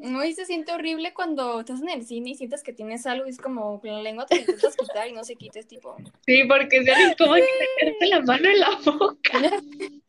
No, 0.00 0.24
y 0.24 0.34
se 0.34 0.44
siente 0.44 0.72
horrible 0.72 1.14
cuando 1.14 1.60
estás 1.60 1.80
en 1.80 1.88
el 1.88 2.04
cine 2.04 2.30
y 2.30 2.34
sientes 2.34 2.62
que 2.62 2.72
tienes 2.72 3.06
algo 3.06 3.26
y 3.26 3.30
es 3.30 3.38
como 3.38 3.80
la 3.82 4.02
lengua 4.02 4.26
te 4.26 4.36
intentas 4.36 4.76
quitar 4.76 5.08
y 5.08 5.12
no 5.12 5.24
se 5.24 5.34
quita, 5.36 5.58
es 5.58 5.66
tipo... 5.66 5.96
Sí, 6.26 6.44
porque 6.44 6.84
se 6.84 7.16
como 7.16 7.34
que 7.34 7.46
meterte 7.80 8.06
la 8.06 8.20
mano 8.20 8.48
en 8.48 8.60
la 8.60 8.78
boca. 8.84 9.40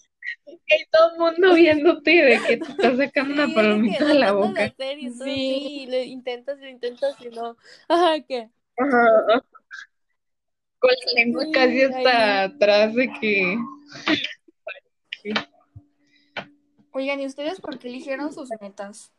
el 1.16 1.20
mundo 1.20 1.56
viéndote 1.56 2.12
de 2.12 2.40
que 2.48 2.58
te 2.58 2.72
estás 2.72 2.98
sacando 2.98 3.34
una 3.34 3.54
palomita 3.54 4.06
de 4.06 4.14
la 4.16 4.32
boca. 4.34 4.74
sí. 4.78 5.12
sí, 5.24 5.88
lo 5.90 6.02
intentas, 6.02 6.60
lo 6.60 6.68
intentas 6.68 7.16
y 7.22 7.30
no. 7.30 7.58
Ajá, 7.88 8.20
¿qué? 8.22 8.50
Ajá. 8.78 9.44
Con 10.80 10.92
la 10.92 11.14
lengua 11.16 11.46
casi 11.52 11.82
hasta 11.82 12.44
atrás 12.44 12.94
de 12.94 13.10
que... 13.20 13.58
Oigan, 16.92 17.20
¿y 17.20 17.26
ustedes 17.26 17.60
por 17.60 17.80
qué 17.80 17.90
eligieron 17.90 18.34
sus 18.34 18.50
metas? 18.62 19.12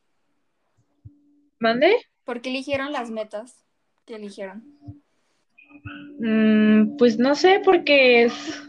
¿Mande? 1.59 1.97
¿Por 2.25 2.41
qué 2.41 2.51
eligieron 2.51 2.93
las 2.93 3.11
metas 3.11 3.65
que 4.05 4.17
eligieron? 4.17 4.65
Mm, 6.19 6.97
pues 6.97 7.19
no 7.19 7.35
sé, 7.35 7.61
porque 7.65 8.25
es, 8.25 8.63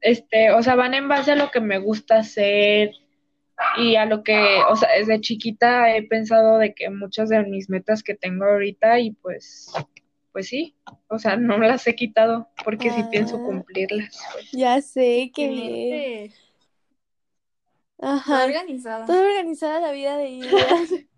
este, 0.00 0.52
o 0.52 0.62
sea, 0.62 0.74
van 0.74 0.94
en 0.94 1.08
base 1.08 1.32
a 1.32 1.36
lo 1.36 1.50
que 1.50 1.60
me 1.60 1.78
gusta 1.78 2.18
hacer 2.18 2.92
y 3.76 3.96
a 3.96 4.06
lo 4.06 4.22
que, 4.22 4.60
o 4.68 4.76
sea, 4.76 4.88
desde 4.98 5.20
chiquita 5.20 5.94
he 5.94 6.02
pensado 6.02 6.58
de 6.58 6.74
que 6.74 6.90
muchas 6.90 7.28
de 7.28 7.42
mis 7.44 7.68
metas 7.68 8.02
que 8.02 8.14
tengo 8.14 8.44
ahorita 8.44 9.00
y 9.00 9.12
pues, 9.12 9.72
pues 10.32 10.48
sí, 10.48 10.74
o 11.08 11.18
sea, 11.18 11.36
no 11.36 11.58
las 11.58 11.86
he 11.86 11.94
quitado 11.94 12.48
porque 12.64 12.90
sí 12.90 13.04
pienso 13.10 13.36
ah. 13.36 13.44
cumplirlas. 13.44 14.18
Pues. 14.32 14.50
Ya 14.52 14.80
sé, 14.80 15.30
qué 15.34 15.48
bien. 15.48 16.32
Ajá. 18.00 18.44
organizada. 18.44 19.06
Toda 19.06 19.20
organizada 19.20 19.80
la 19.80 19.92
vida 19.92 20.16
de 20.16 20.26
ella. 20.26 20.48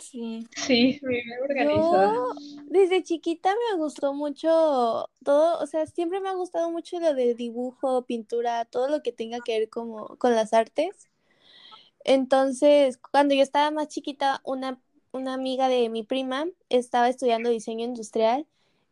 sí. 0.00 0.46
Sí, 0.56 1.00
bien 1.02 1.24
organizada. 1.42 2.12
Yo, 2.12 2.64
desde 2.68 3.02
chiquita 3.02 3.54
me 3.72 3.78
gustó 3.78 4.14
mucho 4.14 5.08
todo, 5.24 5.62
o 5.62 5.66
sea, 5.66 5.86
siempre 5.86 6.20
me 6.20 6.28
ha 6.28 6.34
gustado 6.34 6.70
mucho 6.70 6.98
lo 7.00 7.14
de 7.14 7.34
dibujo, 7.34 8.02
pintura, 8.06 8.64
todo 8.64 8.88
lo 8.88 9.02
que 9.02 9.12
tenga 9.12 9.40
que 9.40 9.58
ver 9.58 9.68
como 9.68 10.16
con 10.16 10.34
las 10.34 10.52
artes. 10.52 11.08
Entonces, 12.04 12.98
cuando 13.12 13.34
yo 13.34 13.42
estaba 13.42 13.70
más 13.70 13.88
chiquita, 13.88 14.40
una, 14.44 14.80
una 15.12 15.34
amiga 15.34 15.68
de 15.68 15.88
mi 15.90 16.02
prima 16.02 16.46
estaba 16.68 17.08
estudiando 17.08 17.50
diseño 17.50 17.84
industrial 17.84 18.46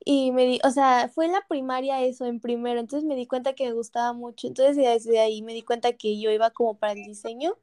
y 0.04 0.32
me 0.32 0.46
di, 0.46 0.60
o 0.64 0.70
sea, 0.70 1.10
fue 1.14 1.26
en 1.26 1.32
la 1.32 1.46
primaria 1.48 2.02
eso, 2.02 2.26
en 2.26 2.40
primero, 2.40 2.80
entonces 2.80 3.06
me 3.06 3.16
di 3.16 3.26
cuenta 3.26 3.54
que 3.54 3.66
me 3.66 3.72
gustaba 3.72 4.12
mucho, 4.12 4.46
entonces 4.46 4.76
desde 4.76 5.20
ahí 5.20 5.42
me 5.42 5.54
di 5.54 5.62
cuenta 5.62 5.92
que 5.94 6.20
yo 6.20 6.30
iba 6.30 6.50
como 6.50 6.74
para 6.78 6.92
el 6.92 7.04
diseño, 7.04 7.56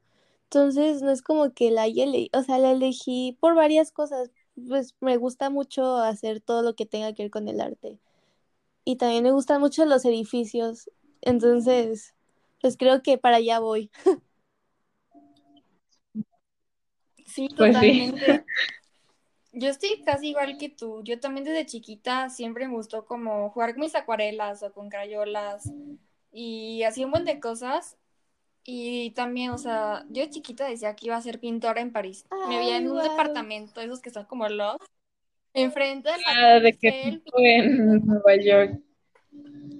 entonces 0.50 1.02
no 1.02 1.10
es 1.10 1.22
como 1.22 1.52
que 1.52 1.70
la 1.70 1.82
haya 1.82 2.06
o 2.32 2.42
sea, 2.42 2.58
la 2.58 2.72
elegí 2.72 3.36
por 3.40 3.54
varias 3.54 3.92
cosas, 3.92 4.30
pues 4.68 4.94
me 5.00 5.16
gusta 5.16 5.50
mucho 5.50 5.96
hacer 5.96 6.40
todo 6.40 6.62
lo 6.62 6.74
que 6.74 6.86
tenga 6.86 7.12
que 7.12 7.24
ver 7.24 7.30
con 7.30 7.48
el 7.48 7.60
arte, 7.60 7.98
y 8.84 8.96
también 8.96 9.24
me 9.24 9.32
gustan 9.32 9.60
mucho 9.60 9.84
los 9.84 10.04
edificios, 10.04 10.90
entonces, 11.20 12.14
pues 12.60 12.76
creo 12.76 13.02
que 13.02 13.18
para 13.18 13.36
allá 13.36 13.58
voy. 13.58 13.90
Sí, 17.26 17.48
pues 17.56 17.72
totalmente. 17.74 18.44
Yo 19.52 19.68
estoy 19.68 20.02
casi 20.04 20.28
igual 20.28 20.58
que 20.58 20.68
tú. 20.68 21.02
Yo 21.02 21.18
también 21.18 21.44
desde 21.44 21.66
chiquita 21.66 22.30
siempre 22.30 22.68
me 22.68 22.74
gustó 22.74 23.04
como 23.04 23.50
jugar 23.50 23.72
con 23.72 23.80
mis 23.80 23.94
acuarelas 23.94 24.62
o 24.62 24.72
con 24.72 24.88
crayolas 24.88 25.72
y 26.30 26.82
así 26.84 27.04
un 27.04 27.10
buen 27.10 27.24
de 27.24 27.40
cosas. 27.40 27.96
Y 28.66 29.12
también, 29.12 29.52
o 29.52 29.58
sea, 29.58 30.04
yo 30.10 30.22
de 30.22 30.30
chiquita 30.30 30.68
decía 30.68 30.96
que 30.96 31.06
iba 31.06 31.16
a 31.16 31.22
ser 31.22 31.38
pintora 31.38 31.80
en 31.80 31.92
París. 31.92 32.26
me 32.48 32.58
veía 32.58 32.78
en 32.78 32.90
un 32.90 33.00
departamento, 33.00 33.80
esos 33.80 34.00
que 34.00 34.10
son 34.10 34.24
como 34.24 34.48
los, 34.48 34.76
enfrente 35.54 36.10
de 36.10 36.16
la 36.18 36.56
ah, 36.56 36.60
de 36.60 36.76
que 36.76 37.20
en 37.36 38.04
Nueva 38.04 38.36
York. 38.36 38.80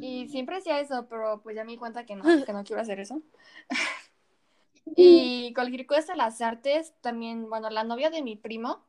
Y 0.00 0.28
siempre 0.28 0.56
decía 0.56 0.80
eso, 0.80 1.06
pero 1.08 1.42
pues 1.42 1.56
ya 1.56 1.64
me 1.64 1.72
di 1.72 1.78
cuenta 1.78 2.06
que 2.06 2.14
no, 2.14 2.22
que 2.46 2.52
no 2.52 2.64
quiero 2.64 2.80
hacer 2.80 3.00
eso. 3.00 3.22
y 4.96 5.52
cualquier 5.52 5.86
cosa, 5.86 6.14
las 6.14 6.40
artes, 6.40 6.94
también, 7.00 7.48
bueno, 7.48 7.70
la 7.70 7.82
novia 7.82 8.10
de 8.10 8.22
mi 8.22 8.36
primo, 8.36 8.84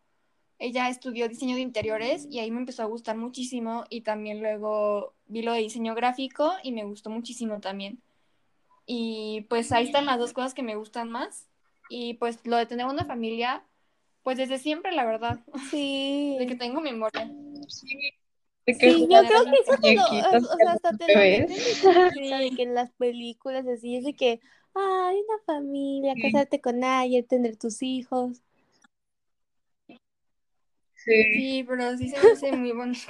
ella 0.59 0.89
estudió 0.89 1.27
diseño 1.27 1.55
de 1.55 1.61
interiores 1.61 2.27
y 2.29 2.39
ahí 2.39 2.51
me 2.51 2.59
empezó 2.59 2.83
a 2.83 2.87
gustar 2.87 3.17
muchísimo 3.17 3.85
y 3.89 4.01
también 4.01 4.41
luego 4.41 5.13
vi 5.25 5.41
lo 5.41 5.53
de 5.53 5.59
diseño 5.59 5.93
gráfico 5.93 6.53
y 6.63 6.71
me 6.71 6.83
gustó 6.83 7.09
muchísimo 7.09 7.59
también. 7.59 8.01
Y 8.89 9.45
pues 9.49 9.71
ahí 9.73 9.85
están 9.85 10.05
las 10.05 10.17
dos 10.17 10.31
cosas 10.33 10.53
que 10.53 10.63
me 10.63 10.77
gustan 10.77 11.11
más 11.11 11.45
y 11.89 12.15
pues 12.15 12.39
lo 12.45 12.55
de 12.55 12.65
tener 12.65 12.85
una 12.85 13.05
familia, 13.05 13.63
pues 14.23 14.37
desde 14.37 14.57
siempre 14.57 14.93
la 14.93 15.05
verdad. 15.05 15.39
Sí. 15.69 16.37
De 16.39 16.47
que 16.47 16.55
tengo 16.55 16.81
memoria. 16.81 17.29
Sí. 17.67 18.13
Sí, 18.65 19.07
yo 19.09 19.21
creo 19.25 19.45
que 19.45 19.51
eso 19.63 19.77
te 19.81 19.95
lo, 19.95 20.03
o 20.03 20.57
sea, 20.57 20.71
hasta 20.73 20.91
te 20.97 21.13
lo 21.13 21.19
de 21.21 22.51
que 22.57 22.63
en 22.63 22.73
las 22.73 22.91
películas 22.91 23.65
así 23.65 23.95
es 23.95 24.03
de 24.03 24.13
que, 24.13 24.41
ay, 24.73 25.15
una 25.15 25.41
familia, 25.45 26.13
casarte 26.21 26.59
con 26.59 26.83
alguien, 26.83 27.25
tener 27.25 27.55
tus 27.55 27.81
hijos. 27.81 28.41
Sí. 30.95 31.63
pero 31.65 31.97
sí 31.97 32.09
se 32.09 32.21
me 32.21 32.31
hace 32.31 32.51
muy 32.51 32.73
bonito. 32.73 33.07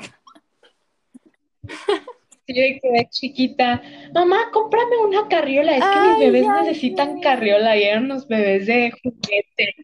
Sí, 2.48 2.54
yo 2.56 2.80
quedé 2.82 3.10
chiquita. 3.10 3.82
Mamá, 4.14 4.52
cómprame 4.52 4.98
una 5.06 5.28
carriola. 5.28 5.76
Es 5.76 5.84
que 5.84 6.00
mis 6.00 6.20
bebés 6.20 6.48
necesitan 6.48 7.20
carriola 7.20 7.76
y 7.76 7.84
eran 7.84 8.06
unos 8.06 8.28
bebés 8.28 8.68
de 8.68 8.92
juguete. 8.92 9.76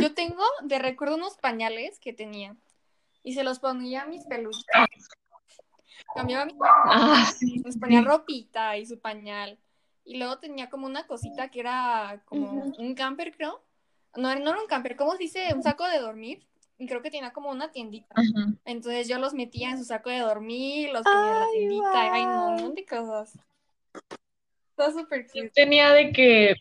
yo 0.00 0.14
tengo 0.14 0.42
de 0.62 0.78
recuerdo 0.78 1.16
unos 1.16 1.36
pañales 1.36 1.98
que 1.98 2.14
tenía 2.14 2.56
y 3.22 3.34
se 3.34 3.44
los 3.44 3.58
ponía 3.58 4.02
a 4.02 4.06
mis 4.06 4.24
peluches. 4.24 4.64
Cambiaba 6.14 6.46
mi 6.46 6.54
ah, 6.62 7.30
sí, 7.38 7.60
les 7.62 7.76
ponía 7.76 8.00
ropita 8.00 8.78
y 8.78 8.86
su 8.86 8.98
pañal. 8.98 9.58
Y 10.02 10.16
luego 10.16 10.38
tenía 10.38 10.70
como 10.70 10.86
una 10.86 11.06
cosita 11.06 11.50
que 11.50 11.60
era 11.60 12.22
como 12.24 12.72
un 12.78 12.94
camper, 12.94 13.36
creo. 13.36 13.62
No, 14.16 14.34
no 14.34 14.50
era 14.50 14.60
un 14.60 14.66
camper, 14.66 14.96
¿cómo 14.96 15.12
se 15.12 15.24
dice? 15.24 15.54
Un 15.54 15.62
saco 15.62 15.86
de 15.86 15.98
dormir 15.98 16.49
y 16.80 16.86
creo 16.86 17.02
que 17.02 17.10
tenía 17.10 17.30
como 17.32 17.50
una 17.50 17.70
tiendita. 17.70 18.14
Entonces 18.64 19.06
yo 19.06 19.18
los 19.18 19.34
metía 19.34 19.70
en 19.70 19.78
su 19.78 19.84
saco 19.84 20.08
de 20.08 20.20
dormir, 20.20 20.88
los 20.90 21.02
ponía 21.02 21.32
en 21.32 21.40
la 21.40 21.46
tiendita, 21.52 22.14
ay 22.14 22.24
no, 22.24 22.46
un 22.46 22.54
montón 22.54 22.74
de 22.74 22.86
cosas. 22.86 23.38
Está 24.70 24.90
súper 24.90 25.26
cute. 25.26 25.50
Tenía 25.50 25.92
de 25.92 26.10
que 26.10 26.54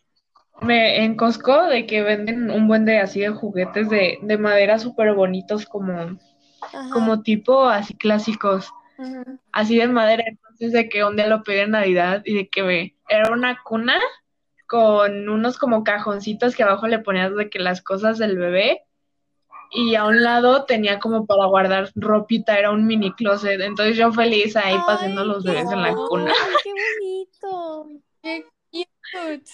me 0.60 1.06
en 1.06 1.16
Costco 1.16 1.68
de 1.68 1.86
que 1.86 2.02
venden 2.02 2.52
un 2.52 2.68
buen 2.68 2.84
de 2.84 3.00
así 3.00 3.22
de 3.22 3.30
juguetes 3.30 3.90
de, 3.90 4.20
de 4.22 4.38
madera 4.38 4.78
súper 4.78 5.14
bonitos 5.14 5.66
como, 5.66 6.20
como 6.92 7.22
tipo 7.22 7.64
así 7.64 7.96
clásicos. 7.96 8.70
Así 9.54 9.78
de 9.78 9.88
madera, 9.88 10.26
entonces 10.28 10.74
de 10.74 10.90
que 10.90 11.06
un 11.06 11.16
día 11.16 11.28
lo 11.28 11.44
pedí 11.44 11.60
en 11.60 11.72
Navidad 11.72 12.24
y 12.26 12.34
de 12.34 12.50
que 12.50 12.62
ve, 12.62 12.98
era 13.08 13.32
una 13.32 13.64
cuna 13.64 13.98
con 14.68 15.30
unos 15.30 15.58
como 15.58 15.86
cajoncitos 15.86 16.58
que 16.58 16.64
abajo 16.64 16.88
le 16.88 17.00
ponías 17.00 17.34
de 17.34 17.50
que 17.50 17.60
las 17.60 17.82
cosas 17.82 18.18
del 18.18 18.38
bebé 18.38 18.84
y 19.72 19.96
a 19.96 20.06
un 20.06 20.24
lado 20.24 20.66
tenía 20.66 21.00
como 21.00 21.26
para 21.26 21.46
guardar 21.46 21.92
ropita, 21.96 22.58
era 22.58 22.72
un 22.72 22.86
mini 22.86 23.12
closet. 23.14 23.60
Entonces 23.62 23.98
yo 23.98 24.12
feliz 24.12 24.56
ahí 24.56 24.76
pasando 24.86 25.24
los 25.26 25.44
bebés 25.44 25.72
en 25.72 25.82
la 25.82 25.94
cuna. 25.94 26.34
¡Qué 26.64 26.72
bonito! 26.72 27.90
¡Qué 28.22 28.46
cute! 29.12 29.52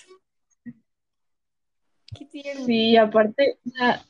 Qué 2.17 2.25
tierno. 2.25 2.65
Sí, 2.65 2.95
aparte, 2.95 3.59
o 3.65 3.69
sea, 3.71 4.05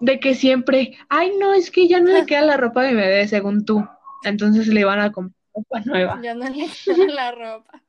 de 0.00 0.18
que 0.18 0.34
siempre, 0.34 0.98
ay, 1.08 1.32
no, 1.38 1.54
es 1.54 1.70
que 1.70 1.86
ya 1.86 2.00
no 2.00 2.10
le 2.10 2.26
queda 2.26 2.42
la 2.42 2.56
ropa 2.56 2.82
de 2.82 2.90
mi 2.90 2.96
bebé, 2.96 3.28
según 3.28 3.64
tú. 3.64 3.86
Entonces 4.24 4.66
le 4.66 4.80
iban 4.80 5.00
a 5.00 5.12
comprar 5.12 5.38
ropa 5.54 5.80
nueva. 5.84 6.20
Ya 6.22 6.34
no 6.34 6.48
le 6.48 6.68
queda 6.84 7.06
la 7.06 7.32
ropa. 7.32 7.82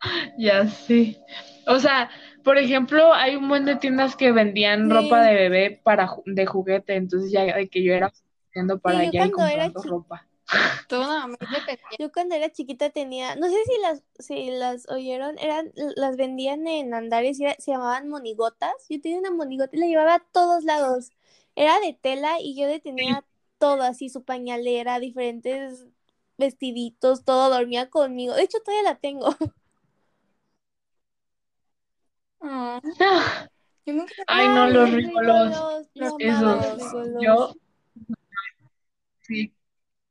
Ya 0.38 0.68
sí. 0.68 1.18
O 1.66 1.80
sea, 1.80 2.08
por 2.48 2.56
ejemplo, 2.56 3.12
hay 3.12 3.36
un 3.36 3.46
buen 3.46 3.66
de 3.66 3.76
tiendas 3.76 4.16
que 4.16 4.32
vendían 4.32 4.88
ropa 4.88 5.20
de 5.20 5.34
bebé 5.34 5.80
para 5.84 6.10
de 6.24 6.46
juguete, 6.46 6.96
entonces 6.96 7.30
ya 7.30 7.44
de 7.44 7.68
que 7.68 7.82
yo 7.82 7.92
era 7.92 8.10
haciendo 8.48 8.78
para 8.78 9.00
allá 9.00 9.26
y 9.26 9.30
comprando 9.30 9.82
ropa. 9.82 10.26
yo 11.98 12.10
cuando 12.10 12.36
era 12.36 12.50
chiquita 12.50 12.88
tenía, 12.88 13.36
no 13.36 13.50
sé 13.50 13.56
si 13.66 13.82
las, 13.82 14.02
si 14.18 14.50
las 14.50 14.88
oyeron, 14.88 15.38
eran, 15.38 15.72
las 15.74 16.16
vendían 16.16 16.66
en 16.66 16.94
Andares, 16.94 17.36
se 17.36 17.70
llamaban 17.70 18.08
monigotas. 18.08 18.72
Yo 18.88 18.98
tenía 18.98 19.18
una 19.18 19.30
monigota 19.30 19.76
y 19.76 19.80
la 19.80 19.86
llevaba 19.86 20.14
a 20.14 20.24
todos 20.32 20.64
lados. 20.64 21.10
Era 21.54 21.78
de 21.80 21.92
tela 22.00 22.40
y 22.40 22.58
yo 22.58 22.66
tenía 22.80 23.26
todo 23.58 23.82
así, 23.82 24.08
su 24.08 24.24
pañalera, 24.24 25.00
diferentes 25.00 25.84
vestiditos, 26.38 27.26
todo 27.26 27.50
dormía 27.50 27.90
conmigo. 27.90 28.32
De 28.32 28.44
hecho, 28.44 28.60
todavía 28.64 28.90
la 28.90 28.98
tengo. 28.98 29.36
Ah. 32.40 32.80
Ay, 34.26 34.48
no, 34.48 34.68
los 34.68 34.92
ricolos. 34.92 35.88
Yo. 37.20 37.54
Sí. 39.22 39.54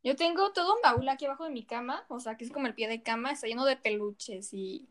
Yo 0.03 0.15
tengo 0.15 0.51
todo 0.51 0.75
un 0.75 0.82
baúl 0.82 1.07
aquí 1.09 1.25
abajo 1.25 1.43
de 1.45 1.51
mi 1.51 1.65
cama, 1.65 2.05
o 2.07 2.19
sea, 2.19 2.38
que 2.38 2.45
es 2.45 2.51
como 2.51 2.67
el 2.67 2.73
pie 2.73 2.88
de 2.88 3.03
cama, 3.03 3.32
está 3.32 3.47
lleno 3.47 3.65
de 3.65 3.78
peluches 3.78 4.53
y, 4.53 4.88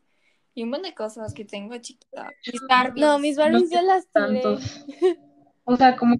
Y 0.53 0.63
un 0.63 0.69
montón 0.69 0.89
de 0.89 0.95
cosas 0.95 1.33
que 1.33 1.43
tengo 1.45 1.77
chiquita. 1.77 2.31
Mis 2.51 2.61
Barbies. 2.67 3.05
No, 3.05 3.19
mis 3.19 3.37
Barbies 3.37 3.69
ya 3.69 3.81
las 3.81 4.07
tuve. 4.07 4.41
Tantos. 4.41 4.85
O 5.63 5.75
sea, 5.75 5.97
como 5.97 6.15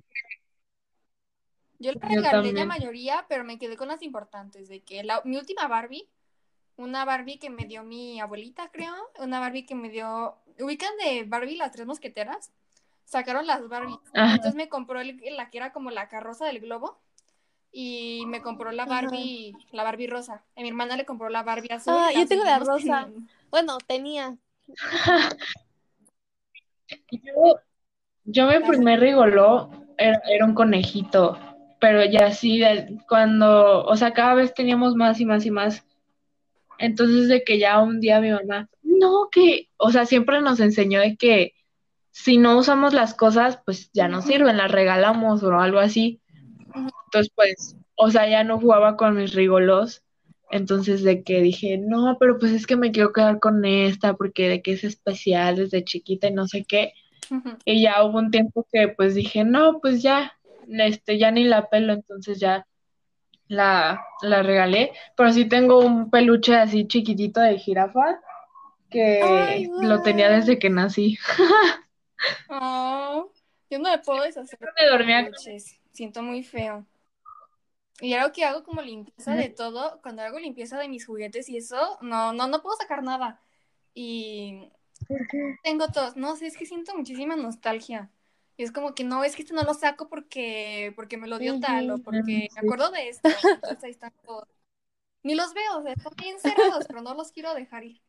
Yo 1.80 1.92
le 1.92 2.00
Yo 2.00 2.22
regalé 2.22 2.54
la 2.54 2.66
mayoría, 2.66 3.26
pero 3.30 3.44
me 3.44 3.60
quedé 3.60 3.78
con 3.78 3.88
las 3.88 4.02
importantes. 4.02 4.68
De 4.68 4.82
que 4.82 5.04
la- 5.04 5.22
mi 5.26 5.38
última 5.38 5.68
Barbie, 5.68 6.10
una 6.78 7.06
Barbie 7.06 7.40
que 7.40 7.50
me 7.50 7.66
dio 7.66 7.84
mi 7.84 8.20
abuelita, 8.20 8.70
creo. 8.72 8.94
Una 9.20 9.40
Barbie 9.40 9.66
que 9.66 9.76
me 9.76 9.90
dio. 9.90 10.38
¿Ubican 10.60 10.96
de 10.98 11.24
Barbie 11.24 11.58
las 11.58 11.72
tres 11.72 11.86
mosqueteras? 11.86 12.52
Sacaron 13.06 13.46
las 13.48 13.68
Barbie. 13.68 14.00
Ajá. 14.14 14.36
Entonces 14.36 14.56
me 14.56 14.70
compró 14.70 15.02
el- 15.02 15.22
la 15.36 15.50
que 15.50 15.58
era 15.58 15.72
como 15.74 15.92
la 15.92 16.08
carroza 16.08 16.46
del 16.46 16.60
globo. 16.60 17.00
Y 17.72 18.24
me 18.28 18.42
compró 18.42 18.72
la 18.72 18.86
Barbie, 18.86 19.54
la 19.72 19.84
Barbie 19.84 20.08
rosa. 20.08 20.44
Y 20.56 20.64
mi 20.64 20.70
hermana 20.70 20.96
le 20.96 21.06
compró 21.06 21.30
la 21.30 21.44
Barbie 21.44 21.74
azul. 21.74 21.94
Ah, 21.96 22.12
yo 22.14 22.26
tengo 22.28 22.44
la 22.44 22.60
rosa. 22.60 23.10
Bueno, 23.52 23.78
tenía. 23.86 24.38
Yo, 27.12 27.60
yo 28.26 28.48
mi 28.48 28.66
primer 28.66 29.00
rigoló 29.00 29.70
era, 29.98 30.22
era 30.30 30.46
un 30.46 30.54
conejito, 30.54 31.38
pero 31.80 32.06
ya 32.06 32.32
sí, 32.32 32.62
cuando, 33.08 33.84
o 33.86 33.96
sea, 33.96 34.14
cada 34.14 34.36
vez 34.36 34.54
teníamos 34.54 34.96
más 34.96 35.20
y 35.20 35.26
más 35.26 35.46
y 35.46 35.52
más. 35.52 35.84
Entonces 36.80 37.28
de 37.28 37.44
que 37.44 37.60
ya 37.60 37.82
un 37.82 38.00
día 38.00 38.22
mi 38.22 38.32
mamá, 38.32 38.70
no, 38.84 39.30
que, 39.32 39.70
o 39.78 39.92
sea, 39.92 40.06
siempre 40.06 40.42
nos 40.42 40.60
enseñó 40.60 41.00
de 41.02 41.16
que 41.18 41.54
si 42.12 42.38
no 42.38 42.58
usamos 42.58 42.94
las 42.94 43.14
cosas, 43.14 43.60
pues 43.66 43.92
ya 43.94 44.08
no 44.08 44.22
sirven, 44.22 44.58
las 44.58 44.72
regalamos 44.72 45.44
o 45.44 45.54
algo 45.60 45.80
así. 45.80 46.20
Entonces, 46.74 47.32
pues, 47.36 47.76
o 47.96 48.10
sea, 48.10 48.28
ya 48.28 48.44
no 48.44 48.60
jugaba 48.60 48.98
con 48.98 49.16
mis 49.16 49.34
rigolos. 49.34 50.04
Entonces 50.50 51.04
de 51.04 51.24
que 51.24 51.42
dije, 51.42 51.78
no, 51.78 52.18
pero 52.20 52.40
pues 52.40 52.54
es 52.54 52.66
que 52.66 52.78
me 52.78 52.92
quiero 52.92 53.12
quedar 53.12 53.40
con 53.40 53.66
esta 53.66 54.16
porque 54.16 54.48
de 54.48 54.62
que 54.62 54.72
es 54.74 54.84
especial 54.84 55.58
desde 55.58 55.84
chiquita 55.84 56.28
y 56.28 56.34
no 56.34 56.48
sé 56.48 56.64
qué. 56.64 56.94
Y 57.66 57.82
ya 57.82 58.04
hubo 58.04 58.18
un 58.18 58.32
tiempo 58.32 58.66
que 58.72 58.88
pues 58.88 59.14
dije, 59.14 59.44
no, 59.44 59.80
pues 59.82 60.02
ya, 60.02 60.34
este, 60.70 61.18
ya 61.18 61.32
ni 61.32 61.44
la 61.44 61.70
pelo, 61.70 61.92
entonces 61.92 62.40
ya 62.40 62.66
la, 63.48 64.06
la 64.22 64.44
regalé. 64.44 64.94
Pero 65.16 65.32
sí 65.32 65.46
tengo 65.46 65.80
un 65.80 66.10
peluche 66.10 66.56
así 66.56 66.88
chiquitito 66.88 67.40
de 67.40 67.58
jirafa 67.58 68.20
que 68.90 69.22
Ay, 69.22 69.70
lo 69.82 70.02
tenía 70.02 70.30
desde 70.30 70.60
que 70.60 70.70
nací. 70.70 71.18
Oh, 72.50 73.32
yo 73.70 73.78
no 73.78 73.92
me 73.92 74.00
puedo 74.00 74.24
deshacer 74.24 74.58
Me 74.60 74.88
dormía. 74.88 75.30
Siento 75.92 76.24
muy 76.24 76.42
feo. 76.44 76.84
Y 78.00 78.14
algo 78.14 78.32
que 78.32 78.44
hago 78.44 78.64
como 78.64 78.82
limpieza 78.82 79.36
de 79.36 79.50
todo, 79.50 80.00
cuando 80.02 80.22
hago 80.22 80.40
limpieza 80.40 80.78
de 80.78 80.88
mis 80.88 81.06
juguetes 81.06 81.50
y 81.50 81.58
eso, 81.58 81.98
no, 82.02 82.34
no, 82.34 82.48
no 82.48 82.62
puedo 82.62 82.76
sacar 82.76 83.04
nada. 83.04 83.42
Y 83.94 84.72
tengo 85.64 85.88
todos, 85.88 86.16
no 86.16 86.36
sé, 86.36 86.48
es 86.48 86.58
que 86.58 86.66
siento 86.66 86.96
muchísima 86.96 87.36
nostalgia. 87.36 88.10
Y 88.58 88.64
es 88.64 88.72
como 88.72 88.96
que 88.96 89.04
no, 89.04 89.24
es 89.24 89.36
que 89.36 89.44
este 89.44 89.54
no 89.54 89.64
lo 89.64 89.74
saco 89.74 90.10
porque, 90.10 90.92
porque 90.96 91.18
me 91.18 91.28
lo 91.28 91.38
dio 91.38 91.60
tal 91.60 91.92
o 91.92 91.98
porque 92.00 92.50
me 92.54 92.60
acuerdo 92.60 92.90
de 92.90 93.10
esto. 93.10 93.30
Entonces 93.30 93.84
ahí 93.84 93.92
están 93.92 94.14
todos. 94.26 94.48
Ni 95.24 95.36
los 95.36 95.54
veo, 95.54 95.78
o 95.78 95.84
sea, 95.84 95.94
están 95.94 96.14
bien 96.18 96.40
cerrados, 96.40 96.86
pero 96.88 97.02
no 97.02 97.14
los 97.14 97.32
quiero 97.32 97.54
dejar 97.54 97.84
ir. 97.84 98.02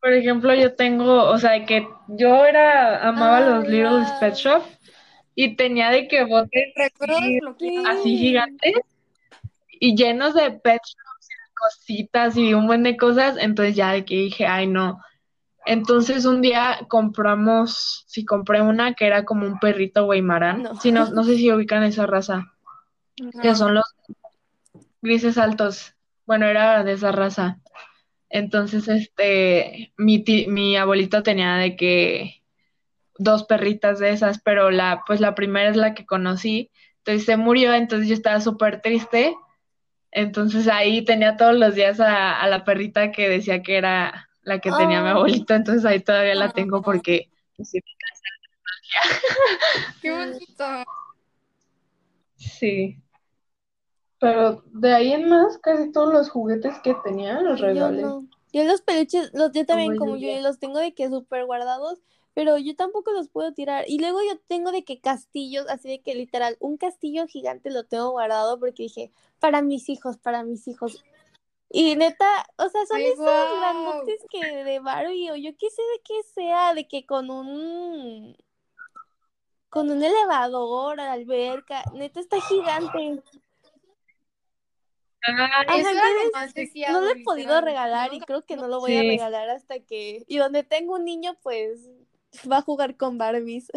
Por 0.00 0.12
ejemplo, 0.12 0.54
yo 0.54 0.74
tengo, 0.74 1.24
o 1.24 1.38
sea, 1.38 1.52
de 1.52 1.66
que 1.66 1.88
yo 2.08 2.44
era, 2.46 3.06
amaba 3.06 3.38
Ah, 3.38 3.40
los 3.40 3.68
Little 3.68 4.00
guau. 4.00 4.20
Pet 4.20 4.34
Shop 4.34 4.62
y 5.34 5.54
tenía 5.54 5.90
de 5.90 6.08
que 6.08 6.24
botes 6.24 6.72
así, 6.76 7.40
así 7.86 8.16
gigantes 8.16 8.74
y 9.80 9.94
llenos 9.96 10.34
de 10.34 10.50
pet 10.50 10.80
shops 10.82 11.28
y 11.30 11.34
de 11.34 11.54
cositas 11.54 12.36
y 12.36 12.54
un 12.54 12.66
buen 12.66 12.82
de 12.82 12.96
cosas, 12.96 13.36
entonces 13.38 13.76
ya 13.76 13.92
de 13.92 14.04
que 14.04 14.14
dije, 14.16 14.46
ay 14.46 14.66
no. 14.66 15.00
Entonces 15.68 16.24
un 16.24 16.40
día 16.40 16.78
compramos, 16.88 18.04
sí 18.06 18.24
compré 18.24 18.62
una 18.62 18.94
que 18.94 19.06
era 19.06 19.26
como 19.26 19.46
un 19.46 19.58
perrito 19.58 20.06
Guaymarán. 20.06 20.62
No. 20.62 20.80
Sí, 20.80 20.90
no, 20.92 21.10
no 21.10 21.24
sé 21.24 21.36
si 21.36 21.52
ubican 21.52 21.82
esa 21.82 22.06
raza, 22.06 22.54
que 23.42 23.54
son 23.54 23.74
los 23.74 23.84
grises 25.02 25.36
altos. 25.36 25.94
Bueno, 26.24 26.46
era 26.46 26.82
de 26.84 26.92
esa 26.92 27.12
raza. 27.12 27.58
Entonces, 28.30 28.88
este, 28.88 29.92
mi, 29.98 30.24
mi 30.48 30.78
abuelito 30.78 31.22
tenía 31.22 31.56
de 31.56 31.76
que 31.76 32.42
dos 33.18 33.44
perritas 33.44 33.98
de 33.98 34.08
esas, 34.08 34.40
pero 34.40 34.70
la, 34.70 35.02
pues 35.06 35.20
la 35.20 35.34
primera 35.34 35.68
es 35.68 35.76
la 35.76 35.92
que 35.92 36.06
conocí. 36.06 36.70
Entonces 36.98 37.26
se 37.26 37.36
murió, 37.36 37.74
entonces 37.74 38.08
yo 38.08 38.14
estaba 38.14 38.40
súper 38.40 38.80
triste. 38.80 39.34
Entonces 40.12 40.66
ahí 40.66 41.04
tenía 41.04 41.36
todos 41.36 41.58
los 41.58 41.74
días 41.74 42.00
a, 42.00 42.40
a 42.40 42.48
la 42.48 42.64
perrita 42.64 43.12
que 43.12 43.28
decía 43.28 43.62
que 43.62 43.76
era 43.76 44.27
la 44.48 44.58
que 44.60 44.72
tenía 44.72 45.02
mi 45.02 45.08
abuelito, 45.08 45.54
entonces 45.54 45.84
ahí 45.84 46.00
todavía 46.00 46.34
la 46.34 46.50
tengo 46.50 46.78
Oh. 46.78 46.82
porque 46.82 47.30
pues, 47.56 47.70
sí. 47.70 47.80
Qué 50.00 50.10
bonito. 50.10 50.64
Sí. 52.36 52.96
Pero 54.18 54.62
de 54.66 54.94
ahí 54.94 55.12
en 55.12 55.28
más, 55.28 55.58
casi 55.58 55.92
todos 55.92 56.12
los 56.12 56.30
juguetes 56.30 56.74
que 56.82 56.94
tenía 57.04 57.40
los 57.40 57.60
yo 57.60 57.66
regalé. 57.66 58.02
no. 58.02 58.26
Yo 58.50 58.64
los 58.64 58.80
peluches, 58.80 59.30
los, 59.34 59.52
yo 59.52 59.66
también 59.66 59.96
Como 59.96 60.16
yo 60.16 60.40
los 60.40 60.58
tengo 60.58 60.78
de 60.78 60.94
que 60.94 61.08
súper 61.10 61.44
guardados, 61.44 61.98
pero 62.32 62.56
yo 62.56 62.74
tampoco 62.74 63.12
los 63.12 63.28
puedo 63.28 63.52
tirar. 63.52 63.84
Y 63.86 63.98
luego 63.98 64.20
yo 64.22 64.38
tengo 64.46 64.72
de 64.72 64.84
que 64.84 65.00
castillos, 65.00 65.66
así 65.68 65.88
de 65.88 66.00
que 66.00 66.14
literal, 66.14 66.56
un 66.60 66.78
castillo 66.78 67.26
gigante 67.26 67.70
lo 67.70 67.84
tengo 67.84 68.12
guardado 68.12 68.58
porque 68.58 68.84
dije, 68.84 69.12
para 69.38 69.60
mis 69.60 69.90
hijos, 69.90 70.16
para 70.16 70.44
mis 70.44 70.66
hijos. 70.66 71.04
Y 71.70 71.96
neta, 71.96 72.46
o 72.56 72.68
sea, 72.68 72.86
son 72.86 72.96
Ay, 72.96 73.06
esos 73.06 73.26
grandotes 73.60 74.24
que 74.30 74.64
de 74.64 74.80
Barbie 74.80 75.30
o 75.30 75.36
yo 75.36 75.50
qué 75.58 75.68
sé 75.70 75.82
de 75.82 76.00
qué 76.02 76.22
sea, 76.34 76.74
de 76.74 76.88
que 76.88 77.04
con 77.04 77.30
un 77.30 78.36
con 79.68 79.90
un 79.90 80.02
elevador, 80.02 80.98
alberca, 80.98 81.84
neta 81.92 82.20
está 82.20 82.40
gigante. 82.40 83.22
Ah, 85.26 85.62
Ajá, 85.66 85.74
Eso 85.74 86.92
No 86.92 87.00
lo 87.02 87.10
he 87.10 87.22
podido 87.22 87.60
regalar 87.60 88.14
y 88.14 88.20
creo 88.20 88.46
que 88.46 88.56
no 88.56 88.66
lo 88.66 88.80
voy 88.80 88.96
a 88.96 89.02
regalar 89.02 89.50
hasta 89.50 89.80
que... 89.80 90.24
Y 90.26 90.38
donde 90.38 90.62
tengo 90.62 90.94
un 90.94 91.04
niño, 91.04 91.36
pues 91.42 91.90
va 92.50 92.58
a 92.58 92.62
jugar 92.62 92.96
con 92.96 93.18
Barbies. 93.18 93.70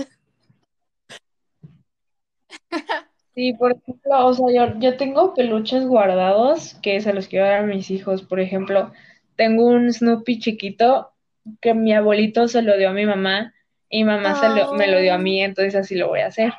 Sí, 3.33 3.53
por 3.53 3.71
ejemplo, 3.71 4.25
o 4.25 4.33
sea, 4.33 4.45
yo, 4.53 4.79
yo 4.79 4.97
tengo 4.97 5.33
peluches 5.33 5.85
guardados 5.85 6.75
que 6.81 6.99
se 6.99 7.13
los 7.13 7.27
quiero 7.27 7.45
dar 7.45 7.63
a 7.63 7.65
mis 7.65 7.89
hijos. 7.89 8.23
Por 8.23 8.39
ejemplo, 8.41 8.91
tengo 9.37 9.65
un 9.67 9.91
Snoopy 9.91 10.39
chiquito 10.39 11.13
que 11.61 11.73
mi 11.73 11.93
abuelito 11.93 12.47
se 12.47 12.61
lo 12.61 12.77
dio 12.77 12.89
a 12.89 12.93
mi 12.93 13.05
mamá 13.05 13.53
y 13.89 14.03
mi 14.03 14.09
mamá 14.11 14.35
se 14.35 14.49
lo- 14.49 14.73
me 14.73 14.87
lo 14.87 14.99
dio 14.99 15.13
a 15.13 15.17
mí, 15.17 15.41
entonces 15.41 15.75
así 15.75 15.95
lo 15.95 16.09
voy 16.09 16.19
a 16.21 16.27
hacer. 16.27 16.53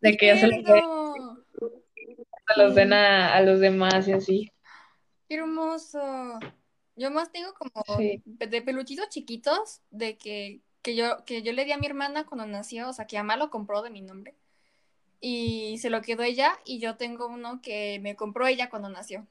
De 0.00 0.16
que 0.16 0.28
yo 0.28 0.36
se 0.36 0.46
los, 0.48 0.56
dé- 0.56 0.64
Tierno. 0.64 1.38
se 2.46 2.60
los 2.62 2.74
den 2.74 2.92
a, 2.92 3.34
a 3.34 3.40
los 3.42 3.60
demás 3.60 4.08
y 4.08 4.12
así. 4.12 4.50
Qué 5.28 5.36
hermoso. 5.36 6.00
Yo 6.96 7.10
más 7.10 7.32
tengo 7.32 7.52
como 7.54 7.82
Sí. 7.98 8.22
de 8.24 8.62
peluchitos 8.62 9.08
chiquitos 9.08 9.80
de 9.90 10.16
que, 10.16 10.60
que 10.82 10.96
yo, 10.96 11.24
que 11.26 11.42
yo 11.42 11.52
le 11.52 11.64
di 11.64 11.72
a 11.72 11.78
mi 11.78 11.86
hermana 11.86 12.24
cuando 12.24 12.46
nació, 12.46 12.88
o 12.88 12.92
sea, 12.92 13.06
que 13.06 13.16
mamá 13.18 13.36
lo 13.36 13.50
compró 13.50 13.82
de 13.82 13.90
mi 13.90 14.00
nombre. 14.00 14.34
Y 15.26 15.78
se 15.78 15.88
lo 15.88 16.02
quedó 16.02 16.22
ella 16.22 16.52
y 16.66 16.80
yo 16.80 16.96
tengo 16.96 17.28
uno 17.28 17.62
que 17.62 17.98
me 18.02 18.14
compró 18.14 18.46
ella 18.46 18.68
cuando 18.68 18.90
nació. 18.90 19.26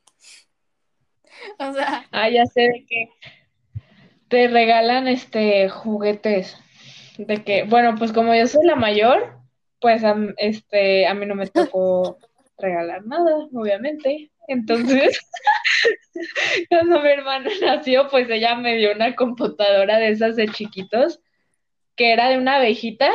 O 1.60 1.72
sea, 1.72 2.08
Ah, 2.12 2.30
ya 2.30 2.48
sé 2.48 2.62
de 2.62 2.86
que 2.88 3.10
te 4.28 4.48
regalan 4.48 5.08
este 5.08 5.70
juguetes. 5.70 6.58
De 7.20 7.44
que, 7.44 7.64
bueno, 7.64 7.94
pues 7.96 8.12
como 8.12 8.34
yo 8.34 8.48
soy 8.48 8.66
la 8.66 8.76
mayor, 8.76 9.38
pues 9.80 10.04
a, 10.04 10.16
este, 10.38 11.06
a 11.06 11.14
mí 11.14 11.28
no 11.28 11.36
me 11.36 11.46
tocó 11.46 12.18
regalar 12.58 13.06
nada, 13.06 13.48
obviamente. 13.54 14.32
Entonces, 14.48 15.20
cuando 16.70 17.02
mi 17.02 17.10
hermana 17.10 17.52
nació, 17.62 18.08
pues 18.10 18.28
ella 18.32 18.56
me 18.56 18.78
dio 18.78 18.94
una 18.94 19.16
computadora 19.16 20.00
de 20.00 20.10
esas 20.10 20.36
de 20.38 20.48
chiquitos, 20.48 21.20
que 21.96 22.14
era 22.14 22.30
de 22.30 22.40
una 22.40 22.56
abejita, 22.56 23.12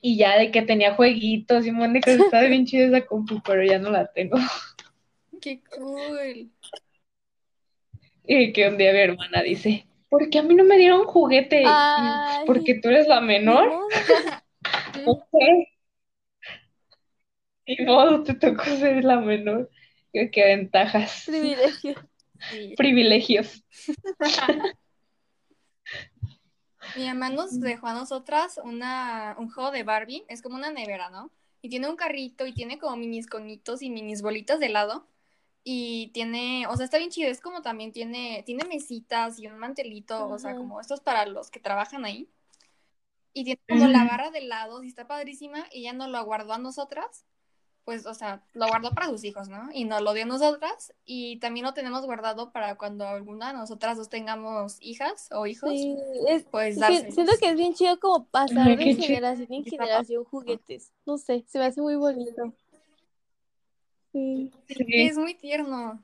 y 0.00 0.16
ya 0.16 0.38
de 0.38 0.50
que 0.50 0.62
tenía 0.62 0.94
jueguitos 0.94 1.66
y 1.66 1.70
un 1.70 1.78
cosas. 2.00 2.20
Estaba 2.20 2.44
bien 2.44 2.66
chida 2.66 2.86
esa 2.86 3.06
compu, 3.06 3.40
pero 3.44 3.64
ya 3.64 3.78
no 3.78 3.90
la 3.90 4.06
tengo. 4.12 4.38
qué 5.40 5.60
cool. 5.76 6.50
Y 8.26 8.52
que 8.52 8.68
un 8.68 8.76
día 8.76 8.92
mi 8.92 8.98
hermana 8.98 9.42
dice, 9.42 9.86
¿por 10.08 10.28
qué 10.28 10.38
a 10.40 10.42
mí 10.42 10.54
no 10.54 10.64
me 10.64 10.76
dieron 10.76 11.04
juguete? 11.04 11.62
Y 11.62 11.66
Ay. 11.66 12.44
"Pues, 12.46 12.58
porque 12.58 12.78
tú 12.80 12.88
eres 12.88 13.08
la 13.08 13.20
menor. 13.20 13.68
modo. 13.68 13.88
Ok. 15.06 15.24
Ni 17.66 17.84
modo, 17.84 18.22
te 18.22 18.34
tocó 18.34 18.64
ser 18.64 19.04
la 19.04 19.20
menor. 19.20 19.70
Yo, 20.12 20.22
qué 20.32 20.44
ventajas. 20.44 21.24
Privilegio. 21.26 21.94
Sí. 22.50 22.74
Privilegios. 22.76 23.64
Mi 26.94 27.06
mamá 27.06 27.30
nos 27.30 27.60
dejó 27.60 27.86
a 27.88 27.94
nosotras 27.94 28.58
una, 28.62 29.36
un 29.38 29.50
juego 29.50 29.70
de 29.70 29.82
Barbie, 29.84 30.24
es 30.28 30.42
como 30.42 30.56
una 30.56 30.70
nevera, 30.72 31.10
¿no? 31.10 31.32
Y 31.62 31.68
tiene 31.70 31.88
un 31.88 31.96
carrito 31.96 32.46
y 32.46 32.52
tiene 32.54 32.78
como 32.78 32.96
minis 32.96 33.26
conitos 33.28 33.82
y 33.82 33.90
minis 33.90 34.22
bolitas 34.22 34.60
de 34.60 34.66
helado. 34.66 35.08
y 35.64 36.08
tiene, 36.14 36.66
o 36.68 36.76
sea, 36.76 36.84
está 36.86 36.98
bien 36.98 37.10
chido, 37.10 37.30
es 37.30 37.40
como 37.42 37.62
también 37.62 37.92
tiene, 37.92 38.42
tiene 38.46 38.64
mesitas 38.66 39.38
y 39.38 39.46
un 39.48 39.58
mantelito, 39.58 40.28
o 40.30 40.38
sea, 40.38 40.56
como 40.56 40.80
estos 40.80 41.00
para 41.00 41.26
los 41.26 41.50
que 41.50 41.60
trabajan 41.60 42.04
ahí. 42.06 42.30
Y 43.32 43.44
tiene 43.44 43.60
como 43.68 43.86
la 43.86 44.04
barra 44.04 44.30
de 44.30 44.40
lado, 44.42 44.82
y 44.82 44.88
está 44.88 45.06
padrísima, 45.06 45.66
y 45.72 45.82
ya 45.84 45.92
nos 45.92 46.08
lo 46.10 46.22
guardó 46.24 46.52
a 46.54 46.58
nosotras, 46.58 47.24
pues, 47.88 48.04
o 48.04 48.12
sea, 48.12 48.42
lo 48.52 48.66
guardó 48.68 48.90
para 48.90 49.06
sus 49.06 49.24
hijos, 49.24 49.48
¿no? 49.48 49.70
Y 49.72 49.86
nos 49.86 50.02
lo 50.02 50.12
dio 50.12 50.24
a 50.24 50.26
nosotras, 50.26 50.92
y 51.06 51.38
también 51.38 51.64
lo 51.64 51.72
tenemos 51.72 52.04
guardado 52.04 52.52
para 52.52 52.76
cuando 52.76 53.08
alguna 53.08 53.46
de 53.46 53.54
nosotras 53.54 53.96
dos 53.96 54.10
tengamos 54.10 54.76
hijas 54.82 55.30
o 55.32 55.46
hijos, 55.46 55.70
Sí, 55.70 55.96
es, 56.28 56.42
pues 56.42 56.74
siento 56.74 57.32
que 57.40 57.48
es 57.48 57.56
bien 57.56 57.72
chido 57.72 57.98
como 57.98 58.26
pasar 58.26 58.76
de 58.76 58.94
generación 58.94 59.50
en 59.50 59.64
generación 59.64 60.22
juguetes. 60.24 60.92
No 61.06 61.16
sé, 61.16 61.46
se 61.48 61.58
me 61.58 61.64
hace 61.64 61.80
muy 61.80 61.96
bonito. 61.96 62.52
Sí. 64.12 64.52
Es 64.68 65.16
muy 65.16 65.32
tierno. 65.32 65.98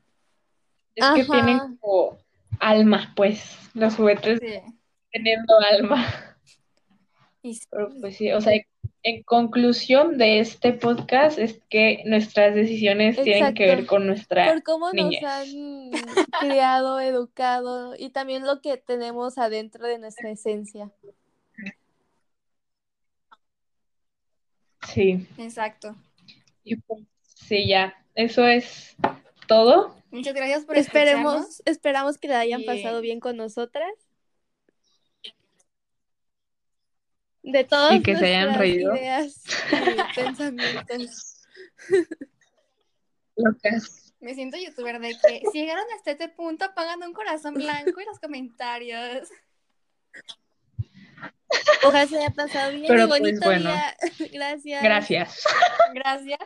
Es 0.95 1.05
que 1.17 1.25
tienen 1.27 1.77
como 1.77 2.17
alma, 2.61 3.13
pues, 3.15 3.59
los 3.75 3.95
juguetes 3.95 4.41
Sí. 4.41 4.73
teniendo 5.13 5.55
alma. 5.71 6.07
Y 7.43 7.57
sí, 7.57 7.67
Pero 7.69 7.91
pues 8.01 8.17
sí, 8.17 8.33
o 8.33 8.41
sea, 8.41 8.55
en 9.07 9.23
conclusión 9.23 10.17
de 10.17 10.41
este 10.41 10.73
podcast 10.73 11.39
es 11.39 11.61
que 11.69 12.03
nuestras 12.07 12.55
decisiones 12.55 13.21
tienen 13.23 13.53
que 13.55 13.67
ver 13.67 13.85
con 13.87 14.07
nuestra 14.07 14.47
Por 14.51 14.63
cómo 14.63 14.93
nos 14.95 15.15
han 15.23 15.91
criado, 16.41 16.99
educado 17.01 17.95
y 17.97 18.09
también 18.09 18.47
lo 18.47 18.63
que 18.63 18.79
tenemos 18.79 19.37
adentro 19.37 19.87
de 19.87 19.99
nuestra 19.99 20.31
esencia. 20.31 20.91
Sí, 24.93 25.27
exacto. 25.39 25.95
y 26.63 26.77
pues 26.77 27.01
sí, 27.25 27.67
ya, 27.69 27.95
eso 28.15 28.47
es 28.47 28.97
todo. 29.49 29.95
Muchas 30.11 30.35
gracias 30.35 30.65
por 30.65 30.79
Esperemos, 30.79 31.35
escucharnos. 31.35 31.63
esperamos 31.67 32.19
que 32.19 32.29
la 32.29 32.41
hayan 32.41 32.63
Y- 32.63 32.65
pasado 32.67 33.01
bien 33.01 33.21
con 33.21 33.37
nosotras. 33.37 33.91
De 37.45 37.63
todas 37.63 37.95
Y 37.95 38.03
que 38.03 38.17
se 38.17 38.25
hayan 38.25 38.59
reído. 38.59 38.97
ideas 38.97 39.37
y 39.71 40.15
pensamientos. 40.15 41.43
Locas. 43.37 44.15
Me 44.21 44.35
siento 44.35 44.57
youtuber 44.57 44.99
de 44.99 45.11
que 45.11 45.43
si 45.53 45.61
llegaron 45.61 45.85
hasta 45.95 46.13
este 46.13 46.31
punto, 46.31 46.65
pongan 46.75 47.03
un 47.03 47.13
corazón 47.13 47.53
blanco 47.55 48.01
en 48.01 48.07
los 48.07 48.19
comentarios. 48.19 49.29
Ojalá 51.85 52.07
se 52.07 52.17
haya 52.17 52.31
pasado 52.31 52.73
bien 52.73 52.87
Pero, 52.89 53.05
y 53.05 53.09
pues, 53.09 53.21
bonito 53.21 53.45
bueno. 53.45 53.71
día. 53.71 53.97
Gracias. 54.33 54.83
Gracias. 54.83 55.45
Gracias. 55.93 56.39